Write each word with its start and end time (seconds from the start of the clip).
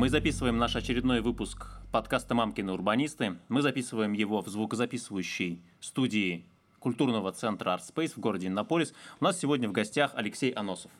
Мы 0.00 0.08
записываем 0.08 0.56
наш 0.56 0.76
очередной 0.76 1.20
выпуск 1.20 1.66
подкаста 1.92 2.34
«Мамкины 2.34 2.72
урбанисты». 2.72 3.36
Мы 3.50 3.60
записываем 3.60 4.14
его 4.14 4.40
в 4.40 4.48
звукозаписывающей 4.48 5.60
студии 5.78 6.46
культурного 6.78 7.32
центра 7.32 7.76
ArtSpace 7.76 8.14
в 8.16 8.18
городе 8.18 8.46
Иннополис. 8.46 8.94
У 9.20 9.24
нас 9.24 9.38
сегодня 9.38 9.68
в 9.68 9.72
гостях 9.72 10.12
Алексей 10.14 10.52
Аносов. 10.52 10.90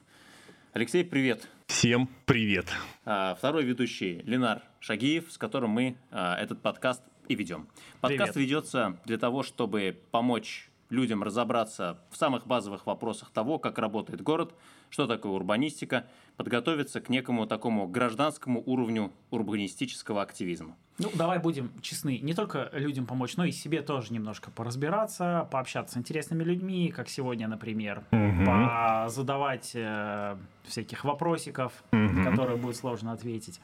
Алексей, 0.75 1.03
привет. 1.03 1.49
Всем 1.69 2.11
привет. 2.27 2.67
А, 3.07 3.37
второй 3.37 3.65
ведущий 3.65 4.21
Ленар 4.27 4.61
Шагиев, 4.81 5.33
с 5.33 5.39
которым 5.39 5.71
мы 5.71 5.97
а, 6.11 6.37
этот 6.37 6.61
подкаст 6.61 7.03
и 7.27 7.35
ведем. 7.35 7.69
Подкаст 8.03 8.35
привет. 8.35 8.51
ведется 8.51 8.99
для 9.07 9.17
того, 9.17 9.43
чтобы 9.43 9.99
помочь 10.11 10.69
людям 10.91 11.23
разобраться 11.23 11.99
в 12.11 12.19
самых 12.19 12.47
базовых 12.47 12.85
вопросах 12.85 13.31
того, 13.31 13.59
как 13.59 13.79
работает 13.79 14.21
город, 14.21 14.55
что 14.91 15.07
такое 15.07 15.33
урбанистика, 15.33 16.07
подготовиться 16.37 17.01
к 17.01 17.09
некому 17.09 17.47
такому 17.47 17.87
гражданскому 17.87 18.63
уровню 18.65 19.13
урбанистического 19.31 20.23
активизма. 20.23 20.77
Ну, 20.99 21.11
давай 21.15 21.39
будем 21.39 21.73
честны, 21.81 22.19
не 22.19 22.35
только 22.35 22.69
людям 22.73 23.07
помочь, 23.07 23.37
но 23.37 23.45
и 23.45 23.53
себе 23.53 23.81
тоже 23.81 24.13
немножко 24.13 24.51
поразбираться, 24.51 25.49
пообщаться 25.51 25.95
с 25.95 25.97
интересными 25.97 26.45
людьми, 26.45 26.93
как 26.95 27.09
сегодня, 27.09 27.49
например, 27.49 28.05
угу. 28.11 29.09
задавать 29.09 29.73
э, 29.75 30.37
всяких 30.65 31.05
вопросиков, 31.05 31.73
угу. 31.93 32.23
которые 32.25 32.59
будет 32.59 32.77
сложно 32.77 33.13
ответить. 33.13 33.61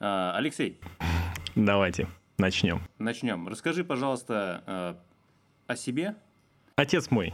А, 0.00 0.34
Алексей. 0.36 0.78
Давайте, 1.54 2.06
начнем. 2.36 2.82
Начнем. 2.98 3.48
Расскажи, 3.48 3.82
пожалуйста, 3.82 4.62
э, 4.66 4.94
о 5.72 5.76
себе? 5.76 6.16
Отец 6.76 7.10
мой, 7.10 7.32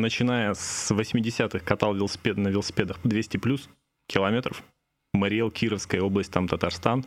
начиная 0.00 0.54
с 0.54 0.90
80-х, 0.90 1.60
катал 1.60 1.94
велосипед 1.94 2.36
на 2.36 2.48
велосипедах 2.48 2.98
200 3.04 3.36
плюс 3.36 3.68
километров. 4.08 4.62
Мариэл, 5.14 5.50
Кировская 5.50 6.00
область, 6.00 6.32
там 6.32 6.48
Татарстан. 6.48 7.04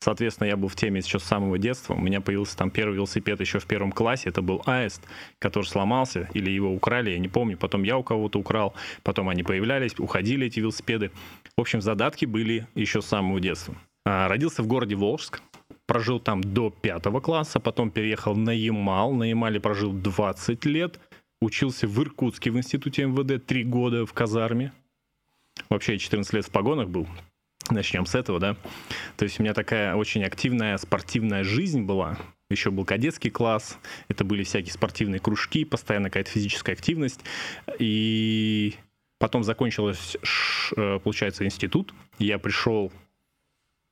Соответственно, 0.00 0.48
я 0.48 0.56
был 0.58 0.68
в 0.68 0.76
теме 0.76 1.00
еще 1.00 1.18
с 1.18 1.24
самого 1.24 1.56
детства. 1.56 1.94
У 1.94 2.00
меня 2.00 2.20
появился 2.20 2.56
там 2.58 2.70
первый 2.70 2.96
велосипед 2.96 3.40
еще 3.40 3.58
в 3.58 3.66
первом 3.66 3.90
классе. 3.90 4.28
Это 4.28 4.42
был 4.42 4.62
Аист, 4.66 5.02
который 5.38 5.64
сломался, 5.64 6.28
или 6.34 6.50
его 6.50 6.70
украли, 6.70 7.10
я 7.10 7.18
не 7.18 7.28
помню. 7.28 7.56
Потом 7.56 7.84
я 7.84 7.96
у 7.96 8.02
кого-то 8.02 8.38
украл, 8.38 8.74
потом 9.02 9.30
они 9.30 9.42
появлялись, 9.42 9.98
уходили 9.98 10.46
эти 10.46 10.60
велосипеды. 10.60 11.10
В 11.56 11.60
общем, 11.62 11.80
задатки 11.80 12.26
были 12.26 12.66
еще 12.74 13.00
с 13.00 13.06
самого 13.06 13.40
детства. 13.40 13.74
А, 14.04 14.28
родился 14.28 14.62
в 14.62 14.66
городе 14.66 14.94
Волжск, 14.94 15.40
прожил 15.86 16.20
там 16.20 16.42
до 16.42 16.68
пятого 16.68 17.20
класса, 17.20 17.58
потом 17.58 17.90
переехал 17.90 18.36
на 18.36 18.50
Ямал, 18.50 19.12
на 19.12 19.24
Ямале 19.24 19.58
прожил 19.58 19.92
20 19.92 20.66
лет, 20.66 21.00
учился 21.40 21.86
в 21.86 22.00
Иркутске 22.02 22.50
в 22.50 22.56
институте 22.56 23.04
МВД 23.04 23.44
3 23.44 23.64
года 23.64 24.06
в 24.06 24.12
казарме. 24.12 24.72
Вообще 25.68 25.92
я 25.94 25.98
14 25.98 26.32
лет 26.32 26.46
в 26.46 26.50
погонах 26.50 26.88
был. 26.88 27.06
Начнем 27.70 28.04
с 28.04 28.14
этого, 28.14 28.40
да. 28.40 28.56
То 29.16 29.24
есть 29.24 29.40
у 29.40 29.42
меня 29.42 29.54
такая 29.54 29.94
очень 29.94 30.22
активная 30.22 30.76
спортивная 30.76 31.44
жизнь 31.44 31.82
была. 31.82 32.18
Еще 32.50 32.70
был 32.70 32.84
кадетский 32.84 33.30
класс, 33.30 33.78
это 34.08 34.22
были 34.22 34.44
всякие 34.44 34.72
спортивные 34.72 35.18
кружки, 35.18 35.64
постоянно 35.64 36.10
какая-то 36.10 36.30
физическая 36.30 36.74
активность. 36.74 37.20
И 37.78 38.74
потом 39.18 39.44
закончилось, 39.44 40.16
э, 40.76 40.98
получается, 41.02 41.46
институт. 41.46 41.94
Я 42.18 42.38
пришел 42.38 42.92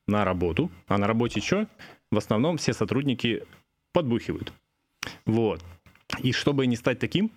на 0.07 0.23
работу. 0.23 0.69
А 0.87 0.97
на 0.97 1.07
работе 1.07 1.41
что? 1.41 1.67
В 2.11 2.17
основном 2.17 2.57
все 2.57 2.73
сотрудники 2.73 3.43
подбухивают. 3.91 4.53
Вот. 5.25 5.63
И 6.21 6.31
чтобы 6.31 6.67
не 6.67 6.75
стать 6.75 6.99
таким, 6.99 7.31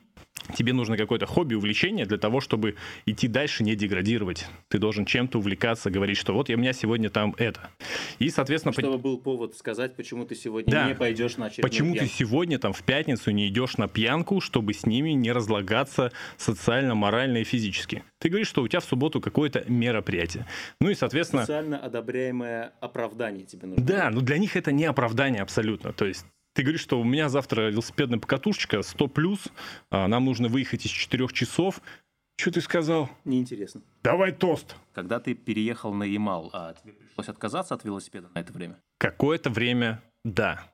тебе 0.55 0.73
нужно 0.73 0.97
какое-то 0.97 1.27
хобби, 1.27 1.55
увлечение 1.55 2.07
для 2.07 2.19
того, 2.19 2.41
чтобы 2.41 2.77
идти 3.05 3.29
дальше, 3.29 3.65
не 3.65 3.75
деградировать. 3.75 4.47
Ты 4.69 4.79
должен 4.79 5.05
чем-то 5.05 5.39
увлекаться, 5.39 5.91
говорить, 5.91 6.17
что 6.17 6.33
вот 6.33 6.51
у 6.51 6.57
меня 6.57 6.73
сегодня 6.73 7.11
там 7.11 7.35
это. 7.39 7.71
И, 8.19 8.31
соответственно... 8.31 8.73
Чтобы 8.73 8.99
был 8.99 9.19
повод 9.19 9.57
сказать, 9.57 9.97
почему 9.97 10.25
ты 10.25 10.35
сегодня 10.35 10.71
да. 10.71 10.89
не 10.89 10.95
пойдешь 10.95 11.37
на 11.37 11.47
очередную 11.47 11.71
Почему 11.71 11.93
пьянку. 11.95 12.11
ты 12.11 12.17
сегодня 12.17 12.59
там 12.59 12.73
в 12.73 12.83
пятницу 12.83 13.31
не 13.31 13.49
идешь 13.49 13.77
на 13.77 13.89
пьянку, 13.89 14.41
чтобы 14.41 14.75
с 14.75 14.87
ними 14.87 15.11
не 15.11 15.33
разлагаться 15.33 16.13
социально, 16.37 16.95
морально 16.95 17.39
и 17.39 17.45
физически. 17.45 18.05
Ты 18.19 18.29
говоришь, 18.29 18.49
что 18.49 18.63
у 18.63 18.69
тебя 18.69 18.81
в 18.81 18.85
субботу 18.85 19.21
какое-то 19.21 19.65
мероприятие. 19.69 20.47
Ну 20.81 20.91
и, 20.91 20.95
соответственно... 20.95 21.43
Социально 21.43 21.79
одобряемое 21.79 22.73
оправдание 22.81 23.45
тебе 23.45 23.67
нужно. 23.67 23.85
Да, 23.85 24.11
но 24.11 24.21
для 24.21 24.39
них 24.39 24.57
это 24.57 24.73
не 24.73 24.85
оправдание 24.85 25.43
абсолютно. 25.43 25.93
То 25.93 26.07
есть 26.07 26.25
ты 26.57 26.63
говоришь, 26.63 26.81
что 26.81 26.99
у 26.99 27.05
меня 27.05 27.29
завтра 27.29 27.69
велосипедная 27.69 28.19
покатушечка 28.19 28.81
100 28.81 29.09
плюс, 29.09 29.49
а 29.91 30.09
нам 30.09 30.25
нужно 30.25 30.49
выехать 30.49 30.87
из 30.87 30.91
4 30.91 31.29
часов. 31.29 31.83
Что 32.39 32.51
ты 32.51 32.63
сказал? 32.63 33.11
Неинтересно. 33.27 33.83
Давай 34.03 34.33
тост. 34.33 34.75
Когда 34.95 35.21
ты 35.21 35.35
переехал 35.35 35.93
на 35.93 36.05
Ямал, 36.05 36.49
а 36.55 36.73
тебе 36.73 36.95
пришлось 36.95 37.29
отказаться 37.29 37.75
от 37.75 37.85
велосипеда 37.85 38.31
на 38.35 38.39
это 38.39 38.55
время? 38.55 38.79
Какое-то 38.97 39.51
время, 39.51 40.03
да. 40.25 40.65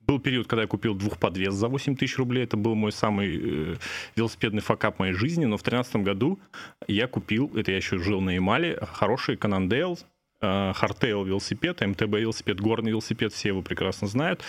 Был 0.00 0.18
период, 0.18 0.46
когда 0.46 0.62
я 0.62 0.68
купил 0.68 0.94
двухподвес 0.94 1.52
за 1.52 1.68
8 1.68 1.96
тысяч 1.96 2.16
рублей. 2.16 2.44
Это 2.44 2.56
был 2.56 2.74
мой 2.74 2.92
самый 2.92 3.72
э, 3.72 3.76
велосипедный 4.16 4.62
факап 4.62 4.98
моей 4.98 5.12
жизни. 5.12 5.44
Но 5.44 5.58
в 5.58 5.62
2013 5.62 5.96
году 5.96 6.38
я 6.86 7.06
купил, 7.06 7.52
это 7.54 7.70
я 7.70 7.76
еще 7.76 7.98
жил 7.98 8.22
на 8.22 8.30
Ямале, 8.30 8.78
хороший 8.80 9.36
Cannondale, 9.36 9.98
э, 10.40 10.72
велосипед, 10.72 11.82
МТБ 11.82 12.14
велосипед, 12.14 12.60
горный 12.60 12.92
велосипед, 12.92 13.34
все 13.34 13.48
его 13.48 13.60
прекрасно 13.60 14.08
знают. 14.08 14.42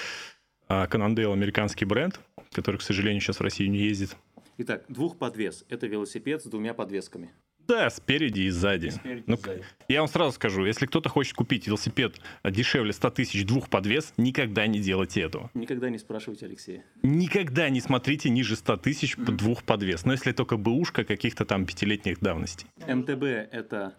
А 0.69 0.85
Cannondale 0.85 1.33
американский 1.33 1.85
бренд, 1.85 2.19
который, 2.51 2.77
к 2.77 2.83
сожалению, 2.83 3.21
сейчас 3.21 3.39
в 3.39 3.41
России 3.41 3.65
не 3.65 3.79
ездит. 3.79 4.15
Итак, 4.59 4.85
двухподвес. 4.87 5.65
Это 5.67 5.87
велосипед 5.87 6.43
с 6.43 6.45
двумя 6.45 6.75
подвесками. 6.75 7.31
Да, 7.67 7.89
спереди 7.89 8.41
и 8.41 8.49
сзади. 8.49 8.89
Спереди 8.89 9.23
ну, 9.25 9.35
и 9.35 9.37
сзади. 9.37 9.63
Я 9.87 10.01
вам 10.01 10.07
сразу 10.09 10.31
скажу, 10.33 10.65
если 10.65 10.85
кто-то 10.85 11.09
хочет 11.09 11.33
купить 11.33 11.65
велосипед 11.65 12.19
дешевле 12.43 12.93
100 12.93 13.09
тысяч 13.11 13.45
двухподвес, 13.45 14.13
никогда 14.17 14.67
не 14.67 14.79
делайте 14.79 15.21
этого. 15.21 15.49
Никогда 15.55 15.89
не 15.89 15.97
спрашивайте 15.97 16.45
Алексея. 16.45 16.83
Никогда 17.01 17.69
не 17.69 17.81
смотрите 17.81 18.29
ниже 18.29 18.55
100 18.55 18.77
тысяч 18.77 19.15
mm-hmm. 19.15 19.31
двухподвес. 19.37 20.05
Но 20.05 20.11
если 20.11 20.33
только 20.33 20.57
бэушка 20.57 21.03
каких-то 21.03 21.45
там 21.45 21.65
пятилетних 21.65 22.19
давностей. 22.19 22.67
МТБ 22.87 23.23
это 23.23 23.95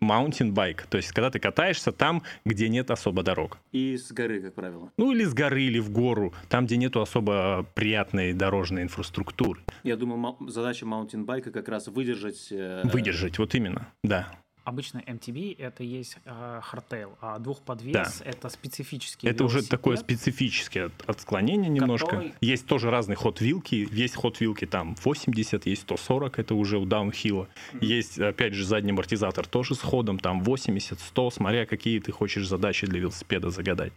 mountain 0.00 0.52
bike, 0.52 0.82
то 0.88 0.96
есть 0.96 1.12
когда 1.12 1.30
ты 1.30 1.38
катаешься 1.38 1.92
там, 1.92 2.22
где 2.44 2.68
нет 2.68 2.90
особо 2.90 3.22
дорог. 3.22 3.58
И 3.72 3.96
с 3.96 4.12
горы, 4.12 4.40
как 4.40 4.54
правило. 4.54 4.92
Ну 4.96 5.12
или 5.12 5.24
с 5.24 5.34
горы, 5.34 5.62
или 5.62 5.78
в 5.78 5.90
гору, 5.90 6.34
там, 6.48 6.66
где 6.66 6.76
нету 6.76 7.00
особо 7.00 7.66
приятной 7.74 8.32
дорожной 8.32 8.82
инфраструктуры. 8.82 9.60
Я 9.82 9.96
думаю, 9.96 10.36
задача 10.48 10.86
mountain 10.86 11.24
байка 11.24 11.50
как 11.50 11.68
раз 11.68 11.88
выдержать... 11.88 12.48
Э... 12.50 12.82
Выдержать, 12.84 13.38
вот 13.38 13.54
именно, 13.54 13.88
да 14.02 14.28
обычно 14.66 14.98
MTB 14.98 15.56
это 15.58 15.84
есть 15.84 16.18
э, 16.24 16.60
hardtail, 16.60 17.16
а 17.20 17.38
двухподвес 17.38 18.18
да. 18.18 18.24
это 18.24 18.48
специфический 18.48 19.28
Это 19.28 19.44
уже 19.44 19.66
такое 19.66 19.96
специфическое 19.96 20.90
отклонение 21.06 21.70
немножко. 21.70 22.06
Который... 22.06 22.34
Есть 22.40 22.66
тоже 22.66 22.90
разные 22.90 23.16
ход-вилки. 23.16 23.88
Есть 23.92 24.16
ход-вилки 24.16 24.66
там 24.66 24.96
80, 24.96 25.66
есть 25.66 25.82
140, 25.82 26.38
это 26.40 26.54
уже 26.54 26.78
у 26.78 26.84
даунхилла. 26.84 27.48
Mm-hmm. 27.72 27.84
Есть, 27.84 28.18
опять 28.18 28.54
же, 28.54 28.64
задний 28.64 28.90
амортизатор 28.90 29.46
тоже 29.46 29.76
с 29.76 29.80
ходом 29.80 30.18
там 30.18 30.42
80, 30.42 30.98
100, 30.98 31.30
смотря 31.30 31.64
какие 31.64 32.00
ты 32.00 32.10
хочешь 32.10 32.46
задачи 32.48 32.86
для 32.86 33.00
велосипеда 33.00 33.50
загадать. 33.50 33.92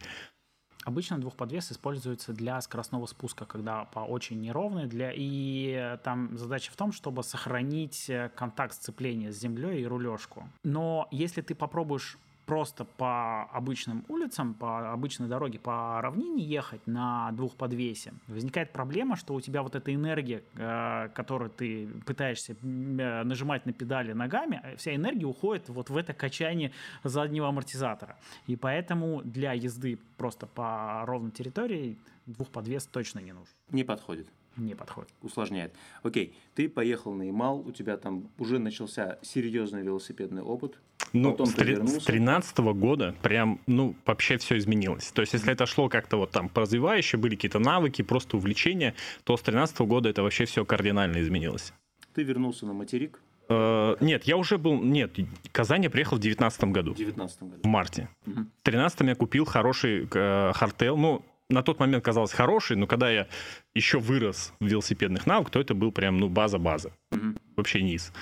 Обычно 0.90 1.20
двухподвес 1.20 1.72
используется 1.72 2.34
для 2.34 2.60
скоростного 2.62 3.06
спуска, 3.06 3.46
когда 3.46 3.86
по 3.86 4.00
очень 4.00 4.42
неровной, 4.42 4.88
для... 4.88 5.12
и 5.16 6.00
там 6.04 6.36
задача 6.36 6.72
в 6.72 6.76
том, 6.76 6.92
чтобы 6.92 7.22
сохранить 7.22 8.10
э, 8.10 8.32
контакт 8.34 8.74
сцепления 8.74 9.32
с 9.32 9.38
землей 9.38 9.84
и 9.84 9.86
рулежку. 9.86 10.50
Но 10.64 11.08
если 11.12 11.42
ты 11.42 11.54
попробуешь 11.54 12.18
просто 12.50 12.84
по 12.84 13.44
обычным 13.54 14.04
улицам, 14.08 14.56
по 14.56 14.92
обычной 14.92 15.28
дороге, 15.28 15.60
по 15.60 16.02
равнине 16.02 16.44
ехать 16.44 16.88
на 16.88 17.32
двухподвесе, 17.34 18.12
возникает 18.28 18.72
проблема, 18.72 19.16
что 19.16 19.36
у 19.36 19.42
тебя 19.42 19.62
вот 19.62 19.76
эта 19.76 19.94
энергия, 19.94 20.42
э, 20.56 21.10
которую 21.14 21.52
ты 21.52 21.88
пытаешься 22.08 22.54
э, 22.54 23.24
нажимать 23.24 23.68
на 23.68 23.72
педали 23.72 24.14
ногами, 24.14 24.62
э, 24.64 24.78
вся 24.78 24.96
энергия 24.96 25.28
уходит 25.28 25.70
вот 25.70 25.92
в 25.92 25.96
это 25.96 26.14
качание 26.14 26.72
заднего 27.04 27.48
амортизатора. 27.48 28.18
И 28.48 28.56
поэтому 28.56 29.22
для 29.24 29.54
езды 29.54 30.00
просто 30.18 30.48
по 30.48 31.04
ровной 31.06 31.30
территории 31.30 32.00
двухподвес 32.26 32.88
точно 32.88 33.20
не 33.20 33.32
нужен. 33.32 33.54
Не 33.70 33.84
подходит 33.84 34.28
не 34.60 34.76
подходит. 34.76 35.12
Усложняет. 35.22 35.74
Окей, 36.04 36.34
ты 36.56 36.70
поехал 36.70 37.14
на 37.14 37.24
Ямал, 37.24 37.60
у 37.60 37.72
тебя 37.72 37.98
там 37.98 38.30
уже 38.38 38.60
начался 38.60 39.18
серьезный 39.22 39.84
велосипедный 39.84 40.42
опыт. 40.42 40.80
Ну, 41.14 41.32
Потом 41.32 41.48
с, 41.48 41.54
с 41.54 42.06
13 42.06 42.60
-го 42.60 42.74
года 42.74 43.16
прям, 43.22 43.60
ну, 43.68 43.96
вообще 44.06 44.38
все 44.38 44.58
изменилось. 44.58 45.12
То 45.12 45.22
есть, 45.22 45.34
если 45.34 45.52
это 45.52 45.66
шло 45.66 45.90
как-то 45.90 46.18
вот 46.18 46.32
там 46.32 46.52
развивающе, 46.54 47.18
были 47.18 47.36
какие-то 47.36 47.60
навыки, 47.60 48.02
просто 48.04 48.38
увлечения, 48.38 48.94
то 49.24 49.36
с 49.36 49.42
13 49.42 49.80
-го 49.80 49.88
года 49.88 50.10
это 50.10 50.22
вообще 50.22 50.46
все 50.46 50.66
кардинально 50.66 51.22
изменилось. 51.22 51.74
Ты 52.14 52.24
вернулся 52.24 52.66
на 52.66 52.74
материк? 52.74 53.20
Uh, 53.50 53.98
нет, 54.00 54.26
я 54.26 54.38
уже 54.38 54.60
был... 54.60 54.80
Нет, 54.80 55.18
Казань 55.52 55.84
я 55.84 55.90
приехал 55.90 56.18
в 56.18 56.20
19 56.20 56.66
году. 56.66 56.94
В 56.94 56.98
19 56.98 57.44
году. 57.44 57.62
В 57.64 57.68
марте. 57.68 58.08
Угу. 58.28 58.42
В 58.42 58.64
13 58.64 59.02
я 59.02 59.16
купил 59.16 59.46
хороший 59.46 60.08
э, 60.14 60.52
хартел. 60.54 60.98
Ну, 60.98 61.26
на 61.50 61.64
тот 61.64 61.80
момент 61.80 62.04
казалось 62.04 62.32
хороший, 62.32 62.78
но 62.78 62.88
когда 62.88 63.10
я 63.10 63.28
еще 63.74 64.00
вырос 64.00 64.54
в 64.60 64.66
велосипедных 64.66 65.26
навыках, 65.26 65.54
то 65.54 65.60
это 65.60 65.74
был 65.74 65.92
прям, 65.92 66.18
ну, 66.18 66.30
база-база. 66.30 66.92
Угу. 67.12 67.36
Вообще 67.58 67.82
низ. 67.82 68.14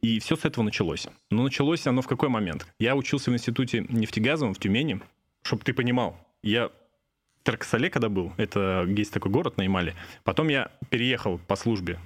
И 0.00 0.18
все 0.18 0.36
с 0.36 0.44
этого 0.44 0.64
началось. 0.64 1.06
Но 1.30 1.42
началось 1.44 1.86
оно 1.86 2.02
в 2.02 2.08
какой 2.08 2.28
момент? 2.28 2.66
Я 2.78 2.96
учился 2.96 3.30
в 3.30 3.34
институте 3.34 3.86
нефтегазовом 3.88 4.54
в 4.54 4.58
Тюмени, 4.58 5.00
чтобы 5.42 5.64
ты 5.64 5.72
понимал. 5.74 6.16
Я 6.42 6.68
в 6.68 7.44
Таркасале, 7.44 7.90
когда 7.90 8.08
был, 8.08 8.32
это 8.36 8.84
есть 8.88 9.12
такой 9.12 9.30
город 9.30 9.56
на 9.56 9.62
Ямале. 9.62 9.94
Потом 10.24 10.48
я 10.48 10.70
переехал 10.90 11.38
по 11.38 11.56
службе 11.56 11.98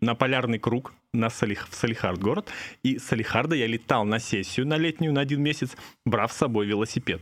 на 0.00 0.16
Полярный 0.16 0.58
круг, 0.58 0.92
на 1.12 1.30
Салих, 1.30 1.68
в 1.68 1.74
Салихард 1.74 2.18
город. 2.20 2.50
И 2.82 2.98
с 2.98 3.04
Салихарда 3.04 3.54
я 3.54 3.66
летал 3.66 4.04
на 4.04 4.18
сессию 4.18 4.66
на 4.66 4.76
летнюю 4.76 5.12
на 5.12 5.20
один 5.20 5.42
месяц, 5.42 5.76
брав 6.04 6.32
с 6.32 6.36
собой 6.36 6.66
велосипед. 6.66 7.20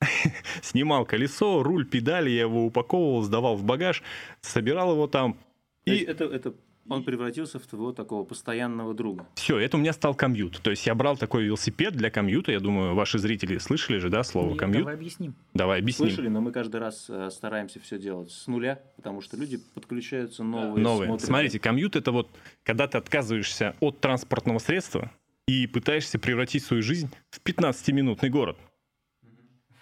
Снимал 0.62 1.04
колесо, 1.04 1.62
руль, 1.62 1.86
педали, 1.86 2.30
я 2.30 2.42
его 2.42 2.66
упаковывал, 2.66 3.22
сдавал 3.22 3.56
в 3.56 3.64
багаж, 3.64 4.02
собирал 4.40 4.92
его 4.92 5.06
там. 5.06 5.36
И 5.84 5.96
это, 5.98 6.24
это 6.24 6.54
он 6.90 7.04
превратился 7.04 7.58
в 7.58 7.66
твоего 7.66 7.92
такого 7.92 8.24
постоянного 8.24 8.94
друга. 8.94 9.26
Все, 9.34 9.58
это 9.58 9.76
у 9.76 9.80
меня 9.80 9.92
стал 9.92 10.14
комьют. 10.14 10.60
То 10.60 10.70
есть 10.70 10.86
я 10.86 10.94
брал 10.94 11.16
такой 11.16 11.44
велосипед 11.44 11.94
для 11.94 12.10
комьюта. 12.10 12.52
Я 12.52 12.60
думаю, 12.60 12.94
ваши 12.94 13.18
зрители 13.18 13.58
слышали 13.58 13.98
же, 13.98 14.08
да, 14.08 14.24
слово 14.24 14.56
комьют? 14.56 14.82
Давай 14.82 14.94
объясним. 14.94 15.34
Давай 15.54 15.78
объясним. 15.80 16.08
Слышали, 16.08 16.28
но 16.28 16.40
мы 16.40 16.52
каждый 16.52 16.80
раз 16.80 17.06
э, 17.08 17.30
стараемся 17.30 17.78
все 17.80 17.98
делать 17.98 18.32
с 18.32 18.46
нуля, 18.48 18.80
потому 18.96 19.20
что 19.20 19.36
люди 19.36 19.58
подключаются 19.74 20.42
новые. 20.42 20.82
Новые. 20.82 21.06
смотрят. 21.06 21.26
Смотрите, 21.26 21.60
комьют 21.60 21.96
это 21.96 22.10
вот, 22.10 22.28
когда 22.64 22.88
ты 22.88 22.98
отказываешься 22.98 23.76
от 23.80 24.00
транспортного 24.00 24.58
средства 24.58 25.12
и 25.46 25.66
пытаешься 25.66 26.18
превратить 26.18 26.64
свою 26.64 26.82
жизнь 26.82 27.08
в 27.30 27.40
15-минутный 27.44 28.30
город. 28.30 28.56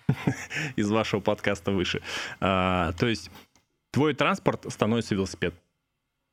Из 0.77 0.91
вашего 0.91 1.21
подкаста 1.21 1.73
выше. 1.73 2.03
А, 2.41 2.93
то 2.93 3.07
есть 3.07 3.31
твой 3.91 4.15
транспорт 4.15 4.67
становится 4.69 5.15
велосипед. 5.15 5.55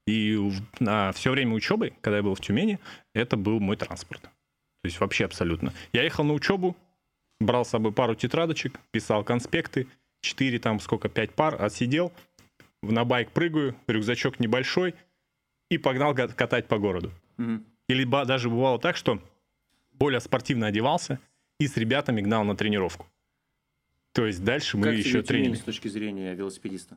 И 0.07 0.39
на 0.79 1.11
все 1.13 1.31
время 1.31 1.53
учебы, 1.53 1.93
когда 2.01 2.17
я 2.17 2.23
был 2.23 2.35
в 2.35 2.41
Тюмени, 2.41 2.79
это 3.13 3.37
был 3.37 3.59
мой 3.59 3.75
транспорт. 3.75 4.21
То 4.21 4.87
есть 4.87 4.99
вообще 4.99 5.25
абсолютно. 5.25 5.73
Я 5.93 6.03
ехал 6.03 6.23
на 6.23 6.33
учебу, 6.33 6.77
брал 7.39 7.65
с 7.65 7.69
собой 7.69 7.91
пару 7.91 8.13
тетрадочек, 8.13 8.79
писал 8.91 9.23
конспекты, 9.23 9.87
4 10.21 10.59
там 10.59 10.79
сколько, 10.79 11.09
5 11.09 11.33
пар, 11.33 11.61
отсидел, 11.61 12.13
на 12.83 13.03
байк 13.03 13.31
прыгаю, 13.31 13.75
рюкзачок 13.87 14.39
небольшой 14.39 14.93
и 15.69 15.77
погнал 15.77 16.13
катать 16.13 16.67
по 16.67 16.77
городу. 16.77 17.11
Мгм. 17.37 17.65
Или 17.87 18.03
даже 18.25 18.49
бывало 18.49 18.79
так, 18.79 18.95
что 18.95 19.19
более 19.91 20.19
спортивно 20.19 20.67
одевался 20.67 21.19
и 21.59 21.67
с 21.67 21.77
ребятами 21.77 22.21
гнал 22.21 22.43
на 22.43 22.55
тренировку. 22.55 23.07
То 24.15 24.25
есть 24.25 24.45
дальше 24.45 24.77
мы 24.77 24.85
Как 24.85 24.95
еще 24.95 25.21
тренили. 25.21 25.55
с 25.55 25.59
точки 25.59 25.89
зрения 25.89 26.33
велосипедиста? 26.33 26.95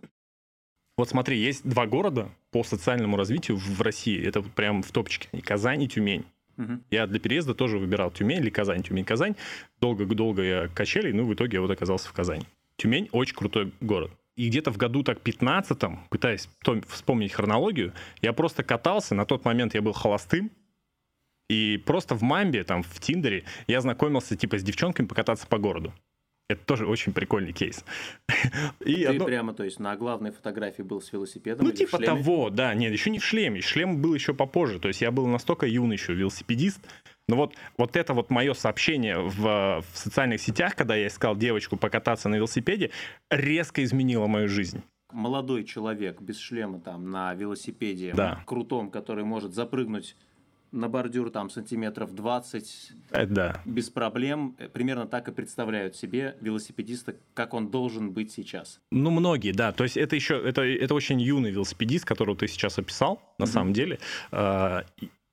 Вот 0.96 1.08
смотри, 1.08 1.36
есть 1.36 1.68
два 1.68 1.86
города 1.86 2.30
по 2.52 2.62
социальному 2.62 3.16
развитию 3.16 3.56
в 3.56 3.82
России. 3.82 4.24
Это 4.24 4.40
вот 4.40 4.52
прям 4.52 4.84
в 4.84 4.92
топчике. 4.92 5.28
И 5.32 5.40
Казань, 5.40 5.82
и 5.82 5.88
Тюмень. 5.88 6.24
Мгм. 6.56 6.84
Я 6.90 7.08
для 7.08 7.18
переезда 7.18 7.54
тоже 7.54 7.78
выбирал 7.78 8.12
Тюмень 8.12 8.38
или 8.38 8.50
Казань. 8.50 8.84
Тюмень, 8.84 9.04
Казань. 9.04 9.34
Долго-долго 9.80 10.42
я 10.42 10.68
качели, 10.68 11.10
ну, 11.10 11.26
в 11.26 11.34
итоге 11.34 11.56
я 11.56 11.60
вот 11.60 11.72
оказался 11.72 12.08
в 12.08 12.12
Казани. 12.12 12.44
Тюмень 12.76 13.08
очень 13.10 13.34
крутой 13.34 13.72
город. 13.80 14.12
И 14.36 14.48
где-то 14.48 14.70
в 14.70 14.76
году 14.76 15.02
так 15.02 15.20
15 15.20 16.08
пытаясь 16.10 16.48
вспомнить 16.86 17.32
хронологию, 17.32 17.94
я 18.22 18.32
просто 18.32 18.62
катался. 18.62 19.16
На 19.16 19.24
тот 19.24 19.44
момент 19.44 19.74
я 19.74 19.82
был 19.82 19.92
холостым. 19.92 20.52
И 21.48 21.82
просто 21.84 22.14
в 22.14 22.22
Мамбе, 22.22 22.62
там, 22.62 22.84
в 22.84 23.00
Тиндере, 23.00 23.44
я 23.66 23.80
знакомился, 23.80 24.36
типа, 24.36 24.58
с 24.58 24.62
девчонками 24.62 25.06
покататься 25.06 25.48
по 25.48 25.58
городу. 25.58 25.92
Это 26.48 26.64
тоже 26.64 26.86
очень 26.86 27.12
прикольный 27.12 27.52
кейс. 27.52 27.84
И 28.84 28.94
Ты 28.94 29.04
одно- 29.04 29.26
прямо, 29.26 29.52
то 29.52 29.64
есть, 29.64 29.78
на 29.78 29.94
главной 29.96 30.30
фотографии 30.30 30.80
был 30.80 31.02
с 31.02 31.12
велосипедом 31.12 31.66
ну, 31.66 31.72
типа 31.72 31.98
того, 31.98 32.48
да. 32.48 32.72
Нет, 32.72 32.90
еще 32.90 33.10
не 33.10 33.18
в 33.18 33.24
шлеме. 33.24 33.60
Шлем 33.60 34.00
был 34.00 34.14
еще 34.14 34.32
попозже. 34.32 34.78
То 34.78 34.88
есть 34.88 35.02
я 35.02 35.10
был 35.10 35.26
настолько 35.26 35.66
юный 35.66 35.96
еще 35.96 36.14
велосипедист. 36.14 36.80
Но 37.28 37.36
вот, 37.36 37.54
вот 37.76 37.96
это 37.96 38.14
вот 38.14 38.30
мое 38.30 38.54
сообщение 38.54 39.18
в, 39.18 39.82
в 39.82 39.84
социальных 39.98 40.40
сетях, 40.40 40.74
когда 40.74 40.96
я 40.96 41.08
искал 41.08 41.36
девочку 41.36 41.76
покататься 41.76 42.30
на 42.30 42.36
велосипеде, 42.36 42.90
резко 43.30 43.84
изменило 43.84 44.26
мою 44.26 44.48
жизнь. 44.48 44.82
Молодой 45.12 45.64
человек 45.64 46.22
без 46.22 46.38
шлема 46.38 46.80
там 46.80 47.10
на 47.10 47.34
велосипеде 47.34 48.14
Да. 48.14 48.42
крутом, 48.46 48.90
который 48.90 49.24
может 49.24 49.52
запрыгнуть 49.54 50.16
на 50.72 50.88
бордюр 50.88 51.30
там 51.30 51.50
сантиметров 51.50 52.14
20 52.14 52.92
Это 53.10 53.26
да. 53.32 53.62
без 53.64 53.88
проблем, 53.90 54.54
э, 54.58 54.68
примерно 54.68 55.06
так 55.06 55.28
и 55.28 55.32
представляют 55.32 55.96
себе 55.96 56.36
велосипедиста, 56.40 57.14
как 57.34 57.54
он 57.54 57.70
должен 57.70 58.10
быть 58.12 58.32
сейчас. 58.32 58.80
Ну, 58.90 59.10
многие, 59.10 59.52
да. 59.52 59.72
То 59.72 59.84
есть 59.84 59.96
это 59.96 60.14
еще, 60.16 60.36
это, 60.36 60.62
это 60.62 60.94
очень 60.94 61.20
юный 61.20 61.50
велосипедист, 61.50 62.04
которого 62.04 62.36
ты 62.36 62.48
сейчас 62.48 62.78
описал, 62.78 63.20
на 63.38 63.44
Мгм. 63.46 63.52
самом 63.52 63.72
деле. 63.72 63.98
А, 64.30 64.84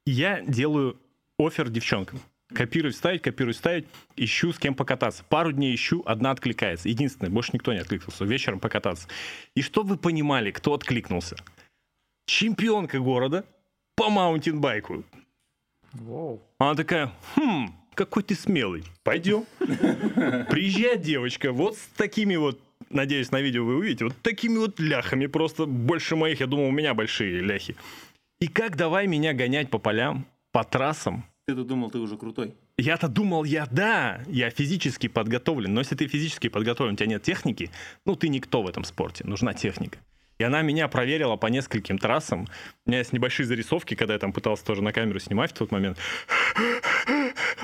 Я 0.05 0.41
делаю 0.41 0.97
офер 1.39 1.69
девчонкам. 1.69 2.19
Копирую, 2.53 2.93
ставить, 2.93 3.23
копирую, 3.23 3.55
ставить. 3.55 3.88
Ищу, 4.15 4.53
с 4.53 4.59
кем 4.59 4.75
покататься. 4.75 5.23
Пару 5.27 5.51
дней 5.51 5.73
ищу, 5.73 6.03
одна 6.05 6.29
откликается. 6.29 6.88
Единственное, 6.88 7.31
больше 7.31 7.49
никто 7.53 7.73
не 7.73 7.79
откликнулся. 7.79 8.23
Вечером 8.23 8.59
покататься. 8.59 9.07
И 9.55 9.63
чтобы 9.63 9.89
вы 9.89 9.97
понимали, 9.97 10.51
кто 10.51 10.73
откликнулся. 10.75 11.35
Чемпионка 12.27 12.99
города 12.99 13.45
по 13.95 14.09
маунтинбайку. 14.09 15.03
Она 16.59 16.75
такая, 16.75 17.12
хм, 17.36 17.69
какой 17.94 18.24
ты 18.24 18.36
смелый. 18.36 18.83
Пойдем. 19.03 19.45
Приезжает 20.50 21.01
девочка 21.01 21.51
вот 21.51 21.77
с 21.77 21.88
такими 21.97 22.36
вот, 22.36 22.59
надеюсь, 22.89 23.31
на 23.31 23.42
видео 23.42 23.65
вы 23.65 23.77
увидите, 23.77 24.06
вот 24.06 24.15
такими 24.21 24.57
вот 24.57 24.80
ляхами, 24.80 25.27
просто 25.27 25.65
больше 25.65 26.15
моих, 26.15 26.39
я 26.39 26.47
думал, 26.47 26.65
у 26.68 26.71
меня 26.71 26.94
большие 26.94 27.42
ляхи. 27.42 27.75
И 28.39 28.47
как 28.47 28.75
давай 28.75 29.07
меня 29.07 29.33
гонять 29.33 29.69
по 29.69 29.77
полям, 29.80 30.25
по 30.51 30.63
трассам, 30.63 31.25
Ты-то 31.47 31.63
думал, 31.63 31.89
ты 31.92 32.00
уже 32.00 32.18
крутой. 32.18 32.53
я-то 32.77 33.07
думал, 33.07 33.44
я 33.45 33.65
да, 33.71 34.21
я 34.27 34.50
физически 34.50 35.07
подготовлен, 35.07 35.74
но 35.74 35.80
если 35.81 35.95
ты 35.95 36.07
физически 36.07 36.50
подготовлен, 36.50 36.94
у 36.94 36.98
тебя 36.98 37.07
нет 37.07 37.24
техники, 37.24 37.71
ну 38.06 38.15
ты 38.15 38.27
никто 38.30 38.62
в 38.62 38.68
этом 38.68 38.83
спорте, 38.83 39.24
нужна 39.25 39.53
техника. 39.53 39.98
И 40.37 40.43
она 40.43 40.61
меня 40.61 40.87
проверила 40.87 41.37
по 41.37 41.47
нескольким 41.47 41.97
трассам. 41.97 42.47
У 42.85 42.89
меня 42.89 42.99
есть 42.99 43.13
небольшие 43.13 43.45
зарисовки, 43.45 43.95
когда 43.95 44.13
я 44.13 44.19
там 44.19 44.33
пытался 44.33 44.65
тоже 44.65 44.81
на 44.81 44.91
камеру 44.91 45.19
снимать 45.19 45.51
в 45.51 45.53
тот 45.53 45.71
момент. 45.71 45.97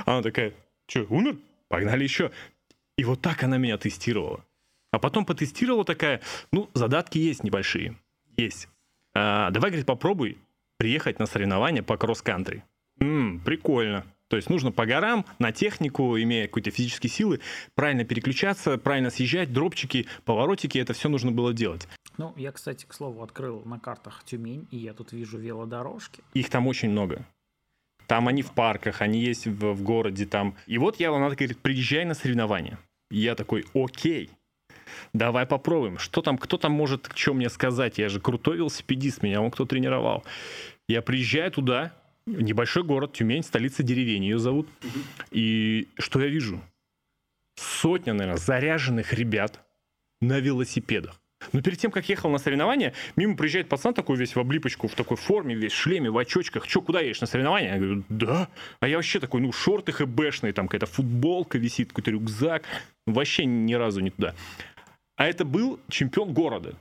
Она 0.05 0.21
такая, 0.21 0.53
что, 0.87 1.05
умер? 1.09 1.37
Погнали 1.67 2.03
еще. 2.03 2.31
И 2.97 3.03
вот 3.03 3.21
так 3.21 3.43
она 3.43 3.57
меня 3.57 3.77
тестировала. 3.77 4.45
А 4.91 4.99
потом 4.99 5.25
потестировала 5.25 5.85
такая, 5.85 6.21
ну, 6.51 6.69
задатки 6.73 7.17
есть 7.17 7.43
небольшие. 7.43 7.95
Есть. 8.37 8.67
А, 9.13 9.49
давай, 9.51 9.71
говорит, 9.71 9.85
попробуй 9.85 10.37
приехать 10.77 11.19
на 11.19 11.25
соревнования 11.25 11.83
по 11.83 11.97
кросс-кантри. 11.97 12.63
М, 12.99 13.39
прикольно. 13.39 14.05
То 14.27 14.37
есть 14.37 14.49
нужно 14.49 14.71
по 14.71 14.85
горам, 14.85 15.25
на 15.39 15.51
технику, 15.51 16.17
имея 16.17 16.47
какие-то 16.47 16.71
физические 16.71 17.09
силы, 17.09 17.41
правильно 17.75 18.05
переключаться, 18.05 18.77
правильно 18.77 19.09
съезжать, 19.09 19.51
дропчики, 19.51 20.07
поворотики, 20.23 20.77
это 20.77 20.93
все 20.93 21.09
нужно 21.09 21.31
было 21.31 21.53
делать. 21.53 21.87
Ну, 22.17 22.33
я, 22.37 22.51
кстати, 22.51 22.85
к 22.85 22.93
слову, 22.93 23.23
открыл 23.23 23.63
на 23.65 23.79
картах 23.79 24.23
Тюмень, 24.23 24.67
и 24.71 24.77
я 24.77 24.93
тут 24.93 25.11
вижу 25.11 25.37
велодорожки. 25.37 26.23
Их 26.33 26.49
там 26.49 26.67
очень 26.67 26.89
много. 26.89 27.25
Там 28.07 28.27
они 28.27 28.41
в 28.41 28.51
парках, 28.51 29.01
они 29.01 29.21
есть 29.21 29.47
в, 29.47 29.73
в 29.73 29.83
городе 29.83 30.25
там. 30.25 30.55
И 30.67 30.77
вот 30.77 30.99
я, 30.99 31.13
она 31.13 31.29
говорит, 31.29 31.59
приезжай 31.59 32.03
на 32.03 32.13
соревнования. 32.13 32.77
И 33.09 33.19
я 33.19 33.35
такой, 33.35 33.65
окей, 33.73 34.29
давай 35.13 35.45
попробуем. 35.45 35.97
Что 35.97 36.21
там, 36.21 36.37
кто 36.37 36.57
там 36.57 36.73
может, 36.73 37.09
что 37.15 37.33
мне 37.33 37.49
сказать? 37.49 37.97
Я 37.97 38.09
же 38.09 38.19
крутой 38.19 38.57
велосипедист, 38.57 39.23
меня 39.23 39.41
он 39.41 39.51
кто 39.51 39.65
тренировал. 39.65 40.25
Я 40.87 41.01
приезжаю 41.01 41.51
туда, 41.51 41.93
небольшой 42.25 42.83
город, 42.83 43.13
Тюмень, 43.13 43.43
столица 43.43 43.83
деревень, 43.83 44.23
ее 44.23 44.39
зовут. 44.39 44.67
И 45.31 45.87
что 45.97 46.19
я 46.21 46.27
вижу? 46.27 46.61
Сотня, 47.55 48.13
наверное, 48.13 48.37
заряженных 48.37 49.13
ребят 49.13 49.59
на 50.19 50.39
велосипедах. 50.39 51.20
Но 51.51 51.61
перед 51.61 51.77
тем, 51.77 51.91
как 51.91 52.07
ехал 52.09 52.29
на 52.29 52.37
соревнования, 52.37 52.93
мимо 53.15 53.35
приезжает 53.35 53.69
пацан 53.69 53.93
такой 53.93 54.17
весь 54.17 54.35
в 54.35 54.39
облипочку, 54.39 54.87
в 54.87 54.95
такой 54.95 55.17
форме, 55.17 55.55
весь 55.55 55.73
в 55.73 55.75
шлеме, 55.75 56.09
в 56.09 56.17
очочках. 56.17 56.67
Че, 56.67 56.81
куда 56.81 57.01
едешь 57.01 57.21
на 57.21 57.27
соревнования? 57.27 57.73
Я 57.73 57.79
говорю, 57.79 58.03
да. 58.09 58.47
А 58.79 58.87
я 58.87 58.97
вообще 58.97 59.19
такой, 59.19 59.41
ну, 59.41 59.51
шорты 59.51 59.91
хэбэшные, 59.91 60.53
там 60.53 60.67
какая-то 60.67 60.85
футболка 60.85 61.57
висит, 61.57 61.89
какой-то 61.89 62.11
рюкзак. 62.11 62.63
Вообще 63.05 63.45
ни 63.45 63.73
разу 63.73 64.01
не 64.01 64.11
туда. 64.11 64.35
А 65.17 65.27
это 65.27 65.45
был 65.45 65.79
чемпион 65.89 66.33
города. 66.33 66.75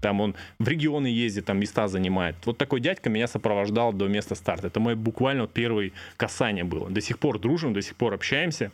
Там 0.00 0.20
он 0.20 0.34
в 0.58 0.68
регионы 0.68 1.06
ездит, 1.06 1.46
там 1.46 1.58
места 1.58 1.88
занимает. 1.88 2.36
Вот 2.44 2.58
такой 2.58 2.80
дядька 2.80 3.08
меня 3.08 3.26
сопровождал 3.26 3.92
до 3.92 4.06
места 4.06 4.34
старта. 4.34 4.66
Это 4.66 4.78
мое 4.78 4.96
буквально 4.96 5.46
первое 5.46 5.92
касание 6.18 6.64
было. 6.64 6.90
До 6.90 7.00
сих 7.00 7.18
пор 7.18 7.38
дружим, 7.38 7.72
до 7.72 7.80
сих 7.80 7.96
пор 7.96 8.12
общаемся. 8.12 8.70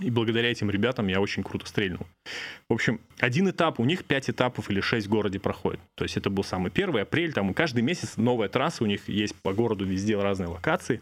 И 0.00 0.10
благодаря 0.10 0.50
этим 0.50 0.70
ребятам 0.70 1.08
я 1.08 1.20
очень 1.20 1.42
круто 1.42 1.66
стрельнул. 1.66 2.06
В 2.68 2.74
общем, 2.74 3.00
один 3.18 3.50
этап, 3.50 3.80
у 3.80 3.84
них 3.84 4.04
пять 4.04 4.30
этапов 4.30 4.70
или 4.70 4.80
шесть 4.80 5.08
в 5.08 5.10
городе 5.10 5.40
проходит. 5.40 5.80
То 5.96 6.04
есть 6.04 6.16
это 6.16 6.30
был 6.30 6.44
самый 6.44 6.70
первый, 6.70 7.02
апрель, 7.02 7.32
там 7.32 7.52
каждый 7.52 7.82
месяц 7.82 8.16
новая 8.16 8.48
трасса, 8.48 8.84
у 8.84 8.86
них 8.86 9.08
есть 9.08 9.34
по 9.42 9.52
городу 9.52 9.84
везде 9.84 10.16
разные 10.16 10.48
локации. 10.48 11.00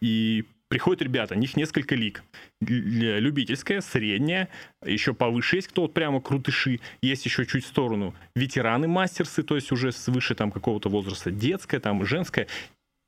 И 0.00 0.44
приходят 0.68 1.02
ребята, 1.02 1.34
у 1.34 1.38
них 1.38 1.56
несколько 1.56 1.94
лиг. 1.94 2.22
Л- 2.60 2.68
Любительская, 2.68 3.80
средняя, 3.80 4.48
еще 4.84 5.14
повыше 5.14 5.56
есть 5.56 5.68
кто 5.68 5.82
вот 5.82 5.92
прямо 5.92 6.20
крутыши, 6.20 6.80
есть 7.02 7.24
еще 7.26 7.44
чуть 7.44 7.64
в 7.64 7.68
сторону 7.68 8.14
ветераны 8.36 8.86
мастерсы, 8.86 9.42
то 9.42 9.56
есть 9.56 9.72
уже 9.72 9.90
свыше 9.90 10.34
там 10.34 10.52
какого-то 10.52 10.88
возраста, 10.88 11.30
детская, 11.30 11.80
там 11.80 12.04
женская. 12.04 12.46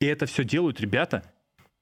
И 0.01 0.07
это 0.07 0.27
все 0.27 0.45
делают 0.45 0.81
ребята 0.81 1.25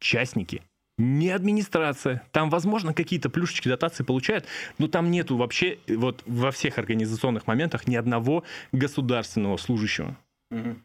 частники, 0.01 0.63
не 0.99 1.31
администрация. 1.31 2.23
Там, 2.33 2.51
возможно, 2.51 2.95
какие-то 2.95 3.31
плюшечки 3.31 3.69
дотации 3.69 4.05
получают, 4.05 4.47
но 4.79 4.89
там 4.89 5.11
нету 5.11 5.37
вообще 5.37 5.79
вот 5.89 6.23
во 6.27 6.51
всех 6.51 6.79
организационных 6.79 7.47
моментах 7.47 7.87
ни 7.87 7.97
одного 7.97 8.45
государственного 8.73 9.57
служащего. 9.57 10.17
Угу. 10.51 10.77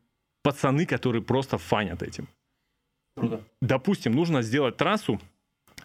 Пацаны, 0.44 0.86
которые 0.86 1.22
просто 1.22 1.58
фанят 1.58 2.02
этим. 2.02 2.28
Круто. 3.16 3.42
Допустим, 3.62 4.14
нужно 4.14 4.44
сделать 4.44 4.78
трассу, 4.78 5.20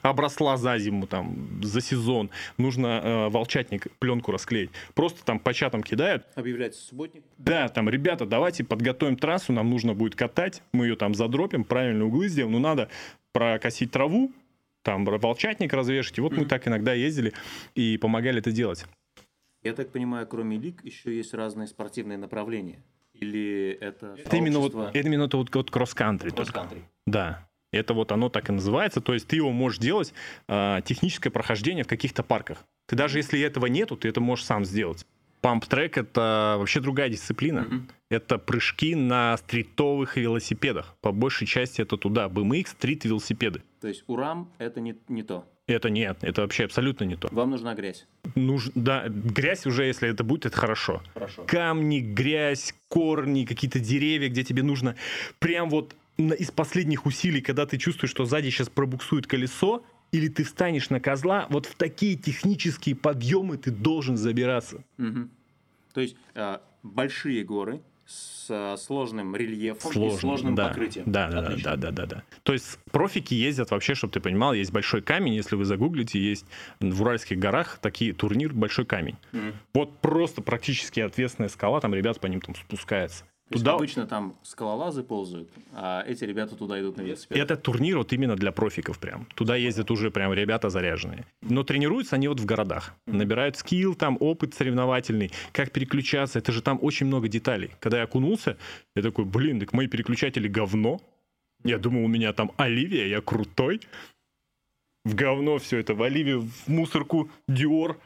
обросла 0.02 0.57
за 0.57 0.79
зиму, 0.79 1.07
там, 1.07 1.62
за 1.62 1.81
сезон, 1.81 2.31
нужно 2.59 3.00
э, 3.02 3.29
волчатник, 3.29 3.87
пленку 3.99 4.33
расклеить. 4.33 4.71
Просто 4.95 5.25
там 5.25 5.38
по 5.38 5.55
чатам 5.55 5.83
кидают. 5.83 6.26
Объявляется 6.35 6.83
субботник. 6.85 7.25
Да, 7.38 7.69
там, 7.69 7.88
ребята, 7.88 8.26
давайте 8.26 8.64
подготовим 8.64 9.17
трассу, 9.17 9.52
нам 9.52 9.71
нужно 9.71 9.95
будет 9.95 10.14
катать, 10.14 10.62
мы 10.73 10.87
ее 10.87 10.97
там 10.97 11.14
задропим, 11.14 11.64
правильные 11.64 12.05
углы 12.05 12.29
сделаем, 12.29 12.52
но 12.52 12.59
надо 12.59 12.88
прокосить 13.33 13.91
траву, 13.91 14.33
там 14.83 15.05
волчатник 15.05 15.73
развешать. 15.73 16.19
И 16.19 16.21
вот 16.21 16.33
mm-hmm. 16.33 16.39
мы 16.39 16.45
так 16.47 16.69
иногда 16.69 16.93
ездили 16.93 17.33
и 17.75 17.97
помогали 17.99 18.41
это 18.41 18.53
делать. 18.53 18.87
Я 19.62 19.75
так 19.75 19.91
понимаю, 19.91 20.27
кроме 20.27 20.59
лиг 20.59 20.85
еще 20.85 21.17
есть 21.17 21.35
разные 21.35 21.69
спортивные 21.69 22.19
направления. 22.19 22.83
Или 23.15 23.79
это 23.81 24.17
Это 24.19 24.37
именно 24.37 24.59
вот, 24.59 24.75
это 24.75 25.07
именно 25.07 25.29
вот, 25.33 25.55
вот 25.55 25.71
кросс-кантри. 25.71 26.31
Кросс-кантри. 26.31 26.83
Да. 27.07 27.49
Это 27.71 27.95
вот 27.95 28.12
оно 28.12 28.29
так 28.29 28.49
и 28.49 28.53
называется. 28.53 29.01
То 29.01 29.15
есть 29.15 29.29
ты 29.29 29.37
его 29.37 29.53
можешь 29.53 29.79
делать 29.79 30.12
э, 30.49 30.81
техническое 30.85 31.31
прохождение 31.31 31.85
в 31.85 31.89
каких-то 31.89 32.23
парках. 32.23 32.65
Ты 32.87 32.97
даже 32.97 33.19
если 33.19 33.41
этого 33.41 33.67
нету, 33.67 33.97
ты 33.97 34.09
это 34.09 34.21
можешь 34.21 34.45
сам 34.45 34.65
сделать. 34.65 35.07
Памп-трек— 35.43 35.97
это 35.99 36.57
вообще 36.59 36.81
другая 36.81 37.11
дисциплина. 37.11 37.67
Mm-hmm. 37.69 37.83
Это 38.11 38.39
прыжки 38.39 38.95
на 38.95 39.37
стритовых 39.37 40.17
велосипедах. 40.17 40.95
По 41.01 41.13
большей 41.13 41.47
части 41.47 41.83
это 41.83 41.97
туда. 41.97 42.29
BMX, 42.29 42.69
стрит-велосипеды. 42.69 43.63
То 43.81 43.89
есть 43.89 44.05
урам— 44.07 44.51
это 44.59 44.81
не, 44.81 44.95
не 45.09 45.25
то? 45.25 45.45
Это 45.67 45.91
нет, 45.91 46.19
это 46.23 46.43
вообще 46.43 46.65
абсолютно 46.65 47.05
не 47.05 47.17
то. 47.17 47.29
Вам 47.33 47.51
нужна 47.51 47.75
грязь? 47.75 48.07
Нуж, 48.35 48.71
да, 48.75 49.09
грязь 49.09 49.67
уже, 49.67 49.85
если 49.85 50.09
это 50.09 50.23
будет, 50.23 50.47
это 50.47 50.57
хорошо. 50.57 51.03
Хорошо. 51.15 51.45
Камни, 51.45 52.01
грязь, 52.01 52.75
корни, 52.89 53.45
какие-то 53.45 53.81
деревья, 53.81 54.29
где 54.29 54.45
тебе 54.45 54.63
нужно 54.63 54.97
прям 55.39 55.71
вот 55.71 55.97
из 56.19 56.51
последних 56.51 57.07
усилий, 57.07 57.41
когда 57.41 57.67
ты 57.67 57.79
чувствуешь, 57.79 58.11
что 58.11 58.25
сзади 58.25 58.51
сейчас 58.51 58.69
пробуксует 58.69 59.27
колесо, 59.27 59.85
или 60.12 60.28
ты 60.28 60.45
встанешь 60.45 60.90
на 60.90 61.00
козла, 61.00 61.47
вот 61.50 61.66
в 61.66 61.75
такие 61.75 62.16
технические 62.16 62.95
подъемы 62.95 63.57
ты 63.57 63.71
должен 63.71 64.16
забираться. 64.16 64.85
Угу. 64.99 65.28
То 65.95 66.00
есть 66.00 66.16
э, 66.35 66.59
большие 66.83 67.45
горы 67.45 67.81
с 68.07 68.47
э, 68.50 68.76
сложным 68.76 69.35
рельефом 69.35 69.92
Сложно, 69.92 70.16
и 70.16 70.21
сложным 70.21 70.54
да, 70.54 70.69
покрытием. 70.69 71.04
Да, 71.11 71.28
да, 71.28 71.57
да, 71.57 71.76
да, 71.76 71.90
да, 71.90 72.07
да. 72.07 72.23
То 72.42 72.52
есть 72.52 72.78
профики 72.90 73.33
ездят 73.35 73.71
вообще, 73.71 73.95
чтобы 73.95 74.12
ты 74.12 74.21
понимал, 74.21 74.52
есть 74.52 74.73
большой 74.73 75.00
камень, 75.00 75.35
если 75.35 75.57
вы 75.57 75.64
загуглите, 75.64 76.21
есть 76.21 76.45
в 76.81 77.02
Уральских 77.02 77.38
горах 77.38 77.78
такие 77.81 78.12
турнир 78.12 78.52
большой 78.52 78.85
камень. 78.85 79.16
Mm. 79.33 79.54
Вот 79.75 79.99
просто 80.00 80.42
практически 80.42 81.00
ответственная 81.00 81.49
скала, 81.49 81.81
там 81.81 81.95
ребят 81.95 82.21
по 82.21 82.26
ним 82.26 82.40
там 82.40 82.54
спускаются. 82.54 83.25
Туда... 83.51 83.75
обычно 83.75 84.07
там 84.07 84.37
скалолазы 84.43 85.03
ползают, 85.03 85.51
а 85.73 86.03
эти 86.07 86.25
ребята 86.25 86.57
туда 86.57 86.81
идут 86.81 86.97
на 86.97 87.03
велосипед. 87.03 87.37
Это 87.37 87.57
турнир 87.57 87.99
вот 87.99 88.13
именно 88.13 88.35
для 88.35 88.51
профиков 88.51 88.99
прям. 88.99 89.27
Туда 89.35 89.57
ездят 89.57 89.91
уже 89.91 90.11
прям 90.11 90.33
ребята 90.33 90.71
заряженные. 90.71 91.27
Но 91.43 91.63
тренируются 91.63 92.17
они 92.17 92.29
вот 92.29 92.41
в 92.41 92.47
городах. 92.47 92.95
Набирают 93.07 93.57
скилл, 93.57 93.95
там 93.95 94.17
опыт 94.21 94.55
соревновательный, 94.55 95.33
как 95.53 95.71
переключаться. 95.71 96.39
Это 96.39 96.53
же 96.53 96.63
там 96.63 96.79
очень 96.81 97.07
много 97.07 97.29
деталей. 97.29 97.71
Когда 97.81 97.99
я 97.99 98.05
окунулся, 98.05 98.57
я 98.97 99.03
такой, 99.03 99.25
блин, 99.25 99.61
так 99.61 99.73
мои 99.73 99.87
переключатели 99.87 100.49
говно. 100.49 101.01
Я 101.65 101.79
думал, 101.79 102.05
у 102.05 102.09
меня 102.09 102.33
там 102.33 102.53
Оливия, 102.57 103.07
я 103.07 103.21
крутой. 103.21 103.81
В 105.05 105.15
говно 105.15 105.59
все 105.59 105.79
это, 105.79 105.95
в 105.95 106.03
Оливию, 106.03 106.43
в 106.43 106.69
мусорку, 106.69 107.29
Диор, 107.49 107.99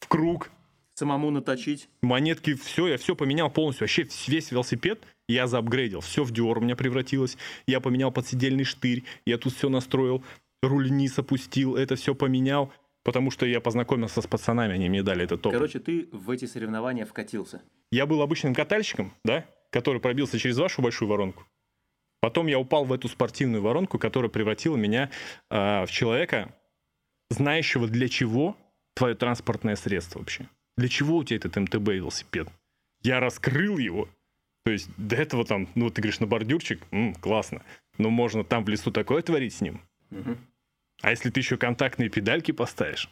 в 0.00 0.08
круг, 0.08 0.50
самому 0.98 1.30
наточить. 1.30 1.88
Монетки, 2.02 2.54
все, 2.54 2.88
я 2.88 2.98
все 2.98 3.14
поменял 3.16 3.50
полностью. 3.50 3.84
Вообще 3.84 4.06
весь 4.26 4.50
велосипед 4.50 5.02
я 5.28 5.46
заапгрейдил. 5.46 6.00
Все 6.00 6.24
в 6.24 6.32
Dior 6.32 6.58
у 6.58 6.60
меня 6.60 6.76
превратилось. 6.76 7.38
Я 7.66 7.80
поменял 7.80 8.10
подсидельный 8.12 8.64
штырь, 8.64 9.04
я 9.24 9.38
тут 9.38 9.54
все 9.54 9.68
настроил, 9.68 10.22
руль 10.62 10.90
низ 10.90 11.18
опустил, 11.18 11.76
это 11.76 11.96
все 11.96 12.14
поменял. 12.14 12.72
Потому 13.04 13.30
что 13.30 13.46
я 13.46 13.60
познакомился 13.60 14.20
с 14.20 14.26
пацанами, 14.26 14.74
они 14.74 14.90
мне 14.90 15.02
дали 15.02 15.24
этот 15.24 15.40
топ. 15.40 15.52
Короче, 15.52 15.78
ты 15.78 16.08
в 16.12 16.30
эти 16.30 16.44
соревнования 16.44 17.06
вкатился. 17.06 17.62
Я 17.90 18.04
был 18.04 18.20
обычным 18.20 18.54
катальщиком, 18.54 19.14
да, 19.24 19.46
который 19.70 20.00
пробился 20.00 20.38
через 20.38 20.58
вашу 20.58 20.82
большую 20.82 21.08
воронку. 21.08 21.44
Потом 22.20 22.48
я 22.48 22.58
упал 22.58 22.84
в 22.84 22.92
эту 22.92 23.08
спортивную 23.08 23.62
воронку, 23.62 23.98
которая 23.98 24.28
превратила 24.28 24.76
меня 24.76 25.10
э, 25.50 25.84
в 25.86 25.90
человека, 25.90 26.54
знающего 27.30 27.86
для 27.86 28.08
чего 28.08 28.56
твое 28.94 29.14
транспортное 29.14 29.76
средство 29.76 30.18
вообще. 30.18 30.48
Для 30.78 30.88
чего 30.88 31.16
у 31.16 31.24
тебя 31.24 31.38
этот 31.38 31.56
МТБ 31.56 31.88
велосипед? 31.88 32.48
Я 33.02 33.18
раскрыл 33.18 33.78
его. 33.78 34.08
То 34.64 34.70
есть 34.70 34.88
до 34.96 35.16
этого 35.16 35.44
там, 35.44 35.68
ну, 35.74 35.90
ты 35.90 36.00
говоришь, 36.00 36.20
на 36.20 36.28
бордюрчик, 36.28 36.80
м, 36.92 37.16
классно. 37.16 37.62
Но 37.98 38.10
можно 38.10 38.44
там 38.44 38.64
в 38.64 38.68
лесу 38.68 38.92
такое 38.92 39.22
творить 39.22 39.54
с 39.54 39.60
ним. 39.60 39.80
Угу. 40.12 40.36
А 41.02 41.10
если 41.10 41.30
ты 41.30 41.40
еще 41.40 41.56
контактные 41.56 42.10
педальки 42.10 42.52
поставишь? 42.52 43.10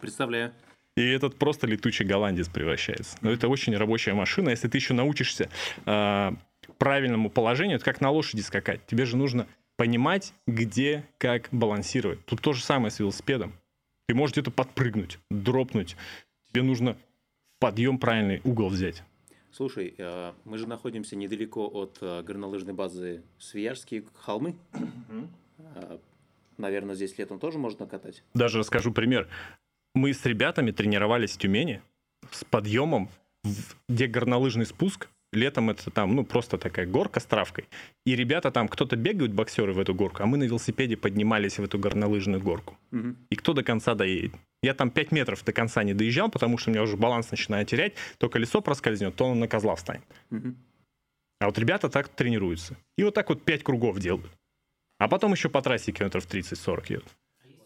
Представляю. 0.00 0.52
И 0.96 1.02
этот 1.02 1.36
просто 1.36 1.66
летучий 1.66 2.04
голландец 2.04 2.48
превращается. 2.48 3.18
Но 3.22 3.32
это 3.32 3.48
очень 3.48 3.76
рабочая 3.76 4.14
машина. 4.14 4.50
Если 4.50 4.68
ты 4.68 4.78
еще 4.78 4.94
научишься 4.94 5.50
э, 5.84 6.30
правильному 6.78 7.28
положению, 7.28 7.76
это 7.76 7.84
как 7.84 8.00
на 8.00 8.10
лошади 8.10 8.42
скакать. 8.42 8.86
Тебе 8.86 9.04
же 9.04 9.16
нужно 9.16 9.48
понимать, 9.76 10.32
где, 10.46 11.04
как 11.18 11.48
балансировать. 11.50 12.24
Тут 12.24 12.40
то 12.40 12.52
же 12.52 12.62
самое 12.62 12.92
с 12.92 13.00
велосипедом. 13.00 13.52
Ты 14.06 14.14
можешь 14.14 14.34
где-то 14.34 14.50
подпрыгнуть, 14.50 15.18
дропнуть. 15.30 15.96
Тебе 16.48 16.62
нужно 16.62 16.96
подъем 17.58 17.98
правильный 17.98 18.40
угол 18.44 18.68
взять. 18.68 19.02
Слушай, 19.50 19.94
э, 19.96 20.32
мы 20.44 20.58
же 20.58 20.66
находимся 20.66 21.16
недалеко 21.16 21.66
от 21.66 21.98
э, 22.00 22.22
горнолыжной 22.22 22.74
базы 22.74 23.22
Свияжские 23.38 24.04
холмы. 24.14 24.56
Э, 25.58 25.98
наверное, 26.58 26.96
здесь 26.96 27.16
летом 27.18 27.38
тоже 27.38 27.58
можно 27.58 27.86
катать. 27.86 28.24
Даже 28.34 28.58
расскажу 28.58 28.92
пример. 28.92 29.28
Мы 29.94 30.12
с 30.12 30.26
ребятами 30.26 30.72
тренировались 30.72 31.32
в 31.32 31.38
Тюмени 31.38 31.82
с 32.32 32.44
подъемом, 32.44 33.08
где 33.88 34.06
горнолыжный 34.06 34.66
спуск, 34.66 35.08
Летом 35.34 35.70
это 35.70 35.90
там, 35.90 36.14
ну, 36.14 36.24
просто 36.24 36.58
такая 36.58 36.86
горка 36.86 37.20
с 37.20 37.24
травкой. 37.24 37.66
И 38.06 38.16
ребята 38.16 38.50
там, 38.50 38.68
кто-то 38.68 38.96
бегают, 38.96 39.32
боксеры, 39.32 39.72
в 39.72 39.78
эту 39.78 39.94
горку, 39.94 40.22
а 40.22 40.26
мы 40.26 40.36
на 40.36 40.44
велосипеде 40.44 40.96
поднимались 40.96 41.58
в 41.58 41.64
эту 41.64 41.78
горнолыжную 41.78 42.40
горку. 42.40 42.76
Угу. 42.92 43.16
И 43.30 43.36
кто 43.36 43.52
до 43.52 43.62
конца 43.62 43.94
доедет? 43.94 44.34
Я 44.62 44.74
там 44.74 44.90
5 44.90 45.12
метров 45.12 45.44
до 45.44 45.52
конца 45.52 45.82
не 45.82 45.94
доезжал, 45.94 46.30
потому 46.30 46.58
что 46.58 46.70
у 46.70 46.72
меня 46.72 46.82
уже 46.82 46.96
баланс 46.96 47.30
начинает 47.30 47.68
терять. 47.68 47.94
То 48.18 48.28
колесо 48.28 48.60
проскользнет, 48.60 49.14
то 49.16 49.26
он 49.26 49.40
на 49.40 49.48
козла 49.48 49.74
встанет. 49.74 50.04
Угу. 50.30 50.54
А 51.40 51.46
вот 51.46 51.58
ребята 51.58 51.88
так 51.88 52.08
тренируются. 52.08 52.76
И 52.96 53.04
вот 53.04 53.14
так 53.14 53.28
вот 53.28 53.44
5 53.44 53.62
кругов 53.62 53.98
делают. 53.98 54.30
А 54.98 55.08
потом 55.08 55.32
еще 55.32 55.48
по 55.48 55.60
трассе 55.60 55.92
километров 55.92 56.26
30-40 56.26 56.84
едут. 56.88 57.08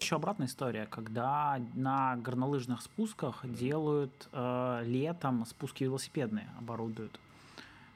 Еще 0.01 0.17
обратная 0.17 0.47
история, 0.47 0.87
когда 0.87 1.61
на 1.75 2.17
горнолыжных 2.17 2.83
спусках 2.83 3.45
делают 3.45 4.29
э, 4.33 4.83
летом 4.85 5.45
спуски 5.45 5.85
велосипедные, 5.85 6.49
оборудуют 6.59 7.19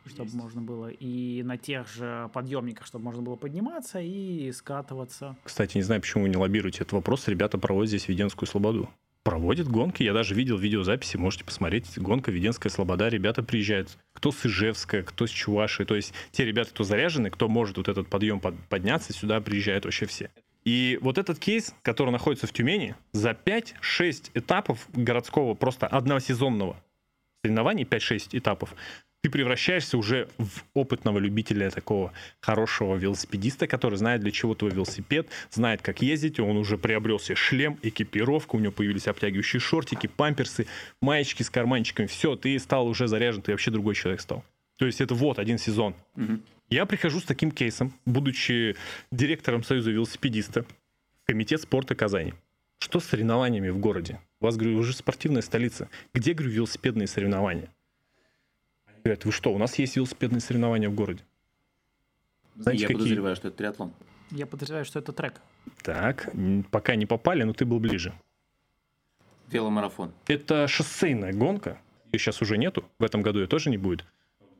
чтобы 0.07 0.29
Есть. 0.29 0.37
можно 0.37 0.61
было, 0.61 0.89
и 0.89 1.43
на 1.43 1.57
тех 1.57 1.89
же 1.89 2.31
подъемниках, 2.33 2.87
чтобы 2.87 3.05
можно 3.05 3.23
было 3.23 3.37
подниматься 3.37 4.01
и 4.01 4.51
скатываться. 4.53 5.37
Кстати, 5.45 5.77
не 5.77 5.83
знаю, 5.83 6.01
почему 6.01 6.25
вы 6.25 6.29
не 6.29 6.37
лоббируете 6.37 6.79
этот 6.79 6.93
вопрос, 6.93 7.29
ребята 7.29 7.59
проводят 7.59 7.89
здесь 7.89 8.09
Веденскую 8.09 8.49
Слободу. 8.49 8.89
Проводят 9.23 9.69
гонки, 9.69 10.03
я 10.03 10.13
даже 10.13 10.35
видел 10.35 10.59
видеозаписи, 10.59 11.17
можете 11.17 11.45
посмотреть, 11.45 11.97
гонка 11.97 12.33
Веденская 12.33 12.71
Слобода, 12.71 13.09
ребята 13.09 13.45
приезжают, 13.45 13.97
кто 14.13 14.33
с 14.33 14.45
Ижевска, 14.45 15.05
кто 15.05 15.27
с 15.27 15.31
Чуваши, 15.31 15.85
то 15.85 15.95
есть 15.95 16.13
те 16.33 16.45
ребята, 16.45 16.71
кто 16.71 16.83
заряжены, 16.83 17.31
кто 17.31 17.49
может 17.49 17.77
вот 17.77 17.89
этот 17.89 18.09
подъем 18.09 18.41
под, 18.41 18.57
подняться, 18.69 19.13
сюда 19.13 19.41
приезжают 19.41 19.85
вообще 19.85 20.07
все. 20.07 20.31
И 20.65 20.99
вот 21.03 21.19
этот 21.19 21.39
кейс, 21.39 21.75
который 21.83 22.11
находится 22.11 22.47
в 22.47 22.53
Тюмени, 22.53 22.95
за 23.13 23.31
5-6 23.31 24.31
этапов 24.35 24.89
городского, 24.93 25.55
просто 25.55 25.87
односезонного 25.87 26.77
соревнований, 27.43 27.85
5-6 27.85 28.29
этапов, 28.33 28.75
ты 29.23 29.31
превращаешься 29.31 29.97
уже 29.97 30.29
в 30.37 30.65
опытного 30.75 31.19
любителя 31.19 31.71
такого 31.71 32.13
хорошего 32.41 32.97
велосипедиста, 32.97 33.69
который 33.69 33.97
знает, 33.97 34.21
для 34.21 34.33
чего 34.33 34.55
твой 34.55 34.73
велосипед, 34.73 35.29
знает, 35.51 35.81
как 35.81 36.03
ездить, 36.03 36.41
он 36.41 36.57
уже 36.57 36.77
приобрел 36.77 37.21
себе 37.21 37.37
шлем, 37.37 37.79
экипировку, 37.83 38.57
у 38.57 38.61
него 38.61 38.73
появились 38.73 39.07
обтягивающие 39.07 39.61
шортики, 39.61 40.09
памперсы, 40.09 40.67
маечки 41.01 41.45
с 41.45 41.51
карманчиками, 41.51 42.07
все, 42.07 42.35
ты 42.35 42.59
стал 42.59 42.89
уже 42.89 43.07
заряжен, 43.07 43.43
ты 43.43 43.53
вообще 43.53 43.71
другой 43.71 43.95
человек 43.95 44.21
стал. 44.21 44.45
То 44.77 44.87
есть 44.87 45.01
это 45.01 45.15
вот 45.15 45.39
один 45.39 45.57
сезон. 45.57 45.95
Угу. 46.17 46.41
Я 46.71 46.85
прихожу 46.87 47.21
с 47.21 47.25
таким 47.25 47.53
кейсом, 47.53 47.93
будучи 48.05 48.75
директором 49.13 49.63
Союза 49.63 49.93
велосипедиста, 49.93 50.65
комитет 51.27 51.61
спорта 51.61 51.95
Казани. 51.95 52.35
Что 52.81 52.99
с 52.99 53.05
соревнованиями 53.05 53.69
в 53.69 53.79
городе? 53.79 54.19
У 54.41 54.47
вас, 54.47 54.57
говорю, 54.57 54.79
уже 54.79 54.93
спортивная 54.93 55.43
столица. 55.43 55.89
Где, 56.13 56.33
говорю, 56.33 56.53
велосипедные 56.53 57.07
соревнования? 57.07 57.69
Говорят, 59.05 59.25
вы 59.25 59.33
что, 59.33 59.53
у 59.53 59.59
нас 59.59 59.79
есть 59.79 59.97
велосипедные 59.97 60.41
соревнования 60.41 60.89
в 60.89 60.95
городе. 60.95 61.25
Знаете, 62.57 62.83
Я 62.83 62.89
какие... 62.89 63.03
подозреваю, 63.03 63.37
что 63.37 63.49
это 63.49 63.57
триатлон. 63.57 63.93
Я 64.31 64.47
подозреваю, 64.47 64.85
что 64.85 64.99
это 64.99 65.13
трек. 65.13 65.41
Так, 65.83 66.31
пока 66.71 66.95
не 66.95 67.07
попали, 67.07 67.43
но 67.43 67.53
ты 67.53 67.65
был 67.65 67.81
ближе. 67.81 68.13
Веломарафон. 69.51 70.13
Это 70.27 70.67
шоссейная 70.69 71.33
гонка. 71.33 71.79
Ее 72.13 72.19
сейчас 72.19 72.41
уже 72.41 72.57
нету. 72.57 72.85
В 72.99 73.05
этом 73.05 73.23
году 73.23 73.41
ее 73.41 73.47
тоже 73.47 73.71
не 73.71 73.77
будет. 73.77 74.03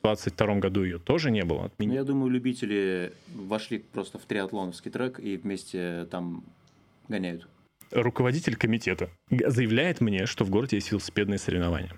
В 0.01 0.05
2022 0.05 0.55
году 0.55 0.83
ее 0.83 0.99
тоже 0.99 1.31
не 1.31 1.43
было. 1.43 1.71
Ну, 1.77 1.93
я 1.93 2.03
думаю, 2.03 2.29
любители 2.29 3.13
вошли 3.33 3.79
просто 3.79 4.19
в 4.19 4.25
триатлоновский 4.25 4.91
трек 4.91 5.19
и 5.19 5.37
вместе 5.37 6.07
там 6.11 6.43
гоняют. 7.07 7.47
Руководитель 7.91 8.55
комитета 8.55 9.09
заявляет 9.29 10.01
мне, 10.01 10.25
что 10.25 10.43
в 10.43 10.49
городе 10.49 10.77
есть 10.77 10.91
велосипедные 10.91 11.37
соревнования. 11.37 11.93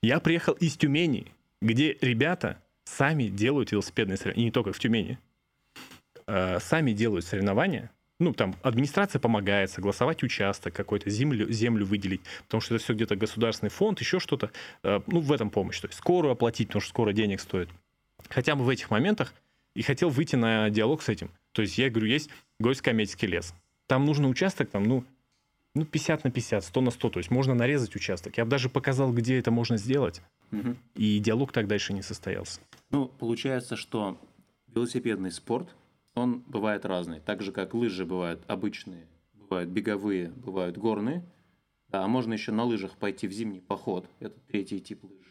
Я 0.00 0.20
приехал 0.20 0.54
из 0.54 0.76
Тюмени, 0.76 1.32
где 1.62 1.96
ребята 2.00 2.60
сами 2.84 3.24
делают 3.24 3.72
велосипедные 3.72 4.16
соревнования. 4.16 4.42
И 4.42 4.44
не 4.44 4.50
только 4.50 4.72
в 4.72 4.78
Тюмени. 4.78 5.18
Э, 6.26 6.58
сами 6.60 6.92
делают 6.92 7.24
соревнования. 7.24 7.90
Ну, 8.18 8.32
там 8.32 8.54
администрация 8.62 9.18
помогает 9.18 9.70
согласовать 9.70 10.22
участок 10.22 10.74
какой-то, 10.74 11.10
землю, 11.10 11.50
землю 11.50 11.84
выделить, 11.86 12.20
потому 12.44 12.60
что 12.60 12.74
это 12.74 12.84
все 12.84 12.94
где-то 12.94 13.16
государственный 13.16 13.70
фонд, 13.70 14.00
еще 14.00 14.20
что-то. 14.20 14.50
Э, 14.82 15.00
ну, 15.06 15.20
в 15.20 15.32
этом 15.32 15.50
помощь. 15.50 15.80
То 15.80 15.86
есть 15.86 15.98
скорую 15.98 16.32
оплатить, 16.32 16.68
потому 16.68 16.82
что 16.82 16.90
скоро 16.90 17.12
денег 17.12 17.40
стоит. 17.40 17.68
Хотя 18.28 18.54
бы 18.54 18.64
в 18.64 18.68
этих 18.68 18.90
моментах 18.90 19.32
и 19.74 19.82
хотел 19.82 20.10
выйти 20.10 20.36
на 20.36 20.68
диалог 20.70 21.02
с 21.02 21.08
этим. 21.08 21.30
То 21.52 21.62
есть 21.62 21.78
я 21.78 21.90
говорю, 21.90 22.08
есть 22.08 22.28
Гольско-Каметский 22.60 23.26
лес. 23.26 23.54
Там 23.86 24.04
нужно 24.04 24.28
участок, 24.28 24.70
там, 24.70 24.84
ну, 24.84 25.04
ну, 25.74 25.84
50 25.84 26.24
на 26.24 26.30
50, 26.30 26.64
100 26.64 26.80
на 26.80 26.90
100. 26.90 27.10
То 27.10 27.18
есть 27.18 27.30
можно 27.30 27.54
нарезать 27.54 27.94
участок. 27.96 28.36
Я 28.36 28.44
бы 28.44 28.50
даже 28.50 28.68
показал, 28.68 29.12
где 29.12 29.38
это 29.38 29.50
можно 29.50 29.76
сделать. 29.76 30.22
Угу. 30.50 30.76
И 30.96 31.18
диалог 31.18 31.52
так 31.52 31.66
дальше 31.66 31.92
не 31.92 32.02
состоялся. 32.02 32.60
Ну, 32.90 33.06
получается, 33.06 33.76
что 33.76 34.18
велосипедный 34.68 35.30
спорт, 35.30 35.74
он 36.14 36.40
бывает 36.46 36.84
разный. 36.84 37.20
Так 37.20 37.42
же, 37.42 37.52
как 37.52 37.74
лыжи 37.74 38.04
бывают 38.04 38.42
обычные, 38.48 39.06
бывают 39.34 39.70
беговые, 39.70 40.30
бывают 40.30 40.76
горные. 40.76 41.24
А 41.90 42.06
можно 42.06 42.32
еще 42.34 42.52
на 42.52 42.64
лыжах 42.64 42.96
пойти 42.96 43.26
в 43.26 43.32
зимний 43.32 43.60
поход. 43.60 44.08
Это 44.20 44.38
третий 44.48 44.80
тип 44.80 45.04
лыж 45.04 45.21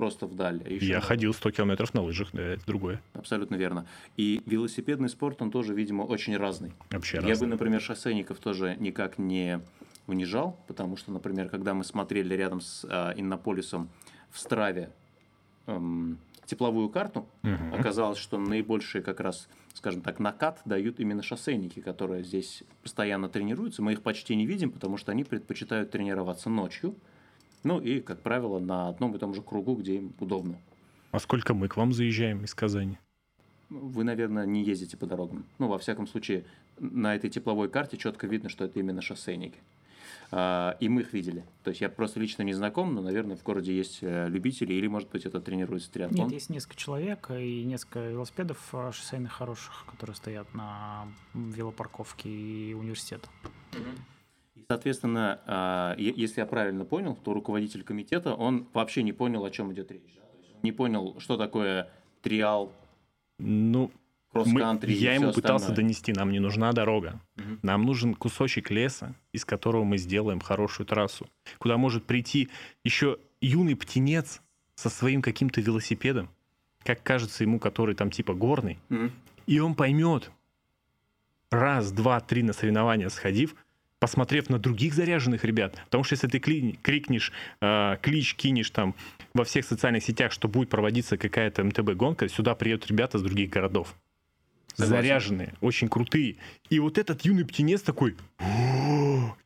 просто 0.00 0.24
вдаль. 0.24 0.62
Еще 0.66 0.86
Я 0.86 1.00
ходил 1.02 1.34
100 1.34 1.50
километров 1.50 1.92
на 1.92 2.00
лыжах, 2.00 2.30
да, 2.32 2.40
это 2.40 2.64
другое. 2.64 3.02
Абсолютно 3.12 3.56
верно. 3.56 3.84
И 4.16 4.40
велосипедный 4.46 5.10
спорт, 5.10 5.42
он 5.42 5.50
тоже, 5.50 5.74
видимо, 5.74 6.04
очень 6.04 6.34
разный. 6.38 6.72
Вообще 6.90 7.18
Я 7.18 7.28
разный. 7.28 7.46
бы, 7.46 7.50
например, 7.50 7.82
шоссейников 7.82 8.38
тоже 8.38 8.78
никак 8.80 9.18
не 9.18 9.60
унижал, 10.06 10.58
потому 10.68 10.96
что, 10.96 11.12
например, 11.12 11.50
когда 11.50 11.74
мы 11.74 11.84
смотрели 11.84 12.34
рядом 12.34 12.62
с 12.62 12.86
э, 12.88 13.12
Иннополисом 13.20 13.90
в 14.30 14.40
Страве 14.40 14.90
эм, 15.66 16.16
тепловую 16.46 16.88
карту, 16.88 17.28
угу. 17.42 17.76
оказалось, 17.78 18.18
что 18.18 18.38
наибольший 18.38 19.02
как 19.02 19.20
раз, 19.20 19.50
скажем 19.74 20.00
так, 20.00 20.18
накат 20.18 20.62
дают 20.64 20.98
именно 20.98 21.22
шоссейники, 21.22 21.80
которые 21.80 22.24
здесь 22.24 22.62
постоянно 22.82 23.28
тренируются. 23.28 23.82
Мы 23.82 23.92
их 23.92 24.00
почти 24.00 24.34
не 24.34 24.46
видим, 24.46 24.70
потому 24.70 24.96
что 24.96 25.12
они 25.12 25.24
предпочитают 25.24 25.90
тренироваться 25.90 26.48
ночью, 26.48 26.96
ну 27.62 27.80
и, 27.80 28.00
как 28.00 28.20
правило, 28.20 28.58
на 28.58 28.88
одном 28.88 29.14
и 29.14 29.18
том 29.18 29.34
же 29.34 29.42
кругу, 29.42 29.74
где 29.74 29.96
им 29.96 30.12
удобно. 30.18 30.58
А 31.10 31.18
сколько 31.18 31.54
мы 31.54 31.68
к 31.68 31.76
вам 31.76 31.92
заезжаем 31.92 32.44
из 32.44 32.54
Казани? 32.54 32.98
Вы, 33.68 34.04
наверное, 34.04 34.46
не 34.46 34.64
ездите 34.64 34.96
по 34.96 35.06
дорогам. 35.06 35.44
Ну, 35.58 35.68
во 35.68 35.78
всяком 35.78 36.06
случае, 36.06 36.44
на 36.78 37.14
этой 37.14 37.30
тепловой 37.30 37.68
карте 37.68 37.96
четко 37.96 38.26
видно, 38.26 38.48
что 38.48 38.64
это 38.64 38.78
именно 38.80 39.00
шоссейники. 39.00 39.58
А, 40.32 40.76
и 40.80 40.88
мы 40.88 41.02
их 41.02 41.12
видели. 41.12 41.44
То 41.64 41.70
есть 41.70 41.80
я 41.80 41.88
просто 41.88 42.20
лично 42.20 42.42
не 42.42 42.52
знаком, 42.52 42.94
но, 42.94 43.02
наверное, 43.02 43.36
в 43.36 43.42
городе 43.42 43.76
есть 43.76 43.98
э, 44.02 44.28
любители, 44.28 44.72
или, 44.72 44.86
может 44.86 45.08
быть, 45.10 45.26
это 45.26 45.40
тренируется 45.40 45.90
триатлон. 45.90 46.26
Нет, 46.26 46.32
есть 46.32 46.50
несколько 46.50 46.76
человек 46.76 47.30
и 47.30 47.64
несколько 47.64 48.08
велосипедов 48.08 48.58
э, 48.72 48.92
шоссейных 48.92 49.32
хороших, 49.32 49.86
которые 49.88 50.14
стоят 50.14 50.52
на 50.54 51.08
велопарковке 51.34 52.28
и 52.28 52.74
университета. 52.74 53.28
Соответственно, 54.70 55.40
а, 55.46 55.96
если 55.98 56.42
я 56.42 56.46
правильно 56.46 56.84
понял, 56.84 57.16
то 57.16 57.34
руководитель 57.34 57.82
комитета, 57.82 58.34
он 58.34 58.68
вообще 58.72 59.02
не 59.02 59.12
понял, 59.12 59.44
о 59.44 59.50
чем 59.50 59.72
идет 59.72 59.90
речь. 59.90 60.16
Не 60.62 60.70
понял, 60.70 61.16
что 61.18 61.36
такое 61.36 61.88
триал, 62.22 62.72
ну, 63.40 63.90
кросс-кантри. 64.30 64.92
Я 64.92 65.14
ему 65.14 65.32
пытался 65.32 65.64
остальное. 65.66 65.76
донести, 65.88 66.12
нам 66.12 66.30
не 66.30 66.38
нужна 66.38 66.72
дорога. 66.72 67.20
Угу. 67.36 67.58
Нам 67.62 67.82
нужен 67.84 68.14
кусочек 68.14 68.70
леса, 68.70 69.16
из 69.32 69.44
которого 69.44 69.82
мы 69.82 69.98
сделаем 69.98 70.38
хорошую 70.38 70.86
трассу, 70.86 71.26
куда 71.58 71.76
может 71.76 72.04
прийти 72.04 72.48
еще 72.84 73.18
юный 73.40 73.74
птенец 73.74 74.40
со 74.76 74.88
своим 74.88 75.20
каким-то 75.20 75.60
велосипедом, 75.60 76.30
как 76.84 77.02
кажется 77.02 77.42
ему, 77.42 77.58
который 77.58 77.96
там 77.96 78.12
типа 78.12 78.34
горный, 78.34 78.78
угу. 78.88 79.10
и 79.48 79.58
он 79.58 79.74
поймет, 79.74 80.30
раз, 81.50 81.90
два, 81.90 82.20
три 82.20 82.44
на 82.44 82.52
соревнования 82.52 83.08
сходив, 83.08 83.56
посмотрев 84.00 84.48
на 84.48 84.58
других 84.58 84.94
заряженных 84.94 85.44
ребят. 85.44 85.80
Потому 85.84 86.02
что 86.02 86.14
если 86.14 86.26
ты 86.26 86.40
крикнешь, 86.40 87.32
э, 87.60 87.96
клич 88.02 88.34
кинешь 88.34 88.70
там 88.70 88.96
во 89.34 89.44
всех 89.44 89.64
социальных 89.64 90.02
сетях, 90.02 90.32
что 90.32 90.48
будет 90.48 90.70
проводиться 90.70 91.16
какая-то 91.16 91.62
МТБ-гонка, 91.62 92.28
сюда 92.28 92.54
приедут 92.54 92.88
ребята 92.88 93.18
с 93.18 93.22
других 93.22 93.50
городов. 93.50 93.94
Согласен. 94.74 94.96
Заряженные, 94.96 95.54
очень 95.60 95.88
крутые. 95.88 96.36
И 96.70 96.78
вот 96.80 96.96
этот 96.96 97.22
юный 97.22 97.44
птенец 97.44 97.82
такой, 97.82 98.16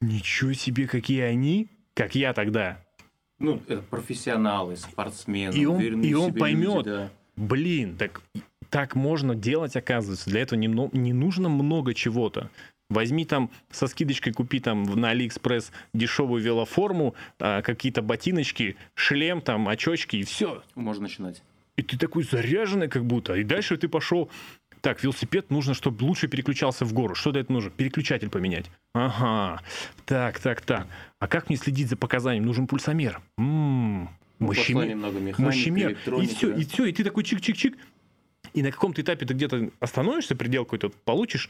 ничего 0.01 0.53
себе, 0.53 0.87
какие 0.87 1.23
они, 1.23 1.69
как 1.95 2.15
я 2.15 2.33
тогда. 2.33 2.81
Ну, 3.41 3.61
это 3.67 3.83
профессионалы, 3.83 4.77
спортсмены. 4.77 5.55
И 5.55 5.67
он, 5.67 5.81
и 5.81 6.15
он 6.15 6.33
поймет, 6.33 6.87
люди, 6.87 6.89
да. 6.89 7.11
блин, 7.37 7.97
так 7.97 8.23
так 8.75 8.97
можно 8.97 9.37
делать, 9.37 9.77
оказывается. 9.77 10.29
Для 10.31 10.41
этого 10.41 10.59
не, 10.59 10.67
не 10.67 11.13
нужно 11.13 11.49
много 11.49 11.95
чего-то. 11.95 12.51
Возьми 12.91 13.25
там 13.25 13.51
со 13.71 13.87
скидочкой, 13.87 14.33
купи 14.33 14.61
там 14.61 14.85
на 14.85 15.11
Алиэкспресс 15.11 15.73
дешевую 15.93 16.43
велоформу, 16.43 17.15
а, 17.39 17.63
какие-то 17.63 18.03
ботиночки, 18.03 18.77
шлем, 18.95 19.41
там, 19.41 19.69
очочки 19.69 20.17
и 20.17 20.25
все. 20.25 20.63
Можно 20.75 21.05
начинать. 21.05 21.43
И 21.77 21.83
ты 21.83 21.99
такой 21.99 22.23
заряженный 22.23 22.89
как 22.89 23.05
будто. 23.05 23.35
И 23.35 23.43
дальше 23.43 23.77
ты 23.77 23.89
пошел 23.89 24.31
так, 24.85 25.03
велосипед 25.03 25.51
нужно, 25.51 25.73
чтобы 25.73 26.05
лучше 26.05 26.29
переключался 26.29 26.85
в 26.85 26.93
гору. 26.93 27.15
Что 27.15 27.33
для 27.33 27.41
этого 27.41 27.55
нужно? 27.55 27.71
Переключатель 27.71 28.29
поменять. 28.29 28.71
Ага. 28.93 29.63
Так, 30.05 30.39
так, 30.41 30.61
так. 30.61 30.87
А 31.19 31.27
как 31.27 31.49
мне 31.49 31.57
следить 31.57 31.89
за 31.89 31.97
показаниями? 31.97 32.45
Нужен 32.45 32.67
пульсомер. 32.67 33.23
М-м-м. 33.39 34.11
Мощемер. 34.41 34.95
Мощемер. 35.39 35.97
И 36.21 36.27
все, 36.27 36.55
и 36.55 36.65
все. 36.67 36.85
И 36.85 36.93
ты 36.93 37.03
такой 37.03 37.23
чик-чик-чик. 37.23 37.77
И 38.53 38.63
на 38.63 38.71
каком-то 38.71 39.01
этапе 39.01 39.25
ты 39.25 39.33
где-то 39.33 39.71
остановишься, 39.81 40.37
предел 40.37 40.65
какой-то 40.67 40.91
получишь, 40.91 41.49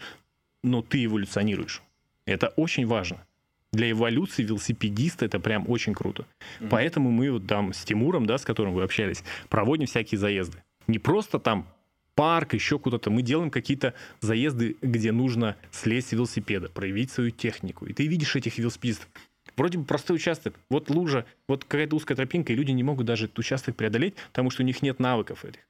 но 0.65 0.83
ты 0.83 1.05
эволюционируешь. 1.05 1.83
Это 2.27 2.49
очень 2.57 2.87
важно. 2.87 3.25
Для 3.73 3.91
эволюции 3.91 4.43
велосипедиста 4.43 5.27
это 5.27 5.39
прям 5.39 5.69
очень 5.69 5.95
круто. 5.95 6.27
Mm-hmm. 6.61 6.69
Поэтому 6.71 7.11
мы 7.11 7.31
вот 7.31 7.47
там 7.47 7.73
с 7.73 7.85
Тимуром, 7.85 8.27
да, 8.27 8.39
с 8.39 8.45
которым 8.45 8.73
вы 8.73 8.83
общались, 8.83 9.23
проводим 9.49 9.87
всякие 9.87 10.19
заезды. 10.19 10.63
Не 10.87 10.99
просто 10.99 11.39
там 11.39 11.67
парк, 12.15 12.55
еще 12.55 12.79
куда-то. 12.79 13.11
Мы 13.11 13.23
делаем 13.23 13.51
какие-то 13.51 13.95
заезды, 14.21 14.77
где 14.81 15.13
нужно 15.13 15.57
слезть 15.71 16.09
с 16.09 16.13
велосипеда, 16.13 16.69
проявить 16.69 17.11
свою 17.11 17.31
технику. 17.31 17.87
И 17.87 17.93
ты 17.93 18.07
видишь 18.07 18.37
этих 18.37 18.59
велосипедистов. 18.59 19.09
Вроде 19.57 19.79
бы 19.79 19.85
простой 19.85 20.17
участок. 20.17 20.59
Вот 20.71 20.91
лужа, 20.91 21.27
вот 21.49 21.65
какая-то 21.65 21.97
узкая 21.97 22.17
тропинка, 22.17 22.53
и 22.53 22.57
люди 22.57 22.71
не 22.71 22.83
могут 22.83 23.07
даже 23.07 23.27
этот 23.27 23.39
участок 23.39 23.77
преодолеть, 23.77 24.15
потому 24.31 24.51
что 24.51 24.63
у 24.63 24.67
них 24.67 24.83
нет 24.83 24.99
навыков 24.99 25.45
этих. 25.45 25.61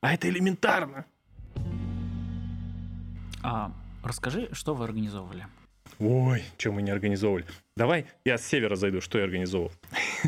А 0.00 0.14
это 0.14 0.28
элементарно. 0.28 1.04
А 3.42 3.72
Расскажи, 4.02 4.48
что 4.52 4.74
вы 4.74 4.84
организовывали? 4.84 5.46
Ой, 5.98 6.42
что 6.58 6.72
мы 6.72 6.82
не 6.82 6.90
организовывали. 6.90 7.46
Давай 7.76 8.06
я 8.24 8.36
с 8.36 8.44
севера 8.46 8.74
зайду, 8.74 9.00
что 9.00 9.18
я 9.18 9.24
организовал. 9.24 9.70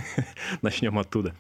Начнем 0.63 0.99
оттуда. 0.99 1.35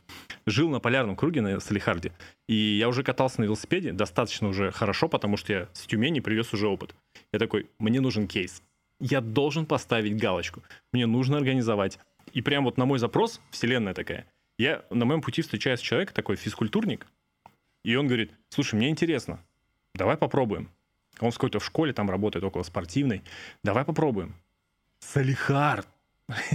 Жил 0.46 0.68
на 0.68 0.80
полярном 0.80 1.14
круге 1.14 1.40
на 1.40 1.60
Салихарде. 1.60 2.12
И 2.48 2.54
я 2.54 2.88
уже 2.88 3.02
катался 3.02 3.40
на 3.40 3.44
велосипеде 3.44 3.92
достаточно 3.92 4.48
уже 4.48 4.72
хорошо, 4.72 5.08
потому 5.08 5.36
что 5.36 5.52
я 5.52 5.68
с 5.72 5.86
Тюмени 5.86 6.20
привез 6.20 6.52
уже 6.52 6.66
опыт. 6.66 6.94
Я 7.32 7.38
такой, 7.38 7.70
мне 7.78 8.00
нужен 8.00 8.26
кейс. 8.26 8.62
Я 9.00 9.20
должен 9.20 9.66
поставить 9.66 10.16
галочку. 10.16 10.62
Мне 10.92 11.06
нужно 11.06 11.36
организовать. 11.36 11.98
И 12.32 12.42
прям 12.42 12.64
вот 12.64 12.76
на 12.76 12.84
мой 12.84 12.98
запрос, 12.98 13.40
вселенная 13.50 13.94
такая, 13.94 14.26
я 14.58 14.84
на 14.90 15.04
моем 15.04 15.20
пути 15.20 15.42
встречаюсь 15.42 15.80
человек, 15.80 16.12
такой 16.12 16.36
физкультурник, 16.36 17.06
и 17.84 17.96
он 17.96 18.06
говорит, 18.06 18.32
слушай, 18.48 18.76
мне 18.76 18.88
интересно, 18.88 19.40
давай 19.94 20.16
попробуем. 20.16 20.70
Он 21.20 21.32
с 21.32 21.34
какой-то 21.34 21.58
в 21.58 21.64
школе 21.64 21.92
там 21.92 22.10
работает, 22.10 22.44
около 22.44 22.62
спортивной. 22.62 23.22
Давай 23.62 23.84
попробуем. 23.84 24.34
Салихард. 25.00 25.88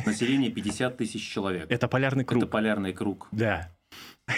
Население 0.06 0.52
50 0.52 0.98
тысяч 0.98 1.28
человек. 1.28 1.69
Это 1.69 1.88
полярный 1.88 2.26
круг. 2.26 2.43
Это 2.43 2.52
полярный 2.52 2.93
круг. 2.93 3.28
Да. 3.32 3.72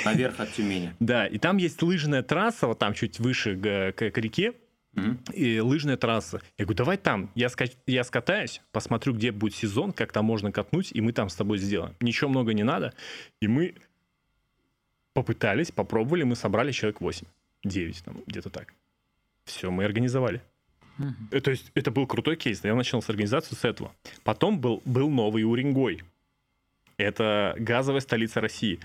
Наверх 0.06 0.40
от 0.40 0.54
Тюмени. 0.54 0.94
Да, 1.00 1.28
и 1.28 1.38
там 1.38 1.58
есть 1.58 1.82
лыжная 1.82 2.24
трасса, 2.24 2.68
вот 2.68 2.80
там 2.80 2.94
чуть 2.94 3.20
выше 3.20 3.56
к, 3.56 3.94
к, 3.94 4.12
к 4.12 4.18
реке, 4.18 4.54
mm-hmm. 4.96 5.34
и 5.34 5.60
лыжная 5.60 5.98
трасса. 5.98 6.42
Я 6.58 6.66
говорю, 6.66 6.78
давай 6.78 6.98
там, 6.98 7.30
я, 7.36 7.48
ска- 7.48 7.76
я 7.88 8.04
скатаюсь, 8.04 8.62
посмотрю, 8.72 9.14
где 9.14 9.32
будет 9.32 9.56
сезон, 9.56 9.92
как 9.92 10.12
там 10.12 10.26
можно 10.26 10.52
катнуть, 10.52 10.92
и 10.94 11.02
мы 11.02 11.12
там 11.12 11.30
с 11.30 11.36
тобой 11.36 11.58
сделаем. 11.58 11.96
Ничего 12.00 12.30
много 12.30 12.54
не 12.54 12.64
надо. 12.64 12.94
И 13.42 13.48
мы 13.48 13.76
попытались, 15.14 15.72
попробовали, 15.72 16.24
мы 16.24 16.36
собрали 16.36 16.72
человек 16.72 17.02
8, 17.02 17.28
9, 17.64 18.04
там, 18.04 18.24
где-то 18.28 18.50
так. 18.50 18.74
Все, 19.46 19.72
мы 19.72 19.86
организовали. 19.86 20.42
Угу. 21.00 21.42
То 21.42 21.52
есть 21.52 21.72
это 21.74 21.92
был 21.92 22.08
крутой 22.08 22.36
кейс. 22.36 22.64
Я 22.64 22.76
начал 22.76 23.02
с 23.02 23.10
организации 23.10 23.56
с 23.56 23.66
этого. 23.66 23.94
Потом 24.24 24.60
был, 24.60 24.82
был 24.86 25.10
новый 25.10 25.44
Уренгой. 25.44 26.04
Это 26.98 27.56
газовая 27.58 28.02
столица 28.02 28.42
России. 28.42 28.80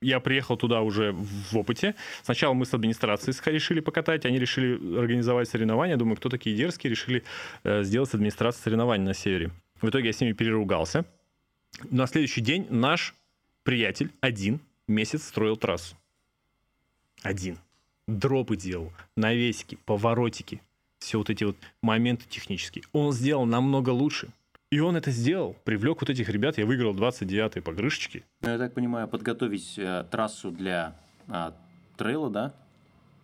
Я 0.00 0.20
приехал 0.20 0.56
туда 0.56 0.80
уже 0.80 1.12
в 1.12 1.56
опыте. 1.56 1.94
Сначала 2.22 2.54
мы 2.54 2.66
с 2.66 2.72
администрацией 2.72 3.36
решили 3.52 3.80
покатать, 3.80 4.24
они 4.26 4.38
решили 4.38 4.96
организовать 4.96 5.48
соревнования. 5.48 5.96
Думаю, 5.96 6.16
кто 6.16 6.28
такие 6.28 6.56
дерзкие, 6.56 6.90
решили 6.90 7.24
э, 7.64 7.82
сделать 7.82 8.08
с 8.08 8.14
администрацией 8.14 8.62
соревнования 8.62 9.04
на 9.04 9.14
севере. 9.14 9.50
В 9.80 9.88
итоге 9.88 10.06
я 10.06 10.12
с 10.12 10.20
ними 10.20 10.32
переругался. 10.32 11.04
На 11.90 12.06
следующий 12.06 12.40
день 12.40 12.66
наш 12.70 13.14
приятель 13.64 14.10
один 14.20 14.60
месяц 14.86 15.24
строил 15.24 15.56
трассу. 15.56 15.96
Один. 17.22 17.58
Дропы 18.08 18.56
делал, 18.56 18.92
навесики, 19.16 19.78
поворотики, 19.84 20.62
все 20.98 21.18
вот 21.18 21.30
эти 21.30 21.44
вот 21.44 21.56
моменты 21.82 22.24
технические. 22.28 22.84
Он 22.92 23.12
сделал 23.12 23.44
намного 23.44 23.90
лучше. 23.90 24.30
И 24.70 24.80
он 24.80 24.96
это 24.96 25.10
сделал, 25.10 25.56
привлек 25.64 26.00
вот 26.00 26.10
этих 26.10 26.28
ребят, 26.28 26.58
я 26.58 26.66
выиграл 26.66 26.94
29-й 26.94 27.62
по 27.62 27.72
крышечке. 27.72 28.24
Ну, 28.42 28.50
я 28.50 28.58
так 28.58 28.74
понимаю, 28.74 29.08
подготовить 29.08 29.78
э, 29.78 30.04
трассу 30.10 30.50
для 30.50 30.94
э, 31.28 31.52
трейла, 31.96 32.28
да? 32.28 32.54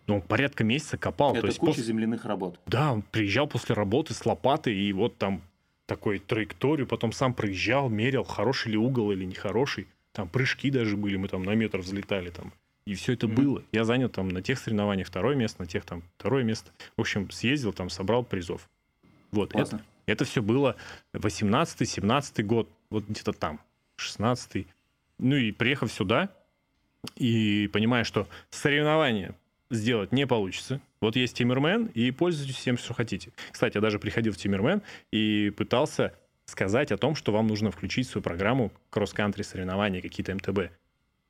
Ну, 0.07 0.17
он 0.17 0.23
порядка 0.23 0.65
месяца 0.65 0.97
копал. 0.97 1.33
Это 1.33 1.43
то 1.43 1.47
есть 1.47 1.59
куча 1.59 1.73
после... 1.73 1.85
земляных 1.85 2.25
работ. 2.25 2.61
Да, 2.67 2.93
он 2.93 3.03
приезжал 3.03 3.47
после 3.47 3.75
работы 3.75 4.15
с 4.15 4.25
лопатой, 4.25 4.75
и 4.75 4.93
вот 4.93 5.19
там 5.19 5.43
такой 5.87 6.19
траекторию, 6.19 6.87
потом 6.87 7.13
сам 7.13 7.35
проезжал, 7.35 7.89
мерил, 7.89 8.25
хороший 8.25 8.73
ли 8.73 8.79
угол 8.79 9.13
или 9.13 9.25
нехороший. 9.25 9.87
Там 10.13 10.29
прыжки 10.29 10.71
даже 10.71 10.97
были, 10.97 11.17
мы 11.17 11.29
там 11.29 11.43
на 11.43 11.55
метр 11.55 11.79
взлетали 11.79 12.31
там. 12.31 12.53
И 12.87 12.95
все 12.95 13.15
это 13.15 13.27
mm-hmm. 13.27 13.35
было. 13.35 13.63
Я 13.73 13.85
занял 13.85 14.09
там 14.09 14.29
на 14.29 14.43
тех 14.43 14.59
соревнованиях 14.59 15.07
второе 15.07 15.35
место, 15.35 15.63
на 15.63 15.67
тех 15.67 15.85
там 15.85 16.03
второе 16.19 16.45
место. 16.45 16.71
В 16.97 17.01
общем, 17.01 17.31
съездил 17.31 17.73
там, 17.73 17.89
собрал 17.89 18.25
призов. 18.25 18.69
Вот. 19.31 19.55
Это, 19.55 19.83
это 20.07 20.25
все 20.25 20.43
было 20.43 20.77
18-17 21.15 22.43
год, 22.43 22.69
вот 22.91 23.07
где-то 23.09 23.33
там, 23.33 23.61
16 23.97 24.67
Ну 25.19 25.37
и 25.37 25.51
приехав 25.51 25.91
сюда, 25.91 26.31
и 27.17 27.69
понимая, 27.73 28.05
что 28.05 28.29
соревнования 28.51 29.35
сделать 29.71 30.13
не 30.13 30.27
получится. 30.27 30.81
Вот 31.01 31.17
есть 31.17 31.37
Тиммермен, 31.37 31.87
и 31.87 32.11
пользуйтесь 32.11 32.57
всем, 32.57 32.79
что 32.79 32.95
хотите. 32.95 33.33
Кстати, 33.51 33.77
я 33.77 33.81
даже 33.81 33.99
приходил 33.99 34.33
в 34.33 34.37
Тиммермен 34.37 34.83
и 35.11 35.53
пытался 35.57 36.15
сказать 36.47 36.93
о 36.93 36.97
том, 36.97 37.15
что 37.15 37.33
вам 37.33 37.47
нужно 37.47 37.71
включить 37.71 38.07
в 38.07 38.11
свою 38.11 38.23
программу 38.23 38.73
кросс-кантри 38.91 39.43
соревнования, 39.43 40.01
какие-то 40.01 40.35
МТБ. 40.35 40.73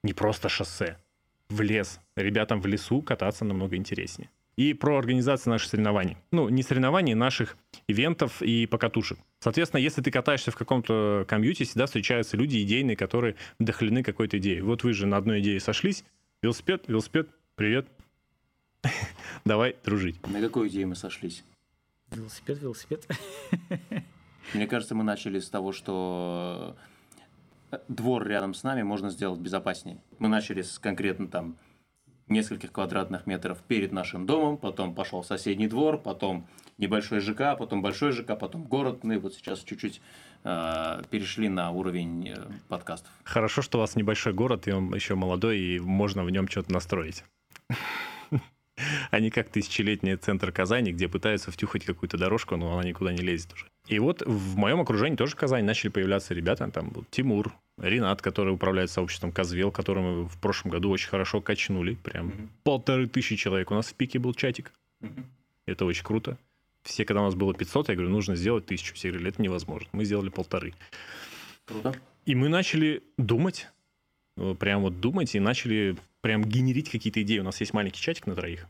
Не 0.02 0.12
просто 0.12 0.48
шоссе. 0.48 0.98
В 1.54 1.60
лес. 1.60 2.00
Ребятам 2.16 2.60
в 2.60 2.66
лесу 2.66 3.00
кататься 3.00 3.44
намного 3.44 3.76
интереснее. 3.76 4.28
И 4.56 4.74
про 4.74 4.98
организацию 4.98 5.52
наших 5.52 5.70
соревнований. 5.70 6.16
Ну, 6.32 6.48
не 6.48 6.64
соревнований, 6.64 7.14
наших 7.14 7.56
ивентов 7.86 8.42
и 8.42 8.66
покатушек. 8.66 9.18
Соответственно, 9.38 9.80
если 9.80 10.02
ты 10.02 10.10
катаешься 10.10 10.50
в 10.50 10.56
каком-то 10.56 11.24
комьюте, 11.28 11.62
всегда 11.62 11.86
встречаются 11.86 12.36
люди 12.36 12.60
идейные, 12.60 12.96
которые 12.96 13.36
вдохновлены 13.60 14.02
какой-то 14.02 14.38
идеей. 14.38 14.62
Вот 14.62 14.82
вы 14.82 14.94
же 14.94 15.06
на 15.06 15.16
одной 15.16 15.42
идее 15.42 15.60
сошлись. 15.60 16.04
Велосипед, 16.42 16.88
велосипед, 16.88 17.28
привет. 17.54 17.86
Давай 19.44 19.76
дружить. 19.84 20.26
На 20.26 20.40
какой 20.40 20.66
идее 20.66 20.86
мы 20.86 20.96
сошлись? 20.96 21.44
Велосипед, 22.10 22.60
велосипед. 22.60 23.06
Мне 24.54 24.66
кажется, 24.66 24.96
мы 24.96 25.04
начали 25.04 25.38
с 25.38 25.48
того, 25.48 25.70
что 25.70 26.76
двор 27.88 28.26
рядом 28.26 28.54
с 28.54 28.62
нами 28.62 28.82
можно 28.82 29.10
сделать 29.10 29.40
безопаснее. 29.40 29.98
Мы 30.18 30.28
начали 30.28 30.62
с 30.62 30.78
конкретно 30.78 31.28
там 31.28 31.56
нескольких 32.28 32.72
квадратных 32.72 33.26
метров 33.26 33.62
перед 33.62 33.92
нашим 33.92 34.26
домом, 34.26 34.56
потом 34.56 34.94
пошел 34.94 35.22
соседний 35.22 35.68
двор, 35.68 35.98
потом 35.98 36.46
небольшой 36.78 37.20
ЖК, 37.20 37.56
потом 37.58 37.82
большой 37.82 38.12
ЖК, 38.12 38.38
потом 38.38 38.64
город. 38.64 39.04
Ну 39.04 39.14
и 39.14 39.18
вот 39.18 39.34
сейчас 39.34 39.60
чуть-чуть 39.60 40.00
э, 40.44 41.02
перешли 41.10 41.48
на 41.48 41.70
уровень 41.70 42.30
э, 42.30 42.36
подкастов. 42.68 43.10
Хорошо, 43.24 43.62
что 43.62 43.78
у 43.78 43.80
вас 43.82 43.96
небольшой 43.96 44.32
город, 44.32 44.66
и 44.68 44.72
он 44.72 44.94
еще 44.94 45.14
молодой, 45.14 45.58
и 45.58 45.78
можно 45.78 46.24
в 46.24 46.30
нем 46.30 46.48
что-то 46.48 46.72
настроить 46.72 47.24
а 49.10 49.20
не 49.20 49.30
как 49.30 49.48
тысячелетний 49.48 50.16
центр 50.16 50.52
Казани, 50.52 50.92
где 50.92 51.08
пытаются 51.08 51.50
втюхать 51.50 51.84
какую-то 51.84 52.18
дорожку, 52.18 52.56
но 52.56 52.72
она 52.72 52.88
никуда 52.88 53.12
не 53.12 53.22
лезет 53.22 53.52
уже. 53.52 53.66
И 53.86 53.98
вот 53.98 54.22
в 54.24 54.56
моем 54.56 54.80
окружении 54.80 55.16
тоже 55.16 55.32
в 55.32 55.36
Казани 55.36 55.62
начали 55.62 55.90
появляться 55.90 56.34
ребята, 56.34 56.70
там 56.70 56.90
вот 56.90 57.08
Тимур, 57.10 57.52
Ренат, 57.76 58.22
который 58.22 58.54
управляет 58.54 58.90
сообществом 58.90 59.32
Козвел, 59.32 59.70
который 59.70 60.02
мы 60.02 60.24
в 60.24 60.38
прошлом 60.38 60.70
году 60.70 60.90
очень 60.90 61.08
хорошо 61.08 61.40
качнули, 61.40 61.94
прям 61.94 62.28
mm-hmm. 62.28 62.48
полторы 62.62 63.08
тысячи 63.08 63.36
человек. 63.36 63.70
У 63.70 63.74
нас 63.74 63.88
в 63.88 63.94
пике 63.94 64.18
был 64.18 64.32
чатик. 64.32 64.72
Mm-hmm. 65.02 65.24
Это 65.66 65.84
очень 65.84 66.04
круто. 66.04 66.38
Все, 66.82 67.04
когда 67.04 67.22
у 67.22 67.24
нас 67.24 67.34
было 67.34 67.54
500, 67.54 67.88
я 67.88 67.94
говорю, 67.94 68.10
нужно 68.10 68.36
сделать 68.36 68.66
тысячу. 68.66 68.94
Все 68.94 69.08
говорили, 69.08 69.30
это 69.30 69.42
невозможно. 69.42 69.88
Мы 69.92 70.04
сделали 70.04 70.28
полторы. 70.28 70.74
Круто. 71.64 71.94
И 72.26 72.34
мы 72.34 72.48
начали 72.48 73.02
думать, 73.16 73.68
э, 74.36 74.54
прям 74.58 74.82
вот 74.82 75.00
думать, 75.00 75.34
и 75.34 75.40
начали 75.40 75.96
прям 76.24 76.42
генерить 76.42 76.88
какие-то 76.88 77.22
идеи. 77.22 77.40
У 77.40 77.42
нас 77.42 77.60
есть 77.60 77.74
маленький 77.74 78.00
чатик 78.00 78.26
на 78.26 78.34
троих. 78.34 78.66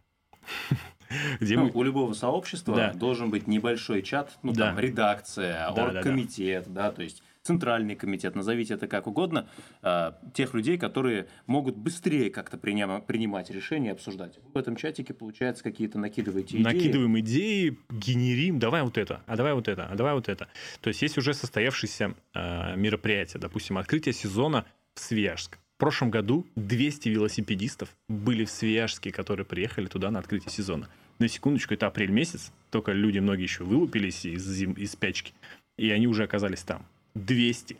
Где 1.38 1.54
ну, 1.54 1.66
мы... 1.66 1.70
У 1.70 1.84
любого 1.84 2.12
сообщества 2.12 2.74
да. 2.74 2.92
должен 2.92 3.30
быть 3.30 3.46
небольшой 3.46 4.02
чат, 4.02 4.36
ну 4.42 4.52
да. 4.52 4.70
там 4.70 4.80
редакция, 4.80 5.70
да, 5.70 5.84
оргкомитет, 5.84 6.64
да, 6.66 6.72
да. 6.72 6.88
да, 6.88 6.96
то 6.96 7.02
есть 7.02 7.22
центральный 7.42 7.94
комитет, 7.94 8.34
назовите 8.34 8.74
это 8.74 8.88
как 8.88 9.06
угодно, 9.06 9.46
э, 9.82 10.12
тех 10.32 10.52
людей, 10.52 10.78
которые 10.78 11.28
могут 11.46 11.76
быстрее 11.76 12.28
как-то 12.28 12.56
принимать 12.56 13.50
решения 13.50 13.90
и 13.90 13.92
обсуждать. 13.92 14.40
В 14.52 14.58
этом 14.58 14.74
чатике, 14.74 15.14
получается, 15.14 15.62
какие-то 15.62 15.96
накидываете 16.00 16.56
идеи. 16.56 16.64
Накидываем 16.64 17.20
идеи, 17.20 17.78
генерим, 17.88 18.58
давай 18.58 18.82
вот 18.82 18.98
это, 18.98 19.22
а 19.26 19.36
давай 19.36 19.54
вот 19.54 19.68
это, 19.68 19.86
а 19.86 19.94
давай 19.94 20.14
вот 20.14 20.28
это. 20.28 20.48
То 20.80 20.88
есть 20.88 21.02
есть 21.02 21.18
уже 21.18 21.34
состоявшееся 21.34 22.16
э, 22.34 22.74
мероприятие, 22.74 23.40
допустим, 23.40 23.78
открытие 23.78 24.12
сезона 24.12 24.64
в 24.94 24.98
Свияжск. 24.98 25.58
В 25.74 25.80
прошлом 25.80 26.10
году 26.10 26.46
200 26.54 27.08
велосипедистов 27.08 27.88
были 28.08 28.44
в 28.44 28.50
Свияжске, 28.50 29.10
которые 29.10 29.44
приехали 29.44 29.86
туда 29.86 30.12
на 30.12 30.20
открытие 30.20 30.52
сезона. 30.52 30.88
На 31.18 31.26
секундочку, 31.26 31.74
это 31.74 31.88
апрель 31.88 32.10
месяц, 32.10 32.52
только 32.70 32.92
люди 32.92 33.18
многие 33.18 33.42
еще 33.42 33.64
вылупились 33.64 34.24
из, 34.24 34.46
зим, 34.46 34.74
из 34.74 34.92
спячки, 34.92 35.34
и 35.76 35.90
они 35.90 36.06
уже 36.06 36.22
оказались 36.22 36.62
там. 36.62 36.86
200. 37.14 37.76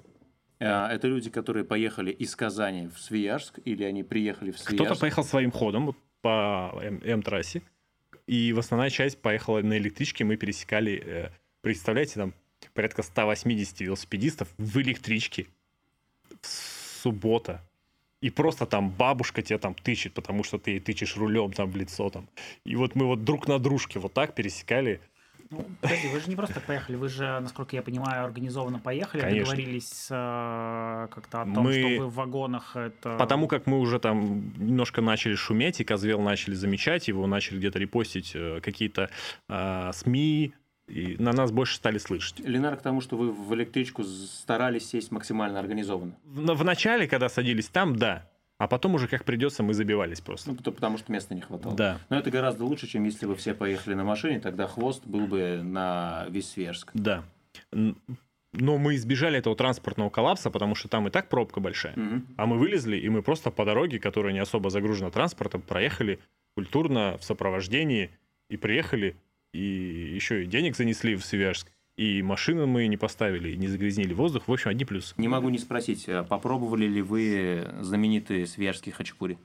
А, 0.59 0.92
это 0.92 1.07
люди, 1.07 1.30
которые 1.30 1.64
поехали 1.64 2.11
из 2.11 2.35
Казани 2.35 2.88
в 2.88 2.98
Свияжск, 2.98 3.61
или 3.64 3.85
они 3.85 4.02
приехали 4.02 4.50
в 4.50 4.59
Свияжск? 4.59 4.74
Кто-то 4.74 5.00
поехал 5.00 5.22
своим 5.22 5.52
ходом 5.52 5.96
по 6.20 6.72
М-трассе, 6.83 7.62
и 8.26 8.52
в 8.52 8.59
основная 8.59 8.90
часть 8.90 9.18
поехала 9.18 9.61
на 9.61 9.78
электричке, 9.78 10.24
мы 10.24 10.37
пересекали, 10.37 11.02
э, 11.04 11.30
представляете, 11.61 12.14
там 12.14 12.35
порядка 12.72 13.04
180 13.04 13.80
велосипедистов 13.83 14.48
в 14.59 14.78
электричке. 14.78 15.46
Суббота, 16.42 17.62
и 18.25 18.31
просто 18.31 18.65
там 18.65 18.89
бабушка 18.89 19.43
тебя 19.43 19.59
там 19.59 19.75
тычет, 19.75 20.15
потому 20.15 20.45
что 20.45 20.59
ты 20.59 20.71
ей 20.71 20.81
тычешь 20.81 21.17
рулем 21.17 21.53
там 21.53 21.71
в 21.71 21.77
лицо 21.77 22.09
там. 22.09 22.27
И 22.65 22.75
вот 22.75 22.95
мы 22.95 23.05
вот 23.05 23.23
друг 23.23 23.49
на 23.49 23.59
дружке 23.59 23.99
вот 23.99 24.15
так 24.15 24.35
пересекали. 24.35 25.01
Ну, 25.51 25.67
подожди, 25.83 26.09
вы 26.09 26.21
же 26.21 26.31
не 26.31 26.37
просто 26.37 26.61
поехали, 26.61 26.97
вы 26.97 27.11
же, 27.11 27.39
насколько 27.41 27.77
я 27.77 27.83
понимаю, 27.83 28.25
организованно 28.25 28.79
поехали, 28.79 29.21
Конечно. 29.21 29.45
договорились 29.45 30.07
э, 30.11 31.09
как-то 31.11 31.43
о 31.43 31.45
том, 31.45 31.65
мы... 31.65 31.73
что 31.75 31.89
вы 32.03 32.07
в 32.07 32.15
вагонах 32.15 32.77
это... 32.77 33.19
Потому 33.19 33.47
как 33.47 33.67
мы 33.67 33.79
уже 33.79 33.99
там 33.99 34.55
немножко 34.57 35.03
начали 35.03 35.35
шуметь, 35.35 35.81
и 35.81 35.85
Козвел 35.85 36.23
начали 36.23 36.55
замечать, 36.55 37.09
его 37.09 37.27
начали 37.27 37.59
где-то 37.59 37.79
репостить 37.79 38.33
э, 38.35 38.61
какие-то 38.63 39.11
э, 39.51 39.91
СМИ, 39.93 40.55
и 40.87 41.16
на 41.18 41.33
нас 41.33 41.51
больше 41.51 41.77
стали 41.77 41.99
слышать. 41.99 42.40
Ленар, 42.40 42.77
к 42.77 42.83
тому, 42.83 43.01
что 43.01 43.16
вы 43.16 43.33
в 43.33 43.55
электричку 43.55 44.05
старались 44.05 44.88
сесть 44.88 45.11
максимально 45.11 45.59
организованно. 45.59 46.14
В, 46.25 46.55
в 46.55 46.64
начале, 46.64 47.09
когда 47.09 47.29
садились 47.29 47.68
там, 47.68 47.97
да. 47.97 48.29
А 48.59 48.68
потом 48.68 48.94
уже 48.94 49.09
как 49.09 49.25
придется, 49.25 49.62
мы 49.62 49.75
забивались 49.75 50.20
просто. 50.20 50.53
Ну, 50.53 50.57
потому 50.57 50.97
что 50.99 51.11
места 51.11 51.35
не 51.35 51.40
хватало. 51.40 51.75
Да. 51.75 51.99
Но 52.09 52.16
это 52.16 52.31
гораздо 52.31 52.64
лучше, 52.64 52.87
чем 52.87 53.05
если 53.05 53.27
бы 53.27 53.35
все 53.35 53.53
поехали 53.53 53.94
на 53.94 54.05
машине, 54.05 54.38
тогда 54.40 54.66
хвост 54.66 55.05
был 55.05 55.27
бы 55.27 55.61
на 55.62 56.27
весь 56.29 56.51
Свежск. 56.51 56.90
Да. 56.94 57.25
Но 57.73 58.79
мы 58.79 58.94
избежали 58.94 59.38
этого 59.38 59.57
транспортного 59.57 60.11
коллапса, 60.11 60.51
потому 60.51 60.77
что 60.77 60.88
там 60.88 61.09
и 61.09 61.11
так 61.11 61.29
пробка 61.29 61.59
большая. 61.59 61.94
Угу. 61.94 62.23
А 62.37 62.47
мы 62.47 62.59
вылезли, 62.59 62.97
и 62.97 63.09
мы 63.09 63.23
просто 63.23 63.51
по 63.51 63.64
дороге, 63.64 63.99
которая 63.99 64.33
не 64.33 64.38
особо 64.38 64.70
загружена 64.70 65.11
транспортом, 65.11 65.61
проехали 65.61 66.20
культурно 66.55 67.18
в 67.18 67.25
сопровождении 67.25 68.11
и 68.49 68.57
приехали 68.57 69.16
и 69.55 70.14
еще 70.14 70.43
и 70.43 70.47
денег 70.47 70.77
занесли 70.77 71.14
в 71.14 71.25
Свияжск, 71.25 71.71
и 71.97 72.23
машины 72.23 72.67
мы 72.67 72.88
не 72.88 72.97
поставили, 72.97 73.55
не 73.55 73.69
загрязнили 73.69 74.12
воздух. 74.12 74.49
В 74.49 74.53
общем, 74.53 74.71
одни 74.71 74.85
плюсы. 74.85 75.14
Не 75.17 75.29
могу 75.29 75.49
не 75.49 75.59
спросить, 75.59 76.09
а 76.09 76.25
попробовали 76.25 76.87
ли 76.87 77.03
вы 77.03 77.69
знаменитые 77.81 78.47
свияжские 78.47 78.93
хачапури? 78.93 79.38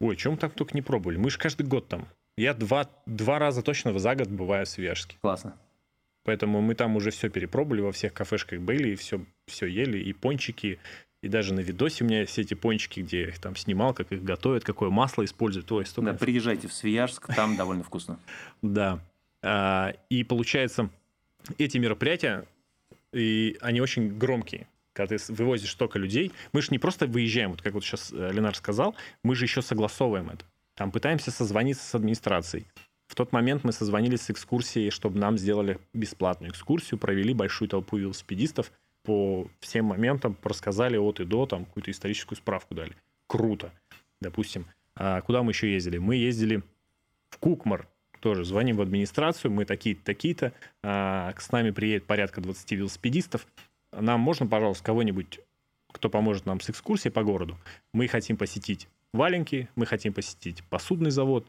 Ой, 0.00 0.16
чем 0.16 0.36
так 0.36 0.54
только 0.54 0.74
не 0.74 0.82
пробовали? 0.82 1.16
Мы 1.18 1.30
же 1.30 1.38
каждый 1.38 1.66
год 1.66 1.88
там. 1.88 2.06
Я 2.36 2.54
два, 2.54 2.88
два 3.06 3.38
раза 3.38 3.62
точно 3.62 3.98
за 3.98 4.14
год 4.14 4.28
бываю 4.28 4.64
в 4.66 4.68
Свияжске. 4.68 5.16
Классно. 5.20 5.56
Поэтому 6.24 6.60
мы 6.60 6.74
там 6.74 6.96
уже 6.96 7.10
все 7.10 7.28
перепробовали, 7.28 7.80
во 7.80 7.92
всех 7.92 8.14
кафешках 8.14 8.60
были, 8.60 8.90
и 8.90 8.94
все, 8.94 9.24
все 9.46 9.66
ели, 9.66 9.98
и 9.98 10.12
пончики, 10.12 10.78
И 11.22 11.28
даже 11.28 11.54
на 11.54 11.60
видосе 11.60 12.04
у 12.04 12.06
меня 12.06 12.24
все 12.24 12.42
эти 12.42 12.54
пончики, 12.54 13.00
где 13.00 13.22
я 13.22 13.28
их 13.28 13.38
там 13.40 13.56
снимал, 13.56 13.94
как 13.94 14.12
их 14.12 14.22
готовят, 14.22 14.64
какое 14.64 14.90
масло 14.90 15.24
используют. 15.24 15.70
Ой, 15.72 15.84
да, 15.96 16.14
приезжайте 16.14 16.68
в 16.68 16.72
Свияжск, 16.72 17.34
там 17.34 17.56
довольно 17.56 17.82
вкусно. 17.82 18.18
Да. 18.62 19.00
А, 19.42 19.92
и 20.08 20.24
получается, 20.24 20.90
эти 21.58 21.78
мероприятия, 21.78 22.46
и 23.12 23.56
они 23.60 23.80
очень 23.80 24.16
громкие. 24.16 24.66
Когда 24.92 25.16
ты 25.16 25.32
вывозишь 25.32 25.70
столько 25.70 25.98
людей, 25.98 26.32
мы 26.52 26.62
же 26.62 26.68
не 26.70 26.78
просто 26.78 27.06
выезжаем, 27.06 27.50
вот 27.50 27.62
как 27.62 27.74
вот 27.74 27.84
сейчас 27.84 28.12
э, 28.12 28.30
Ленар 28.32 28.54
сказал, 28.56 28.96
мы 29.22 29.34
же 29.34 29.44
еще 29.44 29.62
согласовываем 29.62 30.30
это. 30.30 30.44
Там 30.74 30.90
пытаемся 30.90 31.30
созвониться 31.30 31.84
с 31.84 31.94
администрацией. 31.94 32.66
В 33.06 33.14
тот 33.14 33.32
момент 33.32 33.64
мы 33.64 33.72
созвонились 33.72 34.22
с 34.22 34.30
экскурсией, 34.30 34.90
чтобы 34.90 35.18
нам 35.18 35.38
сделали 35.38 35.78
бесплатную 35.92 36.52
экскурсию, 36.52 36.98
провели 36.98 37.34
большую 37.34 37.68
толпу 37.68 37.96
велосипедистов, 37.96 38.72
по 39.02 39.48
всем 39.60 39.86
моментам 39.86 40.36
рассказали 40.42 40.96
от 40.96 41.20
и 41.20 41.24
до, 41.24 41.46
там 41.46 41.64
какую-то 41.64 41.90
историческую 41.90 42.36
справку 42.36 42.74
дали. 42.74 42.94
Круто. 43.26 43.72
Допустим, 44.20 44.66
а 44.94 45.20
куда 45.22 45.42
мы 45.42 45.52
еще 45.52 45.72
ездили? 45.72 45.98
Мы 45.98 46.16
ездили 46.16 46.62
в 47.30 47.38
Кукмар, 47.38 47.88
тоже 48.20 48.44
звоним 48.44 48.76
в 48.76 48.80
администрацию, 48.82 49.50
мы 49.50 49.64
такие-то, 49.64 50.04
такие-то, 50.04 50.52
а, 50.82 51.34
с 51.38 51.50
нами 51.52 51.70
приедет 51.70 52.06
порядка 52.06 52.40
20 52.40 52.72
велосипедистов, 52.72 53.46
нам 53.92 54.20
можно, 54.20 54.46
пожалуйста, 54.46 54.84
кого-нибудь, 54.84 55.40
кто 55.92 56.08
поможет 56.08 56.46
нам 56.46 56.60
с 56.60 56.70
экскурсией 56.70 57.12
по 57.12 57.24
городу? 57.24 57.58
Мы 57.92 58.06
хотим 58.06 58.36
посетить 58.36 58.88
Валенки, 59.12 59.68
мы 59.74 59.86
хотим 59.86 60.12
посетить 60.12 60.62
посудный 60.64 61.10
завод. 61.10 61.46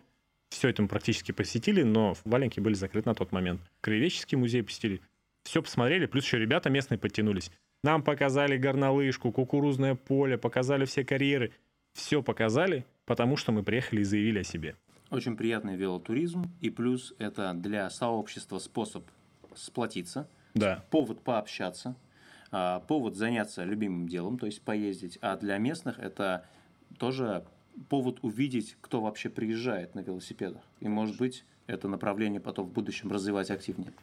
Все 0.49 0.69
это 0.69 0.81
мы 0.81 0.87
практически 0.87 1.31
посетили, 1.31 1.83
но 1.83 2.15
Валенки 2.25 2.59
были 2.59 2.73
закрыты 2.73 3.07
на 3.07 3.15
тот 3.15 3.31
момент. 3.31 3.61
Краеведческий 3.81 4.37
музей 4.37 4.63
посетили. 4.63 5.01
Все 5.43 5.61
посмотрели, 5.61 6.07
плюс 6.07 6.25
еще 6.25 6.39
ребята 6.39 6.69
местные 6.69 6.97
подтянулись. 6.97 7.51
Нам 7.83 8.03
показали 8.03 8.57
горнолыжку, 8.57 9.31
кукурузное 9.31 9.95
поле, 9.95 10.37
показали 10.37 10.85
все 10.85 11.03
карьеры. 11.03 11.51
Все 11.93 12.21
показали, 12.21 12.85
потому 13.05 13.37
что 13.37 13.51
мы 13.51 13.63
приехали 13.63 14.01
и 14.01 14.05
заявили 14.05 14.39
о 14.39 14.43
себе. 14.43 14.75
Очень 15.11 15.35
приятный 15.35 15.75
велотуризм, 15.75 16.45
и 16.61 16.69
плюс 16.69 17.13
это 17.19 17.53
для 17.53 17.89
сообщества 17.89 18.59
способ 18.59 19.03
сплотиться, 19.53 20.27
да. 20.53 20.83
повод 20.89 21.21
пообщаться, 21.21 21.95
а, 22.51 22.79
повод 22.79 23.15
заняться 23.15 23.63
любимым 23.65 24.07
делом, 24.07 24.39
то 24.39 24.45
есть 24.45 24.61
поездить, 24.61 25.19
а 25.21 25.35
для 25.35 25.57
местных 25.57 25.99
это 25.99 26.45
тоже 26.97 27.45
повод 27.89 28.19
увидеть, 28.21 28.77
кто 28.81 29.01
вообще 29.01 29.29
приезжает 29.29 29.95
на 29.95 29.99
велосипедах. 29.99 30.61
И, 30.79 30.87
может 30.87 31.17
быть, 31.17 31.43
это 31.67 31.87
направление 31.87 32.39
потом 32.39 32.67
в 32.67 32.71
будущем 32.71 33.11
развивать 33.11 33.51
активнее. 33.51 33.93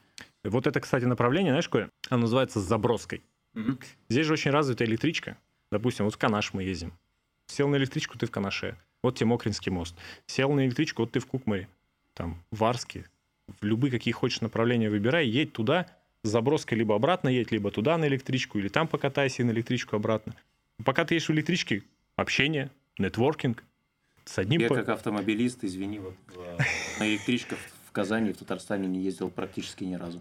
Вот 0.44 0.66
это, 0.66 0.80
кстати, 0.80 1.04
направление, 1.04 1.52
знаешь, 1.52 1.68
какое? 1.68 1.90
Оно 2.10 2.22
называется 2.22 2.60
заброской. 2.60 3.22
Угу. 3.54 3.78
Здесь 4.08 4.26
же 4.26 4.34
очень 4.34 4.50
развита 4.50 4.84
электричка. 4.84 5.36
Допустим, 5.70 6.04
вот 6.04 6.14
в 6.14 6.18
Канаш 6.18 6.52
мы 6.52 6.62
ездим. 6.62 6.92
Сел 7.46 7.68
на 7.68 7.76
электричку, 7.76 8.18
ты 8.18 8.26
в 8.26 8.30
Канаше. 8.30 8.76
Вот 9.02 9.16
тебе 9.16 9.26
Мокринский 9.26 9.70
мост. 9.70 9.94
Сел 10.26 10.52
на 10.52 10.66
электричку, 10.66 11.02
вот 11.02 11.12
ты 11.12 11.20
в 11.20 11.26
Кукмаре. 11.26 11.68
Там, 12.14 12.42
в 12.50 12.64
Арске. 12.64 13.04
В 13.60 13.64
любые, 13.64 13.90
какие 13.90 14.12
хочешь 14.12 14.40
направления 14.40 14.90
выбирай, 14.90 15.26
едь 15.26 15.52
туда, 15.52 15.86
с 16.22 16.28
заброской 16.28 16.76
либо 16.76 16.94
обратно 16.94 17.28
едь, 17.28 17.52
либо 17.52 17.70
туда 17.70 17.96
на 17.96 18.06
электричку, 18.06 18.58
или 18.58 18.68
там 18.68 18.88
покатайся 18.88 19.42
и 19.42 19.44
на 19.44 19.52
электричку 19.52 19.96
обратно. 19.96 20.34
Пока 20.84 21.04
ты 21.04 21.14
едешь 21.14 21.28
в 21.28 21.32
электричке, 21.32 21.82
общение, 22.16 22.70
нетворкинг. 22.98 23.64
С 24.24 24.38
одним 24.38 24.60
Я 24.60 24.68
по... 24.68 24.74
как 24.74 24.90
автомобилист, 24.90 25.64
извини, 25.64 26.00
вот 26.00 26.14
на 26.98 27.08
электричках 27.08 27.58
в 27.86 27.92
Казани, 27.92 28.32
в 28.32 28.36
Татарстане 28.36 28.86
не 28.86 29.00
ездил 29.00 29.30
практически 29.30 29.84
ни 29.84 29.94
разу. 29.94 30.20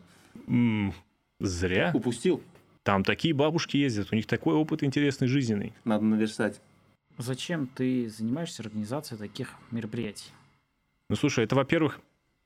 зря. 1.40 1.92
Упустил. 1.94 2.42
Там 2.84 3.04
такие 3.04 3.34
бабушки 3.34 3.76
ездят, 3.76 4.14
у 4.14 4.16
них 4.16 4.28
такой 4.28 4.56
опыт 4.56 4.82
интересный, 4.84 5.28
жизненный. 5.28 5.74
Надо 5.84 6.06
наверстать. 6.06 6.62
Зачем 7.18 7.68
ты 7.68 8.10
занимаешься 8.10 8.62
организацией 8.62 9.20
таких 9.20 9.54
мероприятий? 9.72 10.30
Ну, 11.10 11.16
слушай, 11.16 11.44
это, 11.44 11.56
во-первых, 11.56 12.00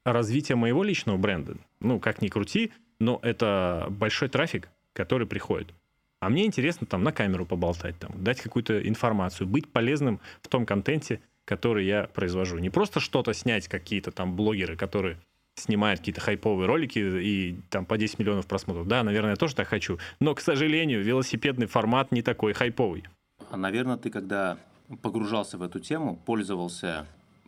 развитие 0.06 0.56
моего 0.56 0.84
личного 0.84 1.18
бренда. 1.18 1.58
Ну, 1.80 2.00
как 2.00 2.22
ни 2.22 2.30
крути, 2.30 2.72
но 3.00 3.20
это 3.22 3.88
большой 3.90 4.30
трафик, 4.30 4.70
который 4.94 5.28
приходит. 5.28 5.74
А 6.22 6.30
мне 6.30 6.46
интересно 6.46 6.86
там 6.86 7.04
на 7.04 7.12
камеру 7.12 7.46
поболтать, 7.46 7.98
там, 7.98 8.24
дать 8.24 8.40
какую-то 8.40 8.88
информацию, 8.88 9.48
быть 9.48 9.72
полезным 9.72 10.20
в 10.42 10.48
том 10.48 10.66
контенте, 10.66 11.20
который 11.46 11.86
я 11.86 12.04
произвожу. 12.04 12.60
Не 12.60 12.70
просто 12.70 13.00
что-то 13.00 13.34
снять, 13.34 13.68
какие-то 13.68 14.12
там 14.12 14.36
блогеры, 14.36 14.78
которые 14.78 15.18
снимают 15.56 16.00
какие-то 16.00 16.22
хайповые 16.22 16.68
ролики 16.68 17.00
и 17.00 17.60
там 17.70 17.86
по 17.86 17.98
10 17.98 18.20
миллионов 18.20 18.46
просмотров. 18.46 18.88
Да, 18.88 19.04
наверное, 19.04 19.32
я 19.32 19.36
тоже 19.36 19.56
так 19.56 19.68
хочу. 19.68 19.98
Но, 20.20 20.34
к 20.36 20.42
сожалению, 20.42 21.04
велосипедный 21.04 21.66
формат 21.66 22.12
не 22.12 22.22
такой 22.22 22.54
хайповый. 22.54 23.04
А, 23.52 23.58
наверное, 23.58 23.98
ты 23.98 24.10
когда 24.10 24.58
погружался 25.02 25.58
в 25.58 25.62
эту 25.62 25.82
тему, 25.82 26.16
пользовался 26.26 27.06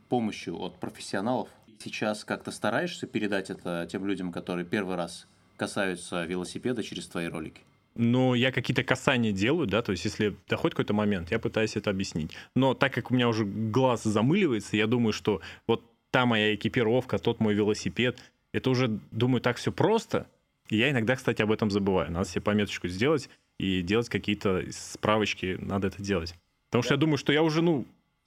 помощью 0.10 0.60
от 0.60 0.78
профессионалов. 0.78 1.48
Сейчас 1.80 2.26
как-то 2.26 2.52
стараешься 2.52 3.08
передать 3.08 3.50
это 3.50 3.88
тем 3.90 4.06
людям, 4.06 4.34
которые 4.34 4.66
первый 4.66 4.98
раз 4.98 5.28
касаются 5.56 6.26
велосипеда 6.26 6.84
через 6.84 7.08
твои 7.08 7.28
ролики? 7.28 7.62
Ну, 7.96 8.34
я 8.34 8.52
какие-то 8.52 8.84
касания 8.84 9.32
делаю, 9.32 9.66
да, 9.66 9.82
то 9.82 9.94
есть 9.94 10.04
если 10.04 10.36
доходит 10.50 10.74
какой-то 10.76 10.94
момент, 10.94 11.32
я 11.32 11.40
пытаюсь 11.40 11.78
это 11.78 11.90
объяснить. 11.90 12.32
Но 12.54 12.74
так 12.74 12.94
как 12.94 13.10
у 13.10 13.14
меня 13.14 13.30
уже 13.30 13.46
глаз 13.46 14.04
замыливается, 14.04 14.76
я 14.76 14.88
думаю, 14.88 15.14
что 15.14 15.42
вот 15.68 15.84
та 16.12 16.26
моя 16.26 16.54
экипировка, 16.54 17.18
тот 17.18 17.40
мой 17.40 17.54
велосипед, 17.54 18.20
это 18.52 18.70
уже, 18.70 19.00
думаю, 19.12 19.40
так 19.42 19.56
все 19.56 19.72
просто. 19.72 20.28
И 20.70 20.78
я 20.78 20.90
иногда, 20.92 21.16
кстати, 21.16 21.42
об 21.42 21.52
этом 21.52 21.72
забываю. 21.72 22.12
Надо 22.12 22.28
себе 22.28 22.42
пометочку 22.42 22.88
сделать 22.88 23.30
и 23.64 23.82
делать 23.82 24.10
какие-то 24.10 24.64
справочки, 24.72 25.58
надо 25.60 25.88
это 25.88 26.02
делать. 26.02 26.36
Потому 26.70 26.84
что 26.84 26.94
я 26.94 26.98
думаю, 26.98 27.18
что 27.18 27.32
я 27.32 27.44
уже, 27.44 27.62
ну, 27.62 27.86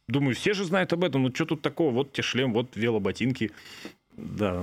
думаю, 0.08 0.34
все 0.34 0.54
же 0.54 0.64
знают 0.64 0.92
об 0.92 1.04
этом, 1.04 1.22
ну 1.22 1.34
что 1.34 1.44
тут 1.44 1.62
такого, 1.62 1.92
вот 1.92 2.12
тебе 2.12 2.22
шлем, 2.22 2.52
вот 2.52 2.76
велоботинки. 2.76 3.50
Да, 4.16 4.62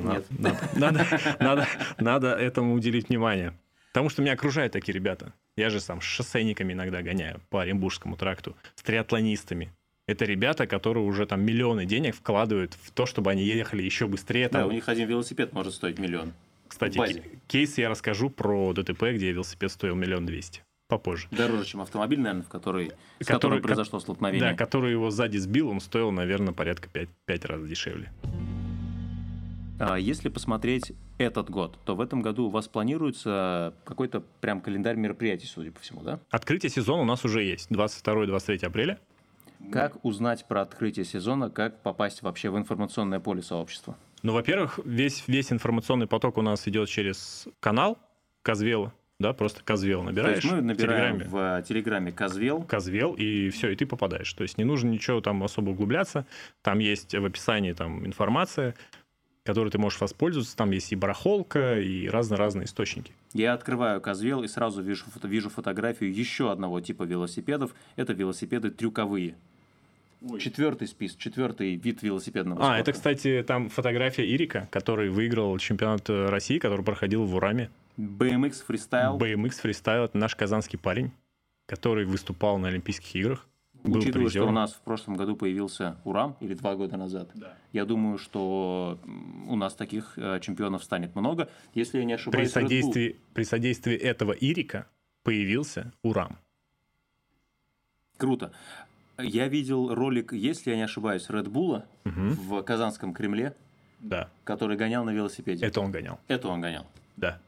надо, 0.76 1.08
надо, 1.40 1.68
надо 2.00 2.28
этому 2.30 2.74
уделить 2.74 3.10
внимание. 3.10 3.54
Потому 3.92 4.10
что 4.10 4.24
меня 4.24 4.34
окружают 4.34 4.74
такие 4.74 4.94
ребята. 4.94 5.34
Я 5.56 5.70
же 5.70 5.80
сам 5.80 6.02
с 6.02 6.06
шоссейниками 6.06 6.74
иногда 6.74 7.04
гоняю 7.04 7.40
по 7.52 7.62
Оренбургскому 7.62 8.18
тракту, 8.18 8.56
с 8.76 8.82
триатлонистами. 8.82 9.72
Это 10.08 10.26
ребята, 10.26 10.66
которые 10.66 11.06
уже 11.06 11.28
там 11.28 11.42
миллионы 11.46 11.86
денег 11.86 12.16
вкладывают 12.16 12.74
в 12.82 12.92
то, 12.92 13.06
чтобы 13.06 13.30
они 13.30 13.44
ехали 13.44 13.84
еще 13.84 14.08
быстрее. 14.08 14.50
Там. 14.50 14.62
Да, 14.62 14.68
у 14.68 14.72
них 14.72 14.90
один 14.90 15.08
велосипед 15.08 15.54
может 15.54 15.74
стоить 15.76 16.00
миллион. 16.00 16.34
Кстати, 16.74 17.24
кейс 17.48 17.78
я 17.78 17.88
расскажу 17.88 18.32
про 18.32 18.74
ДТП, 18.74 19.04
где 19.14 19.32
велосипед 19.32 19.72
стоил 19.72 19.94
миллион 19.94 20.26
двести. 20.26 20.64
Попозже. 20.88 21.28
Дороже, 21.30 21.66
чем 21.66 21.82
автомобиль, 21.82 22.20
наверное, 22.20 22.44
в 22.44 22.50
который, 22.50 22.92
который, 23.20 23.26
которым 23.26 23.62
произошло 23.62 24.00
столкновение. 24.00 24.52
Да, 24.52 24.58
который 24.58 24.92
его 24.92 25.12
сзади 25.12 25.38
сбил, 25.38 25.70
он 25.70 25.80
стоил, 25.80 26.12
наверное, 26.12 26.52
порядка 26.52 26.90
5, 26.90 27.10
5 27.26 27.46
раз 27.46 27.68
дешевле. 27.68 28.12
А 29.80 29.98
если 29.98 30.30
посмотреть 30.30 30.94
этот 31.20 31.52
год, 31.52 31.78
то 31.86 31.96
в 31.96 32.02
этом 32.02 32.24
году 32.24 32.48
у 32.48 32.50
вас 32.50 32.68
планируется 32.68 33.76
какой-то 33.86 34.24
прям 34.42 34.60
календарь 34.60 34.96
мероприятий, 34.96 35.46
судя 35.46 35.72
по 35.72 35.80
всему, 35.80 36.02
да? 36.02 36.20
Открытие 36.32 36.72
сезона 36.72 37.04
у 37.04 37.06
нас 37.06 37.24
уже 37.24 37.44
есть, 37.44 37.70
22-23 37.70 38.66
апреля. 38.66 39.00
Как 39.72 40.04
узнать 40.04 40.48
про 40.48 40.62
открытие 40.62 41.06
сезона, 41.06 41.52
как 41.52 41.84
попасть 41.84 42.24
вообще 42.24 42.50
в 42.50 42.58
информационное 42.58 43.20
поле 43.20 43.44
сообщества? 43.44 43.96
Ну, 44.24 44.32
во-первых, 44.32 44.80
весь, 44.86 45.26
весь 45.28 45.52
информационный 45.52 46.08
поток 46.08 46.38
у 46.38 46.42
нас 46.42 46.66
идет 46.68 46.88
через 46.88 47.48
канал 47.60 47.98
Казвела, 48.42 48.94
да, 49.20 49.34
просто 49.34 49.62
Казвел 49.64 50.02
набираешь. 50.02 50.40
То 50.40 50.48
есть 50.48 50.56
мы 50.56 50.62
набираем 50.62 51.16
в 51.16 51.20
Телеграме, 51.20 51.60
в 51.60 51.64
Телеграме 51.68 52.12
Казвел. 52.14 52.64
Казвел, 52.64 53.14
и 53.16 53.50
все, 53.50 53.70
и 53.70 53.76
ты 53.76 53.86
попадаешь. 53.86 54.34
То 54.34 54.44
есть 54.44 54.58
не 54.58 54.64
нужно 54.64 54.88
ничего 54.90 55.20
там 55.20 55.44
особо 55.44 55.72
углубляться. 55.72 56.26
Там 56.62 56.80
есть 56.80 57.14
в 57.14 57.26
описании 57.26 57.74
там 57.74 58.06
информация, 58.06 58.76
которой 59.44 59.70
ты 59.70 59.78
можешь 59.78 60.00
воспользоваться. 60.00 60.56
Там 60.56 60.72
есть 60.72 60.94
и 60.94 60.96
барахолка, 60.96 61.82
и 61.82 62.08
разные-разные 62.08 62.64
источники. 62.64 63.12
Я 63.34 63.54
открываю 63.54 64.00
Казвел 64.00 64.42
и 64.44 64.48
сразу 64.48 64.82
вижу, 64.82 65.04
вижу 65.24 65.50
фотографию 65.50 66.14
еще 66.14 66.50
одного 66.50 66.80
типа 66.80 67.04
велосипедов. 67.04 67.76
Это 67.98 68.14
велосипеды 68.14 68.72
трюковые. 68.72 69.36
Ой. 70.30 70.40
Четвертый 70.40 70.88
спис, 70.88 71.16
четвертый 71.16 71.76
вид 71.76 72.02
велосипедного 72.02 72.58
спорта. 72.60 72.76
А, 72.76 72.80
это, 72.80 72.94
кстати, 72.94 73.44
там 73.46 73.70
фотография 73.70 74.26
Ирика, 74.26 74.70
который 74.72 75.10
выиграл 75.10 75.58
чемпионат 75.58 76.10
России, 76.10 76.60
который 76.60 76.86
проходил 76.86 77.26
в 77.26 77.36
Ураме. 77.36 77.70
BMX 77.98 78.64
Freestyle. 78.68 79.18
BMX 79.18 79.62
Freestyle– 79.64 80.06
это 80.06 80.18
наш 80.18 80.36
казанский 80.36 80.80
парень, 80.80 81.12
который 81.66 82.06
выступал 82.06 82.58
на 82.58 82.70
Олимпийских 82.70 83.16
играх. 83.16 83.48
Был 83.84 83.98
Учитывая, 83.98 84.28
призером. 84.28 84.46
что 84.46 84.52
у 84.52 84.56
нас 84.56 84.74
в 84.74 84.82
прошлом 84.82 85.16
году 85.16 85.36
появился 85.36 85.98
Урам, 86.06 86.38
или 86.40 86.54
два 86.54 86.76
года 86.76 86.96
назад, 86.96 87.32
да. 87.34 87.58
я 87.74 87.84
думаю, 87.84 88.18
что 88.18 88.98
у 89.50 89.58
нас 89.58 89.74
таких 89.76 90.18
э, 90.18 90.40
чемпионов 90.40 90.86
станет 90.86 91.16
много. 91.16 91.50
Если 91.74 91.98
я 91.98 92.06
не 92.06 92.14
ошибаюсь... 92.14 92.54
При 92.54 92.62
содействии, 92.62 93.18
при 93.34 93.44
содействии 93.44 93.96
этого 93.96 94.32
Ирика 94.32 94.88
появился 95.24 95.92
Урам. 96.02 96.38
Круто. 98.16 98.54
Я 99.18 99.48
видел 99.48 99.94
ролик, 99.94 100.34
если 100.34 100.72
я 100.72 100.76
не 100.76 100.84
ошибаюсь, 100.84 101.28
Red 101.30 101.46
Bull 101.46 101.84
угу. 102.06 102.12
в 102.14 102.64
Казанском 102.64 103.14
Кремле, 103.14 103.56
да. 104.00 104.30
который 104.44 104.76
гонял 104.76 105.04
на 105.04 105.12
велосипеде. 105.12 105.66
Это 105.66 105.82
он 105.82 105.92
гонял. 105.92 106.20
Это 106.28 106.48
он 106.48 106.62
гонял. 106.62 106.86
Да. 107.16 107.40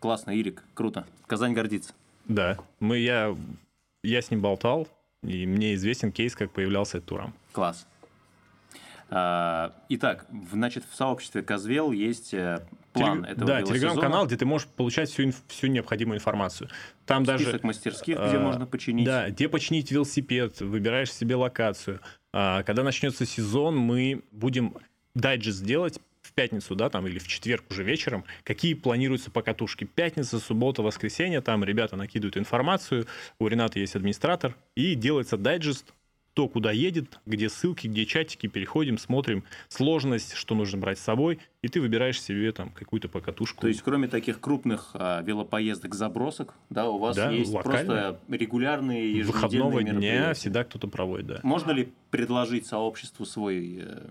Классно, 0.00 0.32
Ирик, 0.32 0.64
круто. 0.74 1.06
Казань 1.26 1.54
гордится. 1.54 1.94
Да. 2.26 2.58
Мы, 2.80 2.98
я 2.98 3.36
я 4.02 4.22
с 4.22 4.30
ним 4.30 4.40
болтал, 4.40 4.88
и 5.22 5.46
мне 5.46 5.74
известен 5.74 6.12
кейс, 6.12 6.34
как 6.34 6.52
появлялся 6.52 6.98
этот 6.98 7.08
Турам. 7.08 7.34
Класс. 7.52 7.86
А, 9.10 9.74
итак, 9.88 10.26
значит, 10.52 10.84
в 10.90 10.94
сообществе 10.94 11.42
Козвел 11.42 11.92
есть 11.92 12.34
э, 12.34 12.62
план 12.92 13.22
Телег... 13.22 13.36
этого 13.36 13.46
Да, 13.46 13.62
телеграм-канал, 13.62 14.26
где 14.26 14.36
ты 14.36 14.44
можешь 14.44 14.68
получать 14.68 15.10
всю, 15.10 15.32
всю 15.48 15.68
необходимую 15.68 16.18
информацию. 16.18 16.68
Там 17.06 17.24
Список 17.24 17.52
даже... 17.52 17.66
мастерских, 17.66 18.16
где 18.16 18.36
а, 18.36 18.40
можно 18.40 18.66
починить. 18.66 19.06
Да, 19.06 19.30
где 19.30 19.48
починить 19.48 19.90
велосипед, 19.90 20.60
выбираешь 20.60 21.12
себе 21.12 21.36
локацию. 21.36 22.00
А, 22.34 22.62
когда 22.64 22.82
начнется 22.82 23.24
сезон, 23.24 23.78
мы 23.78 24.24
будем 24.30 24.76
дайджест 25.14 25.64
делать 25.64 26.00
в 26.20 26.34
пятницу, 26.34 26.74
да, 26.74 26.90
там, 26.90 27.06
или 27.06 27.18
в 27.18 27.26
четверг 27.26 27.64
уже 27.70 27.82
вечером, 27.82 28.24
какие 28.44 28.74
планируются 28.74 29.30
покатушки. 29.30 29.84
Пятница, 29.84 30.38
суббота, 30.38 30.82
воскресенье, 30.82 31.40
там 31.40 31.64
ребята 31.64 31.96
накидывают 31.96 32.36
информацию, 32.36 33.06
у 33.40 33.46
Рената 33.46 33.78
есть 33.78 33.96
администратор, 33.96 34.54
и 34.76 34.94
делается 34.94 35.38
дайджест, 35.38 35.94
кто 36.38 36.46
куда 36.46 36.70
едет, 36.70 37.18
где 37.26 37.48
ссылки, 37.48 37.88
где 37.88 38.06
чатики, 38.06 38.46
переходим, 38.46 38.96
смотрим 38.96 39.42
сложность, 39.66 40.34
что 40.34 40.54
нужно 40.54 40.78
брать 40.78 41.00
с 41.00 41.02
собой, 41.02 41.40
и 41.62 41.68
ты 41.68 41.80
выбираешь 41.80 42.22
себе 42.22 42.52
там 42.52 42.70
какую-то 42.70 43.08
покатушку. 43.08 43.60
То 43.62 43.66
есть, 43.66 43.82
кроме 43.82 44.06
таких 44.06 44.38
крупных 44.38 44.90
а, 44.94 45.20
велопоездок, 45.22 45.96
забросок, 45.96 46.54
да, 46.70 46.88
у 46.88 46.98
вас 46.98 47.16
Да, 47.16 47.32
есть 47.32 47.50
локально. 47.52 48.12
просто 48.12 48.20
регулярные 48.36 49.16
еженедельные 49.16 49.24
выходного 49.24 49.82
дня 49.82 50.34
всегда 50.34 50.62
кто-то 50.62 50.86
проводит, 50.86 51.26
да. 51.26 51.40
Можно 51.42 51.72
ли 51.72 51.92
предложить 52.12 52.66
сообществу 52.66 53.26
свой, 53.26 53.80
э, 53.82 54.06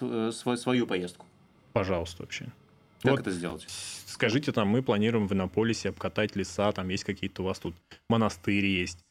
э, 0.00 0.30
свой- 0.32 0.56
свою 0.56 0.86
поездку? 0.86 1.26
Пожалуйста, 1.74 2.22
вообще. 2.22 2.46
Как 3.02 3.10
Вот 3.10 3.20
это 3.20 3.30
сделать? 3.30 3.66
Скажите, 4.06 4.52
там, 4.52 4.68
мы 4.68 4.82
планируем 4.82 5.28
в 5.28 5.34
Иннополисе 5.34 5.90
обкатать 5.90 6.34
леса, 6.34 6.72
там 6.72 6.88
есть 6.88 7.04
какие-то 7.04 7.42
у 7.42 7.44
вас 7.44 7.58
тут 7.58 7.74
монастыри 8.08 8.72
есть, 8.72 9.04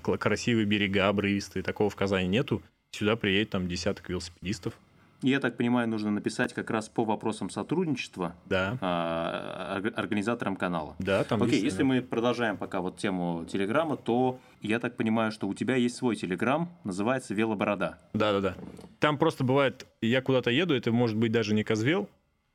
красивые 0.00 0.66
берега 0.66 1.08
обрывистые, 1.08 1.62
такого 1.62 1.90
в 1.90 1.96
Казани 1.96 2.28
нету. 2.28 2.62
Сюда 2.92 3.16
приедет 3.16 3.50
там 3.50 3.68
десяток 3.68 4.08
велосипедистов. 4.08 4.74
Я 5.22 5.38
так 5.38 5.58
понимаю, 5.58 5.86
нужно 5.86 6.10
написать 6.10 6.54
как 6.54 6.70
раз 6.70 6.88
по 6.88 7.04
вопросам 7.04 7.50
сотрудничества 7.50 8.34
Да, 8.46 8.78
а, 8.80 9.76
орг- 9.78 9.92
организаторам 9.94 10.56
канала. 10.56 10.96
да, 10.98 11.24
там 11.24 11.42
Окей, 11.42 11.56
есть, 11.56 11.64
если 11.64 11.78
да. 11.80 11.84
мы 11.84 12.00
продолжаем 12.00 12.56
пока 12.56 12.80
вот 12.80 12.96
тему 12.96 13.44
Телеграма, 13.44 13.98
то 13.98 14.40
я 14.62 14.78
так 14.80 14.96
понимаю, 14.96 15.30
что 15.30 15.46
у 15.46 15.52
тебя 15.52 15.76
есть 15.76 15.96
свой 15.96 16.16
Телеграм, 16.16 16.70
называется 16.84 17.34
Велоборода. 17.34 17.98
Да, 18.14 18.32
да, 18.32 18.40
да. 18.40 18.54
Там 18.98 19.18
просто 19.18 19.44
бывает, 19.44 19.86
я 20.00 20.22
куда-то 20.22 20.50
еду, 20.50 20.74
это 20.74 20.90
может 20.90 21.18
быть 21.18 21.32
даже 21.32 21.52
не 21.54 21.64
Козвел, 21.64 22.08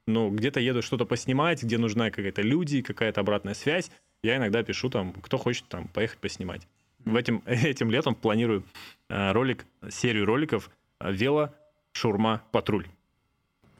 но 0.08 0.32
где-то 0.32 0.60
еду 0.60 0.82
что-то 0.82 1.06
поснимать, 1.06 1.62
где 1.62 1.78
нужна 1.78 2.10
какая-то 2.10 2.42
люди, 2.42 2.82
какая-то 2.82 3.22
обратная 3.22 3.54
связь. 3.54 3.92
Я 4.24 4.38
иногда 4.38 4.64
пишу 4.64 4.90
там, 4.90 5.14
кто 5.22 5.38
хочет 5.38 5.66
там 5.68 5.88
поехать 5.90 6.18
поснимать. 6.18 6.68
В 7.06 7.16
этим, 7.16 7.42
этим 7.46 7.90
летом 7.90 8.16
планирую 8.16 8.64
э, 9.10 9.32
ролик, 9.32 9.66
серию 9.90 10.26
роликов 10.26 10.70
э, 11.00 11.12
вело, 11.12 11.54
шурма, 11.92 12.44
патруль. 12.52 12.88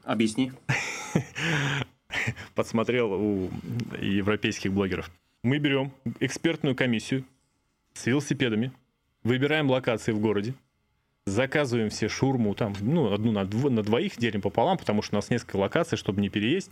Объясни. 0.04 0.52
Подсмотрел 2.54 3.12
у 3.12 3.50
европейских 4.00 4.72
блогеров. 4.72 5.10
Мы 5.42 5.58
берем 5.58 5.92
экспертную 6.20 6.74
комиссию 6.74 7.24
с 7.92 8.06
велосипедами, 8.06 8.72
выбираем 9.22 9.70
локации 9.70 10.12
в 10.12 10.20
городе, 10.20 10.54
заказываем 11.26 11.90
все 11.90 12.08
шурму, 12.08 12.54
там, 12.54 12.74
ну, 12.80 13.12
одну 13.12 13.32
на, 13.32 13.42
дво- 13.42 13.70
на 13.70 13.82
двоих 13.82 14.16
делим 14.16 14.40
пополам, 14.40 14.78
потому 14.78 15.02
что 15.02 15.16
у 15.16 15.18
нас 15.18 15.30
несколько 15.30 15.56
локаций, 15.56 15.98
чтобы 15.98 16.20
не 16.20 16.28
переесть, 16.28 16.70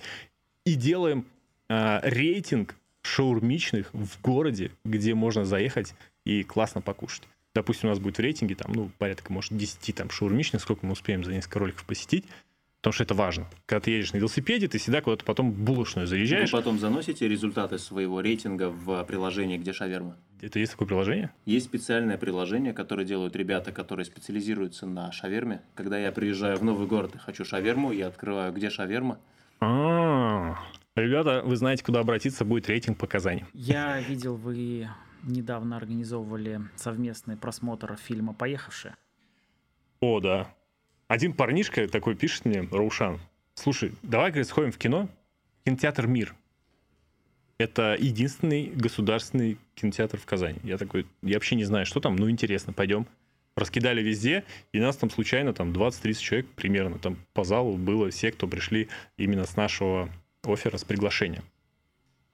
и 0.64 0.74
делаем 0.74 1.26
а, 1.68 2.00
рейтинг 2.02 2.76
шаурмичных 3.02 3.92
в 3.92 4.20
городе, 4.22 4.70
где 4.84 5.14
можно 5.14 5.44
заехать 5.44 5.94
и 6.24 6.42
классно 6.42 6.80
покушать. 6.80 7.22
Допустим, 7.54 7.88
у 7.88 7.92
нас 7.92 8.00
будет 8.00 8.16
в 8.16 8.20
рейтинге 8.20 8.54
там, 8.56 8.72
ну, 8.72 8.90
порядка, 8.98 9.32
может, 9.32 9.56
10 9.56 9.94
там 9.94 10.10
шаурмичных, 10.10 10.60
сколько 10.60 10.84
мы 10.84 10.92
успеем 10.92 11.22
за 11.24 11.32
несколько 11.32 11.60
роликов 11.60 11.84
посетить, 11.84 12.24
потому 12.80 12.92
что 12.92 13.04
это 13.04 13.14
важно. 13.14 13.46
Когда 13.66 13.80
ты 13.80 13.92
едешь 13.92 14.12
на 14.12 14.16
велосипеде, 14.18 14.66
ты 14.66 14.78
всегда 14.78 15.00
куда-то 15.00 15.24
потом 15.24 15.52
булочную 15.52 16.06
Вы 16.06 16.10
заезжаешь. 16.10 16.50
потом 16.50 16.78
заносите 16.80 17.28
результаты 17.28 17.78
своего 17.78 18.20
рейтинга 18.20 18.70
в 18.70 19.04
приложение 19.04 19.56
«Где 19.58 19.72
шаверма». 19.72 20.16
Это 20.40 20.58
есть 20.58 20.72
такое 20.72 20.88
приложение? 20.88 21.30
Есть 21.46 21.66
специальное 21.66 22.18
приложение, 22.18 22.72
которое 22.74 23.06
делают 23.06 23.36
ребята, 23.36 23.70
которые 23.72 24.04
специализируются 24.04 24.84
на 24.86 25.10
шаверме. 25.12 25.62
Когда 25.74 25.98
я 25.98 26.10
приезжаю 26.12 26.56
в 26.58 26.64
новый 26.64 26.86
город 26.88 27.14
и 27.14 27.18
хочу 27.18 27.44
шаверму, 27.44 27.92
я 27.92 28.08
открываю 28.08 28.52
«Где 28.52 28.68
шаверма?» 28.68 29.18
А, 29.60 30.58
Ребята, 30.96 31.42
вы 31.44 31.56
знаете, 31.56 31.82
куда 31.84 32.00
обратиться, 32.00 32.44
будет 32.44 32.68
рейтинг 32.68 32.98
по 32.98 33.06
Казани. 33.06 33.44
Я 33.52 34.00
видел, 34.00 34.36
вы 34.36 34.88
недавно 35.24 35.76
организовывали 35.76 36.60
совместный 36.76 37.36
просмотр 37.36 37.96
фильма 37.96 38.34
«Поехавшие». 38.34 38.96
О, 40.00 40.20
да. 40.20 40.54
Один 41.08 41.32
парнишка 41.32 41.88
такой 41.88 42.14
пишет 42.14 42.44
мне, 42.44 42.68
Раушан, 42.70 43.20
слушай, 43.54 43.92
давай, 44.02 44.30
говорит, 44.30 44.48
сходим 44.48 44.72
в 44.72 44.78
кино, 44.78 45.08
кинотеатр 45.64 46.06
«Мир». 46.06 46.34
Это 47.56 47.96
единственный 47.98 48.66
государственный 48.66 49.58
кинотеатр 49.76 50.18
в 50.18 50.26
Казани. 50.26 50.58
Я 50.64 50.76
такой, 50.76 51.06
я 51.22 51.34
вообще 51.34 51.54
не 51.54 51.64
знаю, 51.64 51.86
что 51.86 52.00
там, 52.00 52.16
ну 52.16 52.28
интересно, 52.28 52.72
пойдем. 52.72 53.06
Раскидали 53.54 54.02
везде, 54.02 54.44
и 54.72 54.80
нас 54.80 54.96
там 54.96 55.08
случайно 55.10 55.52
там 55.52 55.72
20-30 55.72 56.14
человек 56.14 56.48
примерно 56.56 56.98
там 56.98 57.16
по 57.32 57.44
залу 57.44 57.76
было 57.76 58.10
все, 58.10 58.32
кто 58.32 58.48
пришли 58.48 58.88
именно 59.16 59.44
с 59.44 59.56
нашего 59.56 60.10
оффера, 60.42 60.76
с 60.76 60.84
приглашения. 60.84 61.44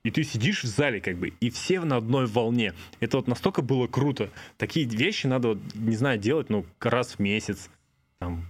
И 0.02 0.10
ты 0.10 0.24
сидишь 0.24 0.64
в 0.64 0.66
зале, 0.66 1.00
как 1.00 1.16
бы, 1.16 1.34
и 1.40 1.50
все 1.50 1.80
на 1.80 1.96
одной 1.96 2.26
волне. 2.26 2.72
Это 3.00 3.18
вот 3.18 3.28
настолько 3.28 3.60
было 3.60 3.86
круто. 3.86 4.30
Такие 4.56 4.86
вещи 4.86 5.26
надо, 5.26 5.48
вот, 5.48 5.58
не 5.74 5.96
знаю, 5.96 6.18
делать, 6.18 6.48
ну, 6.48 6.64
раз 6.80 7.14
в 7.14 7.18
месяц, 7.18 7.68
там, 8.18 8.46